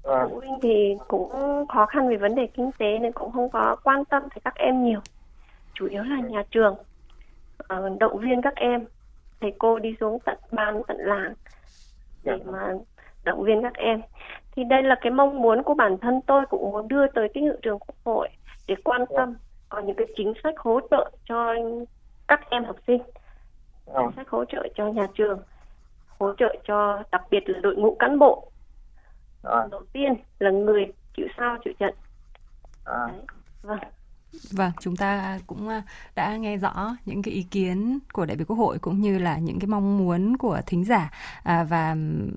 à. 0.04 0.28
phụ 0.30 0.40
huynh 0.40 0.60
thì 0.62 0.96
cũng 1.08 1.32
khó 1.70 1.86
khăn 1.86 2.10
về 2.10 2.18
vấn 2.18 2.36
đề 2.36 2.48
kinh 2.48 2.72
tế 2.78 3.00
nên 3.00 3.12
cũng 3.12 3.32
không 3.32 3.50
có 3.50 3.76
quan 3.84 4.06
tâm 4.06 4.24
tới 4.24 4.42
các 4.44 4.56
em 4.56 4.84
nhiều 4.84 5.00
chủ 5.74 5.88
yếu 5.88 6.04
là 6.04 6.20
nhà 6.20 6.44
trường 6.52 6.76
uh, 7.74 8.00
động 8.00 8.18
viên 8.18 8.42
các 8.42 8.56
em 8.56 8.86
thầy 9.42 9.54
cô 9.58 9.80
đi 9.80 9.96
xuống 10.00 10.20
tận 10.26 10.38
ban 10.52 10.82
tận 10.88 10.98
làng 11.00 11.34
để 12.24 12.38
dạ. 12.46 12.52
mà 12.52 12.74
động 13.24 13.44
viên 13.44 13.62
các 13.62 13.74
em 13.74 14.02
thì 14.56 14.64
đây 14.64 14.84
là 14.84 14.96
cái 15.02 15.12
mong 15.12 15.42
muốn 15.42 15.64
của 15.64 15.74
bản 15.74 15.98
thân 15.98 16.22
tôi 16.28 16.46
cũng 16.50 16.72
muốn 16.72 16.88
đưa 16.88 17.08
tới 17.08 17.30
cái 17.34 17.44
nghị 17.44 17.52
trường 17.62 17.80
quốc 17.80 17.96
hội 18.06 18.30
để 18.68 18.76
quan 18.84 19.06
dạ. 19.10 19.18
tâm 19.18 19.36
có 19.72 19.80
những 19.80 19.96
cái 19.96 20.08
chính 20.18 20.34
sách 20.44 20.54
hỗ 20.58 20.80
trợ 20.92 21.12
cho 21.26 21.54
các 22.28 22.50
em 22.50 22.66
học 22.66 22.76
sinh 22.88 23.02
dạ. 23.86 23.94
chính 23.98 24.16
sách 24.16 24.30
hỗ 24.30 24.46
trợ 24.46 24.68
cho 24.76 24.88
nhà 24.88 25.08
trường 25.14 25.40
hỗ 26.20 26.34
trợ 26.38 26.56
cho 26.68 27.04
đặc 27.12 27.22
biệt 27.32 27.50
là 27.50 27.60
đội 27.60 27.76
ngũ 27.76 27.96
cán 28.00 28.20
bộ 28.20 28.52
à. 29.44 29.68
đầu 29.72 29.84
tiên 29.94 30.14
là 30.40 30.52
người 30.52 30.86
chịu 31.18 31.28
sao 31.38 31.58
chịu 31.66 31.74
trận 31.80 31.96
à. 32.86 33.08
vâng 33.62 33.80
Vâng, 34.52 34.72
chúng 34.82 34.96
ta 34.96 35.40
cũng 35.48 35.68
à, 35.68 35.84
đã 36.16 36.38
nghe 36.38 36.58
rõ 36.58 36.96
những 37.06 37.22
cái 37.22 37.34
ý 37.34 37.44
kiến 37.44 38.00
của 38.14 38.26
đại 38.26 38.38
biểu 38.38 38.46
Quốc 38.46 38.58
hội 38.58 38.80
cũng 38.80 39.02
như 39.02 39.18
là 39.18 39.38
những 39.38 39.60
cái 39.60 39.68
mong 39.68 39.98
muốn 39.98 40.38
của 40.38 40.62
thính 40.66 40.86
giả 40.86 41.12
à, 41.44 41.64
và 41.64 41.96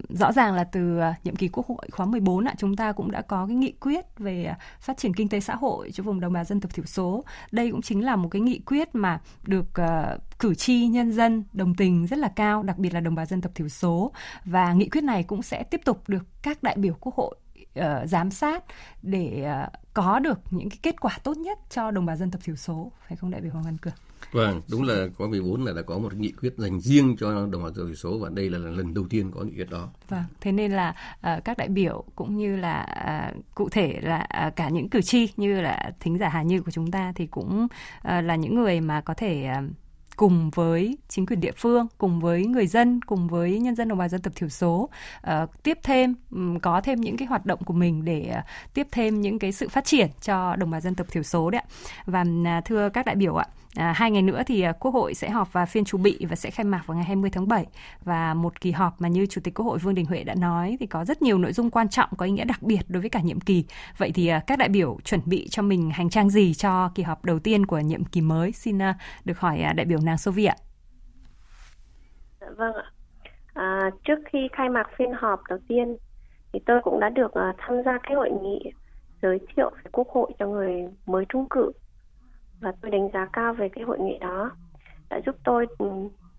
rõ 0.09 0.33
ràng 0.33 0.55
là 0.55 0.65
từ 0.65 0.99
à, 0.99 1.15
nhiệm 1.25 1.37
kỳ 1.37 1.49
Quốc 1.49 1.67
hội 1.67 1.89
khóa 1.93 2.07
14 2.07 2.45
ạ, 2.45 2.55
chúng 2.59 2.77
ta 2.77 2.93
cũng 2.93 3.11
đã 3.11 3.23
có 3.23 3.47
cái 3.47 3.57
nghị 3.57 3.73
quyết 3.73 4.19
về 4.19 4.45
à, 4.45 4.59
phát 4.81 4.97
triển 4.97 5.15
kinh 5.15 5.29
tế 5.29 5.41
xã 5.41 5.55
hội 5.55 5.91
cho 5.93 6.03
vùng 6.03 6.21
đồng 6.21 6.33
bào 6.33 6.45
dân 6.45 6.61
tộc 6.61 6.75
thiểu 6.75 6.85
số. 6.85 7.25
Đây 7.53 7.71
cũng 7.71 7.83
chính 7.83 8.05
là 8.05 8.17
một 8.17 8.29
cái 8.29 8.41
nghị 8.41 8.59
quyết 8.59 8.95
mà 8.95 9.21
được 9.43 9.67
uh, 9.81 10.39
cử 10.39 10.55
tri 10.55 10.87
nhân 10.87 11.13
dân 11.13 11.45
đồng 11.53 11.75
tình 11.75 12.07
rất 12.07 12.19
là 12.19 12.29
cao, 12.37 12.63
đặc 12.63 12.79
biệt 12.79 12.95
là 12.95 13.01
đồng 13.01 13.15
bào 13.15 13.27
dân 13.27 13.41
tộc 13.41 13.53
thiểu 13.55 13.69
số 13.69 14.13
và 14.45 14.73
nghị 14.73 14.89
quyết 14.89 15.05
này 15.05 15.23
cũng 15.23 15.43
sẽ 15.43 15.63
tiếp 15.63 15.81
tục 15.85 16.09
được 16.09 16.27
các 16.43 16.63
đại 16.63 16.77
biểu 16.79 16.95
Quốc 17.01 17.15
hội 17.15 17.37
uh, 17.81 17.85
giám 18.09 18.31
sát 18.31 18.65
để 19.03 19.47
uh, 19.65 19.73
có 19.95 20.19
được 20.19 20.39
những 20.51 20.71
cái 20.71 20.79
kết 20.83 21.01
quả 21.01 21.19
tốt 21.23 21.37
nhất 21.37 21.59
cho 21.71 21.91
đồng 21.91 22.07
bào 22.07 22.17
dân 22.17 22.31
tộc 22.31 22.43
thiểu 22.45 22.57
số 22.57 22.93
phải 23.09 23.17
không 23.17 23.31
đại 23.31 23.41
biểu 23.41 23.53
Hoàng 23.53 23.65
Văn 23.65 23.79
Cường? 23.79 23.95
Vâng, 24.33 24.61
đúng 24.71 24.83
là 24.83 25.07
có 25.19 25.27
14 25.27 25.65
là 25.65 25.73
đã 25.73 25.83
có 25.83 25.99
một 25.99 26.15
nghị 26.15 26.33
quyết 26.33 26.55
dành 26.59 26.81
riêng 26.81 27.17
cho 27.21 27.47
đồng 27.47 27.63
bào 27.63 27.71
dân 27.71 27.75
tộc 27.75 27.87
thiểu 27.87 27.95
số 27.95 28.19
và 28.19 28.31
đây 28.35 28.51
là 28.51 28.59
lần 28.59 28.95
đầu 28.95 29.05
tiên 29.11 29.31
có 29.35 29.41
nghị 29.41 29.53
quyết 29.57 29.71
đó. 29.71 29.89
Vâng, 30.09 30.25
thế 30.41 30.53
nên 30.53 30.73
là 30.73 30.95
uh, 31.37 31.45
các 31.45 31.59
đại 31.59 31.69
biểu 31.69 32.05
cũng 32.15 32.37
như 32.37 32.57
là 32.57 32.87
uh, 33.31 33.45
cụ 33.55 33.69
thể 33.69 34.01
là 34.03 34.27
uh, 34.47 34.57
cả 34.57 34.69
những 34.69 34.89
cử 34.89 35.03
tri 35.03 35.29
như 35.37 35.61
là 35.61 35.93
thính 36.01 36.19
giả 36.19 36.29
Hà 36.29 36.43
Như 36.43 36.63
của 36.63 36.71
chúng 36.71 36.91
ta 36.91 37.13
thì 37.15 37.27
cũng 37.27 37.65
uh, 37.65 38.25
là 38.25 38.37
những 38.37 38.55
người 38.55 38.81
mà 38.81 39.01
có 39.01 39.15
thể 39.15 39.51
uh, 39.59 39.65
cùng 40.17 40.51
với 40.51 40.99
chính 41.09 41.27
quyền 41.27 41.41
địa 41.41 41.53
phương, 41.57 41.87
cùng 41.99 42.21
với 42.21 42.47
người 42.47 42.67
dân, 42.67 43.01
cùng 43.01 43.29
với 43.29 43.59
nhân 43.59 43.77
dân 43.77 43.89
đồng 43.89 43.99
bào 43.99 44.09
dân 44.09 44.23
tộc 44.23 44.35
thiểu 44.37 44.49
số 44.49 44.89
uh, 45.27 45.63
tiếp 45.63 45.79
thêm 45.83 46.15
um, 46.31 46.59
có 46.59 46.81
thêm 46.81 47.01
những 47.01 47.17
cái 47.17 47.29
hoạt 47.29 47.47
động 47.47 47.65
của 47.65 47.75
mình 47.75 48.05
để 48.05 48.35
uh, 48.39 48.45
tiếp 48.75 48.89
thêm 48.93 49.21
những 49.21 49.39
cái 49.39 49.53
sự 49.53 49.69
phát 49.69 49.85
triển 49.85 50.09
cho 50.23 50.57
đồng 50.57 50.71
bào 50.71 50.81
dân 50.81 50.95
tộc 50.95 51.07
thiểu 51.11 51.23
số 51.23 51.51
đấy 51.51 51.61
ạ. 51.61 51.69
Và 52.07 52.25
uh, 52.59 52.65
thưa 52.65 52.89
các 52.89 53.07
đại 53.07 53.17
biểu 53.17 53.37
ạ, 53.37 53.47
À, 53.77 53.93
hai 53.97 54.11
ngày 54.11 54.23
nữa 54.23 54.43
thì 54.47 54.63
à, 54.63 54.73
Quốc 54.73 54.95
hội 54.95 55.15
sẽ 55.15 55.31
họp 55.31 55.53
và 55.53 55.67
phiên 55.67 55.85
chủ 55.85 55.99
bị 55.99 56.27
và 56.31 56.37
sẽ 56.37 56.51
khai 56.51 56.65
mạc 56.65 56.83
vào 56.87 56.97
ngày 56.97 57.05
20 57.05 57.31
tháng 57.31 57.49
7 57.49 57.67
và 58.05 58.35
một 58.35 58.61
kỳ 58.61 58.71
họp 58.71 59.01
mà 59.01 59.09
như 59.09 59.27
Chủ 59.27 59.41
tịch 59.45 59.55
Quốc 59.55 59.67
hội 59.67 59.79
Vương 59.79 59.95
Đình 59.95 60.07
Huệ 60.07 60.25
đã 60.25 60.35
nói 60.35 60.77
thì 60.81 60.87
có 60.87 61.05
rất 61.05 61.23
nhiều 61.23 61.39
nội 61.39 61.53
dung 61.53 61.71
quan 61.71 61.89
trọng 61.89 62.09
có 62.17 62.27
ý 62.27 62.33
nghĩa 62.33 62.45
đặc 62.45 62.63
biệt 62.63 62.81
đối 62.89 63.01
với 63.01 63.11
cả 63.11 63.21
nhiệm 63.21 63.41
kỳ. 63.41 63.65
Vậy 63.99 64.13
thì 64.15 64.29
à, 64.29 64.41
các 64.47 64.59
đại 64.59 64.69
biểu 64.69 64.99
chuẩn 65.05 65.21
bị 65.25 65.49
cho 65.49 65.63
mình 65.63 65.91
hành 65.91 66.11
trang 66.11 66.31
gì 66.31 66.55
cho 66.55 66.91
kỳ 66.95 67.03
họp 67.03 67.25
đầu 67.25 67.39
tiên 67.39 67.67
của 67.67 67.79
nhiệm 67.79 68.05
kỳ 68.05 68.21
mới? 68.21 68.53
Xin 68.53 68.83
à, 68.83 68.95
được 69.25 69.39
hỏi 69.39 69.65
đại 69.75 69.87
biểu 69.87 69.99
nàng 70.05 70.19
Sovi 70.19 70.45
ạ. 70.45 70.57
Dạ 72.41 72.47
vâng 72.57 72.75
ạ. 72.75 72.91
À, 73.55 73.91
trước 74.05 74.19
khi 74.33 74.39
khai 74.53 74.69
mạc 74.69 74.87
phiên 74.99 75.13
họp 75.13 75.41
đầu 75.49 75.59
tiên 75.69 75.97
thì 76.53 76.61
tôi 76.67 76.81
cũng 76.85 77.01
đã 77.01 77.09
được 77.09 77.33
uh, 77.39 77.57
tham 77.59 77.83
gia 77.85 77.99
cái 78.03 78.15
hội 78.15 78.31
nghị 78.43 78.73
giới 79.23 79.39
thiệu 79.57 79.71
về 79.71 79.91
quốc 79.93 80.09
hội 80.09 80.33
cho 80.39 80.47
người 80.47 80.71
mới 81.07 81.25
trúng 81.29 81.49
cử 81.51 81.73
và 82.65 82.73
tôi 82.81 82.91
đánh 82.91 83.09
giá 83.13 83.27
cao 83.33 83.55
về 83.55 83.69
cái 83.69 83.85
hội 83.85 83.99
nghị 83.99 84.19
đó. 84.19 84.51
Đã 85.11 85.21
giúp 85.27 85.37
tôi 85.45 85.67
ừ, 85.79 85.87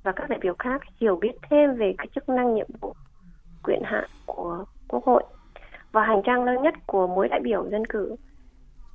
và 0.04 0.12
các 0.12 0.30
đại 0.30 0.40
biểu 0.42 0.54
khác 0.60 0.82
hiểu 1.02 1.16
biết 1.16 1.32
thêm 1.50 1.76
về 1.76 1.96
cái 1.98 2.08
chức 2.16 2.30
năng 2.30 2.56
nhiệm 2.56 2.68
vụ, 2.82 2.94
quyền 3.64 3.82
hạn 3.84 4.10
của 4.26 4.66
quốc 4.88 5.06
hội 5.06 5.24
và 5.92 6.04
hành 6.04 6.22
trang 6.26 6.44
lớn 6.44 6.62
nhất 6.62 6.74
của 6.86 7.08
mỗi 7.08 7.28
đại 7.30 7.40
biểu 7.40 7.70
dân 7.70 7.86
cử. 7.86 8.16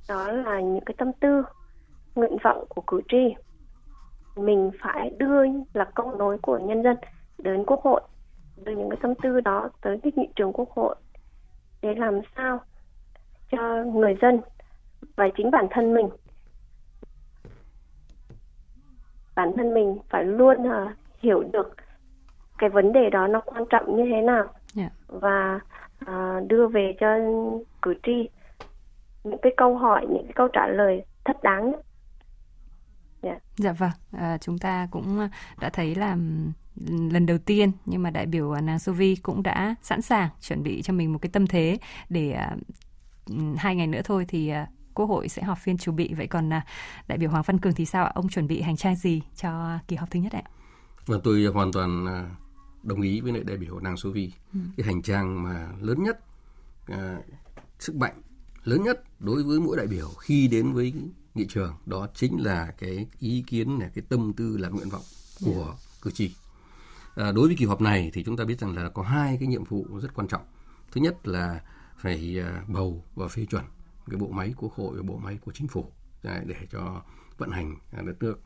Đó 0.09 0.31
là 0.31 0.59
những 0.59 0.85
cái 0.85 0.95
tâm 0.97 1.13
tư, 1.13 1.43
nguyện 2.15 2.37
vọng 2.43 2.65
của 2.69 2.81
cử 2.87 3.01
tri. 3.09 3.35
Mình 4.35 4.71
phải 4.81 5.11
đưa 5.17 5.43
là 5.73 5.85
câu 5.95 6.15
nối 6.15 6.37
của 6.41 6.57
nhân 6.57 6.83
dân 6.83 6.97
đến 7.37 7.63
quốc 7.67 7.81
hội, 7.83 8.01
đưa 8.65 8.75
những 8.75 8.89
cái 8.89 8.97
tâm 9.01 9.13
tư 9.15 9.39
đó 9.39 9.69
tới 9.81 9.99
cái 10.03 10.11
nghị 10.15 10.27
trường 10.35 10.53
quốc 10.53 10.69
hội 10.69 10.95
để 11.81 11.95
làm 11.95 12.19
sao 12.35 12.59
cho 13.51 13.83
người 13.83 14.15
dân 14.21 14.41
và 15.15 15.29
chính 15.37 15.51
bản 15.51 15.67
thân 15.71 15.93
mình 15.93 16.09
bản 19.35 19.51
thân 19.57 19.73
mình 19.73 19.97
phải 20.09 20.25
luôn 20.25 20.57
uh, 20.61 20.91
hiểu 21.19 21.43
được 21.53 21.75
cái 22.57 22.69
vấn 22.69 22.93
đề 22.93 23.09
đó 23.09 23.27
nó 23.27 23.41
quan 23.45 23.63
trọng 23.69 23.97
như 23.97 24.03
thế 24.11 24.21
nào 24.21 24.43
yeah. 24.43 24.51
Dạ. 24.73 24.89
và 25.07 25.59
uh, 26.05 26.47
đưa 26.47 26.67
về 26.67 26.95
cho 26.99 27.07
cử 27.81 27.93
tri 28.03 28.29
những 29.23 29.39
cái 29.41 29.53
câu 29.57 29.77
hỏi 29.77 30.05
những 30.09 30.23
cái 30.23 30.33
câu 30.35 30.47
trả 30.47 30.67
lời 30.67 31.03
thất 31.25 31.43
đáng 31.43 31.73
Yeah. 33.23 33.41
Dạ. 33.57 33.71
dạ 33.71 33.71
vâng, 33.71 33.91
à, 34.11 34.37
chúng 34.37 34.57
ta 34.57 34.87
cũng 34.91 35.29
đã 35.61 35.69
thấy 35.69 35.95
là 35.95 36.17
lần 37.11 37.25
đầu 37.25 37.37
tiên 37.37 37.71
nhưng 37.85 38.03
mà 38.03 38.09
đại 38.09 38.25
biểu 38.25 38.53
nàng 38.53 38.79
Sovi 38.79 39.15
cũng 39.15 39.43
đã 39.43 39.75
sẵn 39.81 40.01
sàng 40.01 40.29
chuẩn 40.41 40.63
bị 40.63 40.81
cho 40.81 40.93
mình 40.93 41.13
một 41.13 41.19
cái 41.21 41.29
tâm 41.33 41.47
thế 41.47 41.77
để 42.09 42.37
uh, 42.53 43.39
hai 43.57 43.75
ngày 43.75 43.87
nữa 43.87 44.01
thôi 44.03 44.25
thì 44.27 44.53
uh, 44.63 44.80
Quốc 44.93 45.05
hội 45.05 45.29
sẽ 45.29 45.43
họp 45.43 45.57
phiên 45.57 45.77
chủ 45.77 45.91
bị 45.91 46.13
vậy 46.13 46.27
còn 46.27 46.49
uh, 46.49 46.63
đại 47.07 47.17
biểu 47.17 47.29
Hoàng 47.29 47.43
Văn 47.47 47.59
Cường 47.59 47.73
thì 47.73 47.85
sao 47.85 48.05
ạ? 48.05 48.11
Ông 48.15 48.29
chuẩn 48.29 48.47
bị 48.47 48.61
hành 48.61 48.77
trang 48.77 48.95
gì 48.95 49.21
cho 49.35 49.79
kỳ 49.87 49.95
họp 49.95 50.11
thứ 50.11 50.19
nhất 50.19 50.33
ạ? 50.33 50.43
Vâng, 51.05 51.21
tôi 51.23 51.45
hoàn 51.45 51.71
toàn 51.71 52.05
đồng 52.83 53.01
ý 53.01 53.21
với 53.21 53.33
lại 53.33 53.43
đại 53.43 53.57
biểu 53.57 53.79
nàng 53.79 53.97
Sovi. 53.97 54.31
Ừ. 54.53 54.59
Cái 54.77 54.85
hành 54.85 55.01
trang 55.01 55.43
mà 55.43 55.67
lớn 55.79 56.03
nhất 56.03 56.19
uh, 56.91 56.97
sức 57.79 57.95
mạnh 57.95 58.21
lớn 58.63 58.83
nhất 58.83 59.03
đối 59.19 59.43
với 59.43 59.59
mỗi 59.59 59.77
đại 59.77 59.87
biểu 59.87 60.07
khi 60.07 60.47
đến 60.47 60.73
với 60.73 60.93
nghị 61.35 61.45
trường 61.49 61.75
đó 61.85 62.07
chính 62.15 62.43
là 62.43 62.73
cái 62.77 63.07
ý 63.19 63.43
kiến 63.47 63.79
là 63.79 63.89
cái 63.93 64.03
tâm 64.09 64.33
tư 64.33 64.57
là 64.57 64.69
nguyện 64.69 64.89
vọng 64.89 65.01
của 65.45 65.65
yeah. 65.65 65.77
cử 66.01 66.11
tri 66.11 66.35
à, 67.15 67.31
đối 67.31 67.47
với 67.47 67.55
kỳ 67.55 67.65
họp 67.65 67.81
này 67.81 68.11
thì 68.13 68.23
chúng 68.23 68.37
ta 68.37 68.45
biết 68.45 68.59
rằng 68.59 68.75
là 68.75 68.89
có 68.89 69.03
hai 69.03 69.37
cái 69.39 69.47
nhiệm 69.47 69.63
vụ 69.63 69.85
rất 70.01 70.13
quan 70.13 70.27
trọng 70.27 70.41
thứ 70.91 71.01
nhất 71.01 71.27
là 71.27 71.61
phải 71.97 72.39
à, 72.39 72.63
bầu 72.67 73.05
và 73.15 73.27
phê 73.27 73.45
chuẩn 73.45 73.63
cái 74.09 74.17
bộ 74.17 74.27
máy 74.27 74.53
quốc 74.57 74.73
hội 74.73 74.97
và 74.97 75.03
bộ 75.03 75.17
máy 75.17 75.37
của 75.41 75.51
chính 75.51 75.67
phủ 75.67 75.91
để 76.23 76.55
cho 76.71 77.01
vận 77.37 77.51
hành 77.51 77.75
đất 77.91 78.23
nước 78.23 78.39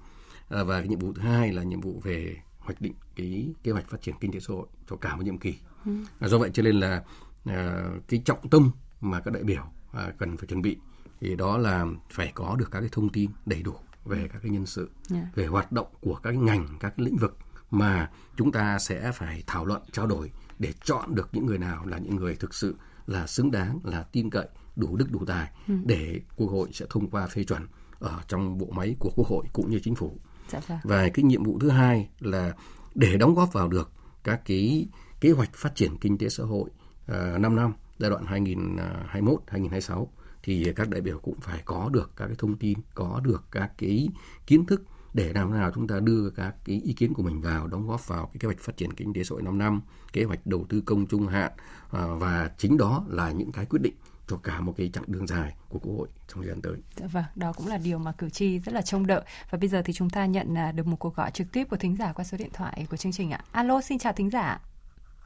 à, 0.50 0.64
và 0.64 0.80
cái 0.80 0.88
nhiệm 0.88 1.00
vụ 1.00 1.14
thứ 1.14 1.22
hai 1.22 1.54
là 1.54 1.64
nhiệm 1.64 1.82
vụ 1.82 2.02
về 2.04 2.38
hoạch 2.58 2.82
định 2.82 2.94
cái 3.16 3.54
kế 3.64 3.72
hoạch 3.72 3.90
phát 3.90 4.02
triển 4.02 4.16
kinh 4.20 4.32
tế 4.32 4.40
xã 4.40 4.54
hội 4.54 4.68
cho 4.90 4.96
cả 4.96 5.16
một 5.16 5.24
nhiệm 5.24 5.38
kỳ 5.38 5.60
ừ. 5.86 5.92
à, 6.20 6.28
do 6.28 6.38
vậy 6.38 6.50
cho 6.54 6.64
nên 6.64 6.80
là 6.80 7.04
à, 7.46 7.86
cái 8.08 8.22
trọng 8.26 8.50
tâm 8.50 8.72
mà 9.02 9.22
các 9.22 9.34
đại 9.34 9.44
biểu 9.44 9.64
à, 9.92 10.12
cần 10.18 10.38
phải 10.38 10.48
chuẩn 10.48 10.62
bị 10.62 10.78
thì 11.20 11.36
đó 11.36 11.58
là 11.58 11.86
phải 12.10 12.32
có 12.36 12.56
được 12.60 12.72
các 12.72 12.80
cái 12.80 12.90
thông 12.92 13.10
tin 13.10 13.30
đầy 13.46 13.64
đủ 13.64 13.74
về 14.06 14.30
các 14.34 14.40
cái 14.42 14.52
nhân 14.52 14.66
sự, 14.66 14.90
yeah. 15.12 15.24
Dạ. 15.24 15.30
về 15.36 15.46
hoạt 15.46 15.72
động 15.72 15.88
của 16.02 16.16
các 16.16 16.36
ngành, 16.36 16.68
các 16.80 16.94
cái 16.98 17.06
lĩnh 17.06 17.18
vực 17.18 17.38
mà 17.72 18.10
chúng 18.38 18.52
ta 18.52 18.80
sẽ 18.80 19.12
phải 19.12 19.44
thảo 19.48 19.66
luận, 19.66 19.82
trao 19.92 20.08
đổi 20.08 20.32
để 20.60 20.74
chọn 20.84 21.16
được 21.16 21.30
những 21.32 21.46
người 21.46 21.58
nào 21.58 21.86
là 21.86 21.98
những 21.98 22.16
người 22.16 22.36
thực 22.36 22.54
sự 22.54 22.76
là 23.08 23.28
xứng 23.28 23.52
đáng, 23.52 23.80
là 23.84 24.04
tin 24.04 24.30
cậy, 24.30 24.48
đủ 24.76 24.96
đức 24.96 25.12
đủ 25.12 25.26
tài 25.28 25.52
ừ. 25.68 25.74
để 25.86 26.20
Quốc 26.36 26.48
hội 26.48 26.70
sẽ 26.74 26.86
thông 26.90 27.10
qua 27.10 27.28
phê 27.28 27.44
chuẩn 27.44 27.68
ở 28.00 28.20
trong 28.28 28.58
bộ 28.58 28.68
máy 28.72 28.96
của 29.00 29.12
Quốc 29.16 29.28
hội 29.28 29.46
cũng 29.54 29.70
như 29.70 29.80
chính 29.84 29.96
phủ. 29.96 30.20
Dạ 30.50 30.60
vâng. 30.68 30.78
Và 30.84 31.10
cái 31.10 31.24
nhiệm 31.24 31.44
vụ 31.44 31.60
thứ 31.60 31.70
hai 31.70 32.10
là 32.20 32.54
để 32.96 33.18
đóng 33.18 33.36
góp 33.36 33.54
vào 33.54 33.68
được 33.68 33.92
các 34.24 34.42
cái 34.46 34.88
kế 35.22 35.32
hoạch 35.32 35.54
phát 35.54 35.76
triển 35.76 35.98
kinh 35.98 36.18
tế 36.18 36.30
xã 36.30 36.44
hội 36.44 36.70
uh, 37.12 37.40
5 37.40 37.56
năm 37.56 37.74
giai 38.00 38.10
đoạn 38.10 38.26
2021 38.26 39.42
2026 39.48 40.12
thì 40.44 40.74
các 40.76 40.90
đại 40.90 41.02
biểu 41.02 41.20
cũng 41.20 41.40
phải 41.40 41.62
có 41.66 41.90
được 41.94 42.12
các 42.16 42.28
cái 42.28 42.36
thông 42.40 42.58
tin, 42.58 42.80
có 42.94 43.22
được 43.24 43.44
các 43.52 43.72
cái 43.78 44.10
kiến 44.48 44.66
thức 44.66 44.84
để 45.14 45.34
làm 45.34 45.52
thế 45.52 45.58
nào 45.58 45.72
chúng 45.76 45.88
ta 45.88 46.00
đưa 46.00 46.30
các 46.30 46.56
cái 46.66 46.82
ý 46.84 46.94
kiến 46.94 47.14
của 47.14 47.24
mình 47.24 47.42
vào 47.42 47.68
đóng 47.68 47.88
góp 47.88 48.08
vào 48.08 48.26
cái 48.26 48.36
kế 48.40 48.46
hoạch 48.46 48.60
phát 48.60 48.78
triển 48.78 48.94
kinh 48.94 49.14
tế 49.14 49.24
xã 49.24 49.34
hội 49.34 49.42
5 49.42 49.58
năm, 49.58 49.82
kế 50.14 50.24
hoạch 50.24 50.48
đầu 50.48 50.66
tư 50.70 50.82
công 50.86 51.06
trung 51.08 51.28
hạn 51.28 51.52
à, 51.92 52.06
và 52.08 52.52
chính 52.58 52.78
đó 52.78 53.06
là 53.08 53.32
những 53.32 53.52
cái 53.52 53.66
quyết 53.66 53.82
định 53.82 53.94
cho 54.28 54.38
cả 54.44 54.60
một 54.60 54.74
cái 54.78 54.90
chặng 54.94 55.04
đường 55.08 55.28
dài 55.28 55.56
của 55.70 55.80
Quốc 55.80 55.94
hội 55.98 56.08
trong 56.28 56.42
thời 56.42 56.50
gian 56.50 56.62
tới. 56.62 56.76
Dạ 56.96 57.08
vâng, 57.12 57.24
đó 57.36 57.54
cũng 57.58 57.68
là 57.68 57.78
điều 57.78 57.98
mà 57.98 58.12
cử 58.18 58.30
tri 58.30 58.60
rất 58.60 58.74
là 58.74 58.82
trông 58.82 59.08
đợi. 59.08 59.22
Và 59.50 59.58
bây 59.58 59.68
giờ 59.68 59.82
thì 59.86 59.94
chúng 59.94 60.10
ta 60.10 60.26
nhận 60.26 60.58
à, 60.58 60.72
được 60.72 60.88
một 60.88 60.96
cuộc 61.00 61.16
gọi 61.16 61.32
trực 61.32 61.48
tiếp 61.52 61.64
của 61.70 61.78
thính 61.78 61.96
giả 61.96 62.14
qua 62.16 62.24
số 62.24 62.38
điện 62.38 62.50
thoại 62.54 62.88
của 62.92 62.98
chương 62.98 63.12
trình 63.12 63.32
ạ. 63.32 63.40
Alo, 63.52 63.82
xin 63.82 63.98
chào 63.98 64.14
thính 64.14 64.30
giả. 64.30 64.60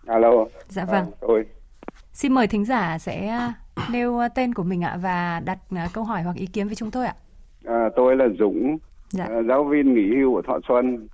Alo. 0.06 0.32
Dạ 0.68 0.86
vâng. 0.86 1.12
À, 1.12 1.18
tôi. 1.22 1.46
Xin 2.14 2.34
mời 2.34 2.48
thính 2.48 2.66
giả 2.66 2.98
sẽ 2.98 3.40
nêu 3.92 4.18
ờ, 4.18 4.28
tên 4.28 4.54
của 4.54 4.64
mình 4.64 4.84
ạ 4.84 4.98
và 5.02 5.42
đặt 5.46 5.60
câu 5.94 6.04
hỏi 6.04 6.24
hoặc 6.24 6.36
ý 6.36 6.46
kiến 6.46 6.68
với 6.68 6.76
chúng 6.76 6.92
tôi 6.92 7.06
ạ. 7.06 7.16
À, 7.66 7.90
tôi 7.96 8.16
là 8.16 8.26
Dũng, 8.40 8.78
dạ. 9.10 9.28
giáo 9.48 9.64
viên 9.64 9.94
nghỉ 9.94 10.16
hưu 10.16 10.36
ở 10.36 10.42
Thọ 10.48 10.60
Xuân. 10.68 11.08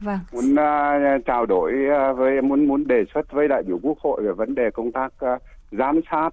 Vâng. 0.00 0.18
Muốn 0.32 0.52
uh, 0.52 1.24
trao 1.26 1.46
đổi 1.46 1.72
uh, 2.10 2.18
với 2.18 2.42
muốn 2.42 2.68
muốn 2.68 2.86
đề 2.86 3.04
xuất 3.14 3.32
với 3.32 3.48
đại 3.48 3.62
biểu 3.62 3.78
Quốc 3.82 3.98
hội 4.00 4.22
về 4.22 4.32
vấn 4.32 4.54
đề 4.54 4.70
công 4.74 4.92
tác 4.92 5.12
uh, 5.24 5.42
giám 5.72 6.00
sát, 6.10 6.30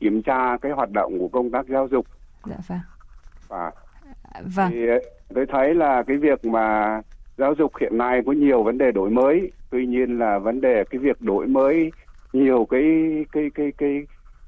kiểm 0.00 0.22
tra 0.22 0.56
cái 0.62 0.72
hoạt 0.72 0.90
động 0.92 1.18
của 1.18 1.28
công 1.28 1.50
tác 1.50 1.68
giáo 1.68 1.88
dục. 1.88 2.06
Dạ 2.46 2.56
vâng. 2.68 2.78
Và 3.48 3.72
vâng. 4.56 4.70
Thì 4.70 4.86
tôi 5.34 5.46
thấy 5.46 5.74
là 5.74 6.02
cái 6.02 6.16
việc 6.16 6.44
mà 6.44 7.00
giáo 7.36 7.54
dục 7.58 7.72
hiện 7.80 7.98
nay 7.98 8.22
có 8.26 8.32
nhiều 8.32 8.62
vấn 8.62 8.78
đề 8.78 8.92
đổi 8.92 9.10
mới, 9.10 9.52
tuy 9.70 9.86
nhiên 9.86 10.18
là 10.18 10.38
vấn 10.38 10.60
đề 10.60 10.84
cái 10.90 10.98
việc 10.98 11.20
đổi 11.20 11.46
mới 11.46 11.92
nhiều 12.32 12.66
cái 12.70 12.82
cái 13.32 13.50
cái 13.54 13.72
cái 13.78 14.06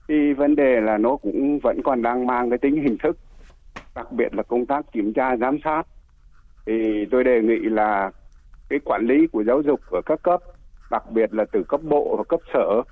thì 0.09 0.33
vấn 0.33 0.57
đề 0.57 0.81
là 0.81 0.99
nó 0.99 1.17
cũng 1.17 1.59
vẫn 1.63 1.81
còn 1.85 2.03
đang 2.03 2.27
mang 2.27 2.51
cái 2.51 2.59
tính 2.59 2.83
hình 2.83 2.97
thức 3.03 3.19
đặc 3.95 4.13
biệt 4.13 4.35
là 4.35 4.43
công 4.43 4.67
tác 4.67 4.93
kiểm 4.93 5.13
tra 5.13 5.37
giám 5.37 5.59
sát 5.65 5.83
thì 6.67 7.07
tôi 7.11 7.25
đề 7.25 7.43
nghị 7.43 7.59
là 7.59 8.11
cái 8.69 8.79
quản 8.85 9.07
lý 9.07 9.27
của 9.27 9.45
giáo 9.45 9.63
dục 9.63 9.81
ở 9.91 10.01
các 10.07 10.23
cấp 10.23 10.41
đặc 10.91 11.11
biệt 11.11 11.35
là 11.35 11.45
từ 11.53 11.65
cấp 11.69 11.81
bộ 11.83 12.17
và 12.17 12.25
cấp 12.25 12.41
sở 12.55 12.83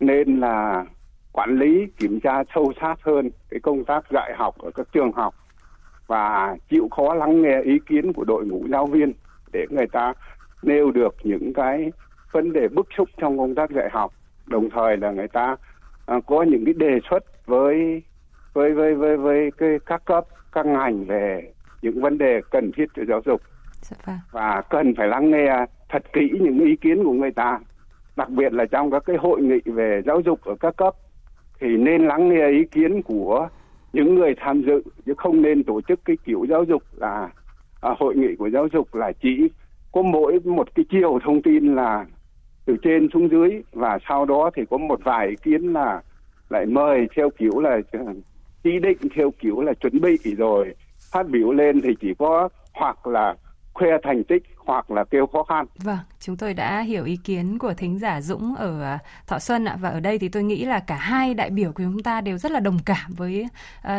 nên 0.00 0.40
là 0.40 0.84
quản 1.34 1.58
lý 1.58 1.86
kiểm 1.98 2.20
tra 2.20 2.42
sâu 2.54 2.72
sát 2.80 2.94
hơn 3.02 3.30
cái 3.50 3.60
công 3.60 3.84
tác 3.84 4.04
dạy 4.10 4.32
học 4.36 4.54
ở 4.58 4.70
các 4.74 4.86
trường 4.92 5.12
học 5.12 5.34
và 6.06 6.56
chịu 6.70 6.88
khó 6.96 7.14
lắng 7.14 7.42
nghe 7.42 7.62
ý 7.62 7.78
kiến 7.86 8.12
của 8.12 8.24
đội 8.24 8.46
ngũ 8.46 8.66
giáo 8.70 8.86
viên 8.86 9.12
để 9.52 9.66
người 9.70 9.86
ta 9.86 10.12
nêu 10.62 10.90
được 10.90 11.14
những 11.22 11.52
cái 11.52 11.92
vấn 12.32 12.52
đề 12.52 12.68
bức 12.68 12.86
xúc 12.96 13.08
trong 13.20 13.38
công 13.38 13.54
tác 13.54 13.70
dạy 13.70 13.88
học. 13.92 14.12
Đồng 14.46 14.70
thời 14.70 14.96
là 14.96 15.10
người 15.10 15.28
ta 15.28 15.56
à, 16.06 16.16
có 16.26 16.42
những 16.42 16.64
cái 16.64 16.74
đề 16.74 16.98
xuất 17.10 17.46
với 17.46 18.02
với 18.52 18.74
với 18.74 18.94
với 18.94 19.16
với 19.16 19.50
cái 19.58 19.78
các 19.86 20.04
cấp 20.04 20.24
các 20.52 20.66
ngành 20.66 21.04
về 21.04 21.52
những 21.82 22.00
vấn 22.00 22.18
đề 22.18 22.40
cần 22.50 22.70
thiết 22.76 22.86
cho 22.96 23.02
giáo 23.08 23.20
dục. 23.26 23.40
Dạ 23.82 23.96
vâng. 24.06 24.16
và 24.32 24.62
cần 24.70 24.94
phải 24.96 25.08
lắng 25.08 25.30
nghe 25.30 25.66
thật 25.88 26.02
kỹ 26.12 26.30
những 26.40 26.58
ý 26.58 26.76
kiến 26.76 27.04
của 27.04 27.12
người 27.12 27.30
ta 27.30 27.58
đặc 28.16 28.30
biệt 28.30 28.52
là 28.52 28.64
trong 28.64 28.90
các 28.90 29.02
cái 29.06 29.16
hội 29.16 29.42
nghị 29.42 29.60
về 29.64 30.02
giáo 30.06 30.20
dục 30.20 30.40
ở 30.44 30.54
các 30.60 30.76
cấp 30.76 30.94
thì 31.60 31.76
nên 31.76 32.06
lắng 32.06 32.28
nghe 32.28 32.50
ý 32.50 32.64
kiến 32.64 33.02
của 33.02 33.48
những 33.92 34.14
người 34.14 34.34
tham 34.36 34.62
dự 34.62 34.82
chứ 35.06 35.14
không 35.16 35.42
nên 35.42 35.64
tổ 35.64 35.80
chức 35.80 36.00
cái 36.04 36.16
kiểu 36.24 36.46
giáo 36.50 36.64
dục 36.64 36.82
là 36.92 37.30
à, 37.80 37.94
hội 37.98 38.16
nghị 38.16 38.36
của 38.38 38.50
giáo 38.50 38.68
dục 38.72 38.94
là 38.94 39.12
chỉ 39.22 39.48
có 39.92 40.02
mỗi 40.02 40.40
một 40.44 40.74
cái 40.74 40.84
chiều 40.90 41.18
thông 41.24 41.42
tin 41.42 41.74
là 41.74 42.06
từ 42.64 42.76
trên 42.82 43.08
xuống 43.12 43.28
dưới 43.30 43.62
và 43.72 43.98
sau 44.08 44.24
đó 44.24 44.50
thì 44.56 44.62
có 44.70 44.78
một 44.78 45.00
vài 45.04 45.28
ý 45.28 45.36
kiến 45.36 45.72
là 45.72 46.02
lại 46.50 46.66
mời 46.66 47.06
theo 47.16 47.30
kiểu 47.30 47.60
là 47.60 47.78
ờ, 47.92 48.14
ý 48.62 48.78
định 48.78 48.98
theo 49.16 49.30
kiểu 49.38 49.60
là 49.60 49.72
chuẩn 49.74 50.00
bị 50.00 50.18
rồi 50.38 50.74
phát 51.10 51.28
biểu 51.28 51.52
lên 51.52 51.80
thì 51.82 51.88
chỉ 52.00 52.14
có 52.18 52.48
hoặc 52.72 53.06
là 53.06 53.34
khoe 53.74 53.88
thành 54.02 54.24
tích 54.24 54.42
hoặc 54.66 54.90
là 54.90 55.04
kêu 55.10 55.26
khó 55.26 55.42
khăn. 55.42 55.66
Vâng, 55.76 55.98
chúng 56.20 56.36
tôi 56.36 56.54
đã 56.54 56.80
hiểu 56.80 57.04
ý 57.04 57.16
kiến 57.16 57.58
của 57.58 57.74
thính 57.74 57.98
giả 57.98 58.20
Dũng 58.20 58.54
ở 58.54 58.82
à, 58.82 58.98
Thọ 59.26 59.38
Xuân 59.38 59.64
ạ 59.64 59.76
và 59.80 59.88
ở 59.88 60.00
đây 60.00 60.18
thì 60.18 60.28
tôi 60.28 60.42
nghĩ 60.42 60.64
là 60.64 60.80
cả 60.80 60.96
hai 60.96 61.34
đại 61.34 61.50
biểu 61.50 61.72
của 61.72 61.82
chúng 61.82 62.02
ta 62.02 62.20
đều 62.20 62.38
rất 62.38 62.52
là 62.52 62.60
đồng 62.60 62.78
cảm 62.86 63.14
với 63.14 63.46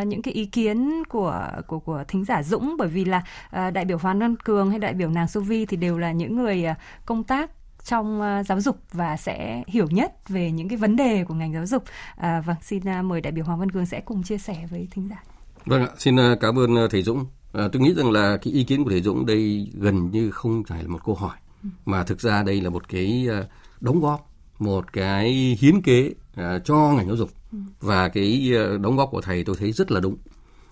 uh, 0.00 0.06
những 0.06 0.22
cái 0.22 0.34
ý 0.34 0.46
kiến 0.46 1.02
của 1.08 1.48
của 1.66 1.78
của 1.78 2.04
thính 2.08 2.24
giả 2.24 2.42
Dũng 2.42 2.76
bởi 2.78 2.88
vì 2.88 3.04
là 3.04 3.18
uh, 3.18 3.72
đại 3.72 3.84
biểu 3.84 3.98
Hoàng 3.98 4.18
Văn 4.18 4.36
Cường 4.36 4.70
hay 4.70 4.78
đại 4.78 4.94
biểu 4.94 5.10
Nàng 5.10 5.28
Su 5.28 5.40
Vi 5.40 5.66
thì 5.66 5.76
đều 5.76 5.98
là 5.98 6.12
những 6.12 6.36
người 6.36 6.66
uh, 6.70 6.76
công 7.06 7.24
tác 7.24 7.50
trong 7.84 8.20
uh, 8.20 8.46
giáo 8.46 8.60
dục 8.60 8.76
và 8.92 9.16
sẽ 9.16 9.62
hiểu 9.66 9.86
nhất 9.90 10.28
về 10.28 10.50
những 10.50 10.68
cái 10.68 10.76
vấn 10.76 10.96
đề 10.96 11.24
của 11.24 11.34
ngành 11.34 11.52
giáo 11.52 11.66
dục. 11.66 11.84
À, 12.16 12.40
vâng, 12.40 12.56
xin 12.62 12.82
uh, 12.98 13.04
mời 13.04 13.20
đại 13.20 13.32
biểu 13.32 13.44
Hoàng 13.44 13.58
Văn 13.58 13.70
Cường 13.70 13.86
sẽ 13.86 14.00
cùng 14.00 14.22
chia 14.22 14.38
sẻ 14.38 14.56
với 14.70 14.88
thính 14.90 15.08
giả. 15.08 15.22
Vâng 15.64 15.82
ạ, 15.82 15.88
xin 15.98 16.16
cảm 16.40 16.58
ơn 16.58 16.70
thầy 16.90 17.02
Dũng. 17.02 17.24
À, 17.56 17.68
tôi 17.72 17.82
nghĩ 17.82 17.94
rằng 17.94 18.10
là 18.10 18.36
cái 18.36 18.52
ý 18.52 18.64
kiến 18.64 18.84
của 18.84 18.90
thầy 18.90 19.02
Dũng 19.02 19.26
đây 19.26 19.70
gần 19.74 20.10
như 20.10 20.30
không 20.30 20.64
phải 20.64 20.82
là 20.82 20.88
một 20.88 20.98
câu 21.04 21.14
hỏi 21.14 21.36
mà 21.84 22.04
thực 22.04 22.20
ra 22.20 22.42
đây 22.42 22.60
là 22.60 22.70
một 22.70 22.88
cái 22.88 23.26
ờ, 23.30 23.48
đóng 23.80 24.00
góp, 24.00 24.30
một 24.58 24.92
cái 24.92 25.56
hiến 25.60 25.82
kế 25.82 26.14
à, 26.34 26.58
cho 26.64 26.74
ngành 26.96 27.06
giáo 27.06 27.16
dục 27.16 27.30
và 27.80 28.08
cái 28.08 28.52
đóng 28.80 28.96
góp 28.96 29.08
của 29.10 29.20
thầy 29.20 29.44
tôi 29.44 29.56
thấy 29.58 29.72
rất 29.72 29.90
là 29.90 30.00
đúng. 30.00 30.16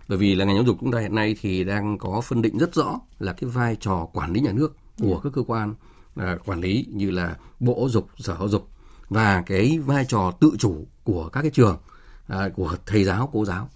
Bởi 0.09 0.19
vì 0.19 0.35
là 0.35 0.45
ngành 0.45 0.55
giáo 0.55 0.65
dục 0.65 0.77
chúng 0.81 0.93
ta 0.93 0.99
hiện 0.99 1.15
nay 1.15 1.37
thì 1.41 1.65
đang 1.65 1.99
có 1.99 2.21
phân 2.21 2.43
định 2.43 2.59
rất 2.59 2.75
rõ 2.75 3.01
là 3.19 3.33
cái 3.33 3.51
vai 3.51 3.77
trò 3.81 4.09
quản 4.13 4.33
lý 4.33 4.41
nhà 4.41 4.53
nước 4.53 4.77
của 5.01 5.21
các 5.25 5.33
cơ 5.33 5.43
quan 5.47 5.75
à, 6.17 6.39
quản 6.47 6.61
lý 6.61 6.87
như 6.93 7.11
là 7.11 7.37
bộ 7.61 7.77
giáo 7.79 7.89
dục, 7.89 8.09
sở 8.19 8.37
giáo 8.39 8.49
dục 8.49 8.69
và 9.09 9.43
cái 9.47 9.79
vai 9.79 10.05
trò 10.05 10.31
tự 10.41 10.53
chủ 10.59 10.87
của 11.05 11.29
các 11.29 11.43
cái 11.43 11.51
trường 11.51 11.79
à, 12.27 12.49
của 12.57 12.77
thầy 12.87 13.05
giáo, 13.05 13.31
cô 13.33 13.45
giáo. 13.45 13.69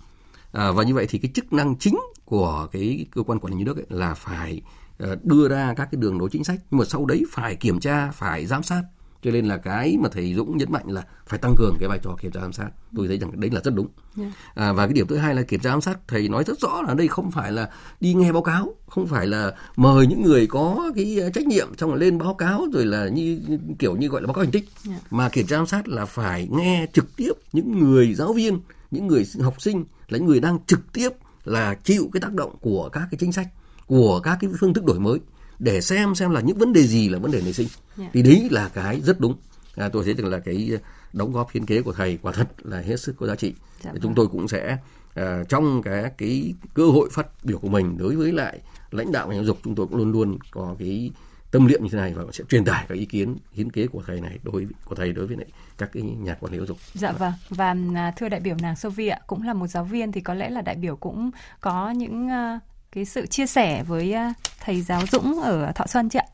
À, 0.53 0.73
và 0.73 0.85
như 0.85 0.95
vậy 0.95 1.07
thì 1.09 1.19
cái 1.19 1.31
chức 1.35 1.53
năng 1.53 1.77
chính 1.77 1.99
của 2.29 2.69
cái 2.73 3.07
cơ 3.11 3.23
quan 3.23 3.39
quản 3.39 3.53
lý 3.53 3.59
nhà 3.59 3.65
nước 3.65 3.77
ấy 3.77 3.87
là 3.89 4.15
phải 4.15 4.63
uh, 5.03 5.25
đưa 5.25 5.49
ra 5.49 5.75
các 5.77 5.89
cái 5.93 6.01
đường 6.01 6.19
lối 6.19 6.29
chính 6.33 6.45
sách 6.45 6.61
nhưng 6.71 6.79
mà 6.79 6.85
sau 6.85 7.07
đấy 7.07 7.25
phải 7.31 7.57
kiểm 7.57 7.81
tra 7.81 8.11
phải 8.11 8.47
giám 8.47 8.63
sát 8.63 8.83
cho 9.23 9.31
nên 9.31 9.45
là 9.45 9.57
cái 9.57 9.97
mà 10.01 10.09
thầy 10.13 10.35
Dũng 10.35 10.57
nhấn 10.57 10.73
mạnh 10.73 10.85
là 10.87 11.07
phải 11.27 11.39
tăng 11.39 11.55
cường 11.57 11.77
cái 11.81 11.89
vai 11.89 11.99
trò 12.03 12.17
kiểm 12.21 12.31
tra 12.33 12.41
giám 12.41 12.53
sát 12.53 12.71
tôi 12.97 13.09
thấy 13.09 13.19
rằng 13.19 13.41
đấy 13.41 13.51
là 13.51 13.61
rất 13.65 13.75
đúng 13.75 13.89
yeah. 14.19 14.33
Dạ. 14.57 14.65
à, 14.65 14.73
và 14.73 14.87
cái 14.87 14.95
điểm 14.95 15.07
thứ 15.07 15.17
hai 15.17 15.35
là 15.35 15.43
kiểm 15.43 15.61
tra 15.61 15.71
giám 15.71 15.81
sát 15.81 15.99
thầy 16.09 16.29
nói 16.29 16.45
rất 16.45 16.61
rõ 16.61 16.83
là 16.83 16.95
đây 16.95 17.09
không 17.09 17.31
phải 17.31 17.53
là 17.53 17.71
đi 18.01 18.15
nghe 18.15 18.33
báo 18.33 18.43
cáo 18.43 18.75
không 18.87 19.07
phải 19.07 19.27
là 19.27 19.55
mời 19.77 20.07
những 20.07 20.23
người 20.23 20.47
có 20.47 20.91
cái 20.97 21.19
trách 21.35 21.47
nhiệm 21.47 21.69
xong 21.79 21.91
rồi 21.91 21.99
lên 21.99 22.19
báo 22.19 22.35
cáo 22.35 22.67
rồi 22.73 22.87
là 22.87 23.09
như 23.09 23.41
kiểu 23.79 23.97
như 23.97 24.09
gọi 24.09 24.23
là 24.23 24.27
báo 24.27 24.35
cáo 24.35 24.45
thành 24.45 24.53
tích 24.53 24.65
yeah. 24.87 25.01
Dạ. 25.01 25.07
mà 25.11 25.29
kiểm 25.29 25.47
tra 25.47 25.57
giám 25.57 25.67
sát 25.67 25.89
là 25.89 26.05
phải 26.05 26.49
nghe 26.51 26.87
trực 26.93 27.17
tiếp 27.17 27.33
những 27.53 27.79
người 27.79 28.15
giáo 28.15 28.33
viên 28.33 28.61
những 28.91 29.07
người 29.07 29.27
học 29.41 29.63
sinh 29.63 29.85
là 30.09 30.19
những 30.19 30.27
người 30.27 30.41
đang 30.41 30.59
trực 30.67 30.93
tiếp 30.93 31.09
là 31.49 31.75
chịu 31.75 32.11
cái 32.13 32.21
tác 32.21 32.33
động 32.33 32.57
của 32.61 32.89
các 32.93 33.09
cái 33.11 33.19
chính 33.21 33.33
sách 33.33 33.49
của 33.87 34.21
các 34.21 34.39
cái 34.41 34.51
phương 34.61 34.75
thức 34.75 34.85
đổi 34.85 35.01
mới 35.01 35.19
để 35.59 35.81
xem 35.81 36.15
xem 36.15 36.31
là 36.31 36.41
những 36.41 36.59
vấn 36.59 36.73
đề 36.73 36.83
gì 36.83 37.09
là 37.09 37.19
vấn 37.19 37.31
đề 37.31 37.41
nảy 37.43 37.53
sinh 37.53 37.69
yeah. 37.69 37.99
Dạ. 37.99 38.11
thì 38.13 38.23
đấy 38.23 38.49
là 38.51 38.69
cái 38.69 39.01
rất 39.01 39.21
đúng 39.21 39.35
à, 39.77 39.89
tôi 39.89 40.05
thấy 40.05 40.15
rằng 40.15 40.27
là 40.27 40.39
cái 40.39 40.71
đóng 41.13 41.33
góp 41.33 41.51
hiến 41.51 41.67
kế 41.67 41.83
của 41.83 41.93
thầy 41.93 42.19
quả 42.23 42.33
thật 42.33 42.49
là 42.63 42.81
hết 42.81 43.01
sức 43.01 43.17
có 43.19 43.27
giá 43.27 43.35
trị 43.35 43.55
dạ 43.83 43.91
chúng 43.93 44.03
vâng. 44.03 44.15
tôi 44.15 44.27
cũng 44.27 44.49
sẽ 44.49 44.79
à, 45.15 45.45
trong 45.49 45.83
cái 45.83 46.11
cái 46.19 46.55
cơ 46.75 46.87
hội 46.87 47.09
phát 47.13 47.27
biểu 47.45 47.59
của 47.59 47.69
mình 47.69 47.99
đối 47.99 48.17
với 48.17 48.33
lại 48.33 48.61
lãnh 48.91 49.13
đạo 49.13 49.29
ngành 49.29 49.37
giáo 49.37 49.45
dục 49.45 49.59
chúng 49.65 49.75
tôi 49.75 49.87
cũng 49.87 49.97
luôn 49.97 50.13
luôn 50.13 50.39
có 50.51 50.77
cái 50.79 51.11
tâm 51.51 51.67
niệm 51.67 51.83
như 51.83 51.89
thế 51.93 51.99
này 51.99 52.15
và 52.15 52.25
sẽ 52.33 52.45
truyền 52.49 52.65
tải 52.65 52.85
các 52.89 52.95
ý 52.95 53.05
kiến 53.05 53.37
hiến 53.53 53.71
kế 53.71 53.87
của 53.87 54.03
thầy 54.07 54.21
này 54.21 54.39
đối 54.43 54.67
của 54.85 54.95
thầy 54.95 55.13
đối 55.13 55.27
với 55.27 55.37
lại 55.37 55.47
các 55.79 55.91
cái 55.93 56.03
nhà 56.03 56.35
quản 56.41 56.53
lý 56.53 56.59
giáo 56.59 56.67
dục. 56.67 56.77
Dạ 56.93 57.13
vâng 57.13 57.33
và 57.51 57.75
à, 57.95 58.13
thưa 58.17 58.29
đại 58.29 58.41
biểu 58.41 58.57
nàng 58.63 58.77
Sophie 58.77 59.09
ạ 59.09 59.21
cũng 59.27 59.43
là 59.43 59.53
một 59.53 59.67
giáo 59.67 59.85
viên 59.85 60.13
thì 60.13 60.21
có 60.21 60.35
lẽ 60.35 60.51
là 60.51 60.61
đại 60.61 60.75
biểu 60.75 60.97
cũng 60.97 61.31
có 61.61 61.91
những 61.91 62.27
uh, 62.27 62.63
cái 62.93 63.05
sự 63.05 63.27
chia 63.27 63.47
sẻ 63.47 63.83
với 63.83 64.15
uh, 64.31 64.37
thầy 64.61 64.81
giáo 64.81 65.01
Dũng 65.13 65.41
ở 65.43 65.73
Thọ 65.75 65.87
Xuân 65.87 66.09
chị 66.09 66.19
ạ. 66.19 66.27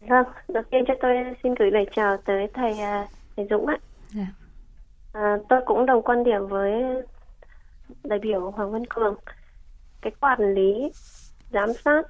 Vâng, 0.00 0.26
đầu 0.48 0.62
tiên 0.70 0.84
cho 0.88 0.94
tôi 1.02 1.12
xin 1.42 1.54
gửi 1.54 1.70
lời 1.70 1.86
chào 1.96 2.16
tới 2.26 2.46
thầy 2.54 2.72
uh, 2.72 3.08
thầy 3.36 3.46
Dũng 3.50 3.66
ạ. 3.66 3.76
Dạ. 4.14 4.26
À, 5.12 5.36
tôi 5.48 5.60
cũng 5.66 5.86
đồng 5.86 6.02
quan 6.02 6.24
điểm 6.24 6.46
với 6.48 6.72
đại 8.04 8.18
biểu 8.18 8.50
Hoàng 8.50 8.72
Văn 8.72 8.86
Cường. 8.86 9.14
Cái 10.00 10.12
quản 10.20 10.54
lý 10.54 10.90
giám 11.52 11.68
sát 11.84 12.02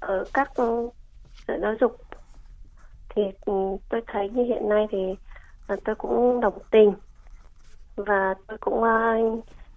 ở 0.00 0.24
các 0.34 0.50
sở 1.46 1.58
giáo 1.62 1.74
dục 1.80 1.96
thì 3.08 3.22
ừ, 3.44 3.52
tôi 3.88 4.00
thấy 4.06 4.28
như 4.28 4.44
hiện 4.44 4.68
nay 4.68 4.86
thì 4.90 4.98
à, 5.66 5.76
tôi 5.84 5.94
cũng 5.94 6.40
đồng 6.40 6.58
tình 6.70 6.92
và 7.96 8.34
tôi 8.46 8.58
cũng 8.58 8.82
à, 8.82 9.16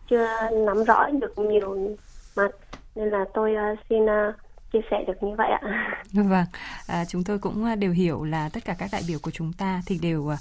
chưa 0.09 0.27
nắm 0.65 0.83
rõ 0.83 1.09
được 1.21 1.37
nhiều 1.37 1.95
mặt 2.35 2.51
nên 2.95 3.09
là 3.09 3.25
tôi 3.33 3.55
à, 3.55 3.75
xin 3.89 4.05
chia 4.73 4.79
sẻ 4.91 5.03
được 5.07 5.23
như 5.23 5.35
vậy 5.37 5.49
ạ. 5.51 5.61
Vâng, 6.13 6.45
à, 6.87 7.05
chúng 7.05 7.23
tôi 7.23 7.39
cũng 7.39 7.79
đều 7.79 7.91
hiểu 7.91 8.23
là 8.23 8.49
tất 8.53 8.65
cả 8.65 8.75
các 8.79 8.89
đại 8.91 9.01
biểu 9.07 9.19
của 9.21 9.31
chúng 9.31 9.53
ta 9.53 9.81
thì 9.85 9.99
đều 10.01 10.21
uh, 10.21 10.39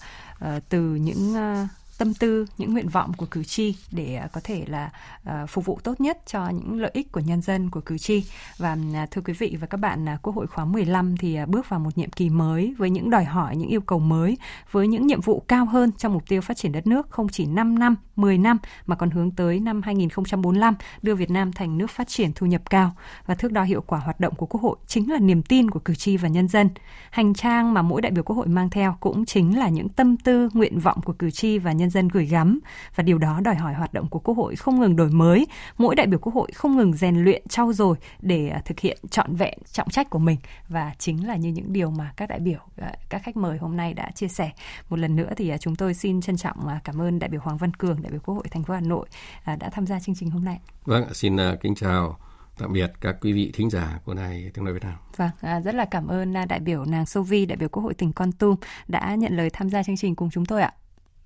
từ 0.68 0.81
những 0.81 1.35
uh, 1.35 1.68
tâm 1.99 2.14
tư, 2.14 2.46
những 2.59 2.72
nguyện 2.72 2.88
vọng 2.88 3.12
của 3.16 3.26
cử 3.26 3.44
tri 3.44 3.74
để 3.90 4.14
à, 4.14 4.28
có 4.32 4.40
thể 4.44 4.64
là 4.66 4.90
à, 5.24 5.46
phục 5.46 5.64
vụ 5.64 5.78
tốt 5.82 6.01
nhất 6.01 6.18
cho 6.26 6.49
những 6.49 6.80
lợi 6.80 6.90
ích 6.94 7.12
của 7.12 7.20
nhân 7.20 7.42
dân 7.42 7.70
của 7.70 7.80
cử 7.80 7.99
tri. 7.99 8.24
Và 8.59 8.76
à, 8.94 9.07
thưa 9.11 9.22
quý 9.24 9.32
vị 9.32 9.57
và 9.61 9.66
các 9.66 9.80
bạn, 9.80 10.07
Quốc 10.22 10.36
hội 10.36 10.46
khóa 10.46 10.64
15 10.64 11.16
thì 11.16 11.38
bước 11.46 11.68
vào 11.68 11.80
một 11.80 11.99
nhiệm 11.99 12.11
kỳ 12.11 12.30
mới 12.30 12.74
với 12.78 12.90
những 12.90 13.11
đòi 13.11 13.24
hỏi, 13.24 13.57
những 13.57 13.68
yêu 13.68 13.80
cầu 13.80 13.99
mới, 13.99 14.38
với 14.70 14.88
những 14.88 15.07
nhiệm 15.07 15.20
vụ 15.20 15.42
cao 15.49 15.64
hơn 15.64 15.92
trong 15.92 16.12
mục 16.12 16.28
tiêu 16.28 16.40
phát 16.40 16.57
triển 16.57 16.72
đất 16.72 16.86
nước 16.86 17.11
không 17.11 17.28
chỉ 17.28 17.46
5 17.46 17.78
năm, 17.78 17.96
10 18.16 18.38
năm 18.38 18.59
mà 18.86 18.96
còn 18.96 19.11
hướng 19.11 19.30
tới 19.30 19.61
năm 19.61 19.82
2045 19.82 20.74
đưa 21.03 21.14
Việt 21.14 21.30
Nam 21.30 21.53
thành 21.53 21.78
nước 21.78 21.90
phát 21.90 22.09
triển 22.09 22.32
thu 22.34 22.46
nhập 22.46 22.70
cao 22.70 22.92
và 23.26 23.34
thước 23.34 23.53
đo 23.53 23.62
hiệu 23.62 23.80
quả 23.86 23.99
hoạt 23.99 24.20
động 24.20 24.34
của 24.34 24.46
Quốc 24.46 24.62
hội 24.62 24.76
chính 24.86 25.11
là 25.11 25.18
niềm 25.18 25.42
tin 25.42 25.70
của 25.70 25.80
cử 25.80 25.94
tri 25.94 26.16
và 26.16 26.28
nhân 26.28 26.49
dân. 26.49 26.68
Hành 27.11 27.34
trang 27.34 27.74
mà 27.74 27.82
mỗi 27.82 28.03
đại 28.03 28.12
biểu 28.12 28.24
Quốc 28.24 28.36
hội 28.36 28.46
mang 28.46 28.70
theo 28.70 28.96
cũng 29.01 29.24
chính 29.24 29.59
là 29.59 29.68
những 29.68 29.88
tâm 29.88 30.16
tư, 30.16 30.49
nguyện 30.53 30.78
vọng 30.80 31.01
của 31.05 31.12
cử 31.12 31.30
tri 31.30 31.59
và 31.59 31.72
nhân 31.72 31.88
nhân 31.89 31.93
dân 31.93 32.09
gửi 32.09 32.26
gắm 32.26 32.61
và 32.95 33.03
điều 33.03 33.18
đó 33.18 33.41
đòi 33.45 33.55
hỏi 33.55 33.74
hoạt 33.74 33.93
động 33.93 34.09
của 34.09 34.18
Quốc 34.18 34.34
hội 34.34 34.57
không 34.57 34.80
ngừng 34.80 34.97
đổi 34.97 35.11
mới, 35.11 35.47
mỗi 35.78 35.95
đại 35.95 36.07
biểu 36.07 36.18
Quốc 36.18 36.34
hội 36.34 36.53
không 36.55 36.76
ngừng 36.76 36.93
rèn 36.93 37.24
luyện 37.24 37.43
trau 37.49 37.72
dồi 37.72 37.97
để 38.20 38.49
à, 38.49 38.62
thực 38.64 38.80
hiện 38.80 38.99
trọn 39.11 39.34
vẹn 39.34 39.59
trọng 39.72 39.91
trách 39.91 40.11
của 40.11 40.18
mình 40.18 40.39
và 40.68 40.95
chính 40.99 41.26
là 41.26 41.36
như 41.36 41.49
những 41.49 41.72
điều 41.72 41.91
mà 41.91 42.12
các 42.16 42.28
đại 42.28 42.41
biểu 42.41 42.61
à, 42.76 42.93
các 43.09 43.22
khách 43.22 43.36
mời 43.36 43.59
hôm 43.59 43.76
nay 43.76 43.95
đã 43.95 44.11
chia 44.14 44.28
sẻ. 44.28 44.51
Một 44.91 44.99
lần 44.99 45.16
nữa 45.16 45.30
thì 45.36 45.49
à, 45.49 45.59
chúng 45.59 45.76
tôi 45.76 45.95
xin 45.95 46.20
trân 46.20 46.36
trọng 46.36 46.57
cảm 46.84 47.01
ơn 47.01 47.18
đại 47.18 47.30
biểu 47.30 47.41
Hoàng 47.41 47.57
Văn 47.57 47.74
Cường, 47.74 48.03
đại 48.03 48.11
biểu 48.11 48.20
Quốc 48.20 48.34
hội 48.34 48.45
thành 48.51 48.62
phố 48.62 48.74
Hà 48.74 48.80
Nội 48.80 49.07
đã 49.47 49.70
tham 49.72 49.86
gia 49.86 50.01
chương 50.01 50.14
trình 50.14 50.30
hôm 50.30 50.45
nay. 50.45 50.59
Vâng, 50.84 51.14
xin 51.14 51.36
kính 51.62 51.74
chào 51.74 52.18
tạm 52.59 52.72
biệt 52.72 52.93
các 53.01 53.16
quý 53.20 53.32
vị 53.32 53.51
thính 53.55 53.70
giả 53.70 54.01
của 54.05 54.14
đài 54.14 54.51
tiếng 54.55 54.64
nói 54.64 54.74
Việt 54.74 54.82
Nam. 54.82 54.95
Vâng, 55.16 55.30
à, 55.41 55.61
rất 55.61 55.74
là 55.74 55.84
cảm 55.84 56.07
ơn 56.07 56.34
đại 56.49 56.61
biểu 56.61 56.84
nàng 56.84 57.07
Sovi, 57.07 57.47
đại 57.47 57.57
biểu 57.57 57.68
Quốc 57.68 57.82
hội 57.82 57.95
tỉnh 57.95 58.12
Con 58.12 58.32
Tum 58.32 58.57
đã 58.89 59.14
nhận 59.14 59.36
lời 59.36 59.51
tham 59.53 59.70
gia 59.70 59.82
chương 59.82 59.97
trình 59.97 60.16
cùng 60.16 60.30
chúng 60.30 60.47
tôi 60.47 60.62
ạ. 60.62 60.72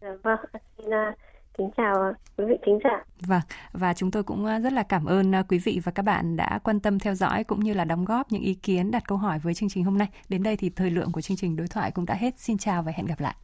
Dạ, 0.02 0.08
vâng, 0.22 0.38
xin 0.78 0.94
à, 0.94 1.14
kính 1.58 1.70
chào 1.76 2.12
quý 2.36 2.44
vị 2.48 2.54
thính 2.66 2.78
giả. 2.84 3.04
Vâng, 3.26 3.40
và 3.72 3.94
chúng 3.94 4.10
tôi 4.10 4.22
cũng 4.22 4.46
à, 4.46 4.58
rất 4.58 4.72
là 4.72 4.82
cảm 4.82 5.04
ơn 5.04 5.34
à, 5.34 5.42
quý 5.48 5.58
vị 5.58 5.80
và 5.84 5.92
các 5.92 6.02
bạn 6.02 6.36
đã 6.36 6.58
quan 6.64 6.80
tâm 6.80 6.98
theo 6.98 7.14
dõi 7.14 7.44
cũng 7.44 7.60
như 7.60 7.74
là 7.74 7.84
đóng 7.84 8.04
góp 8.04 8.32
những 8.32 8.42
ý 8.42 8.54
kiến 8.54 8.90
đặt 8.90 9.02
câu 9.08 9.18
hỏi 9.18 9.38
với 9.38 9.54
chương 9.54 9.68
trình 9.68 9.84
hôm 9.84 9.98
nay. 9.98 10.08
Đến 10.28 10.42
đây 10.42 10.56
thì 10.56 10.70
thời 10.70 10.90
lượng 10.90 11.12
của 11.12 11.20
chương 11.20 11.36
trình 11.36 11.56
đối 11.56 11.68
thoại 11.68 11.90
cũng 11.90 12.06
đã 12.06 12.14
hết. 12.14 12.38
Xin 12.38 12.58
chào 12.58 12.82
và 12.82 12.92
hẹn 12.96 13.06
gặp 13.06 13.20
lại. 13.20 13.34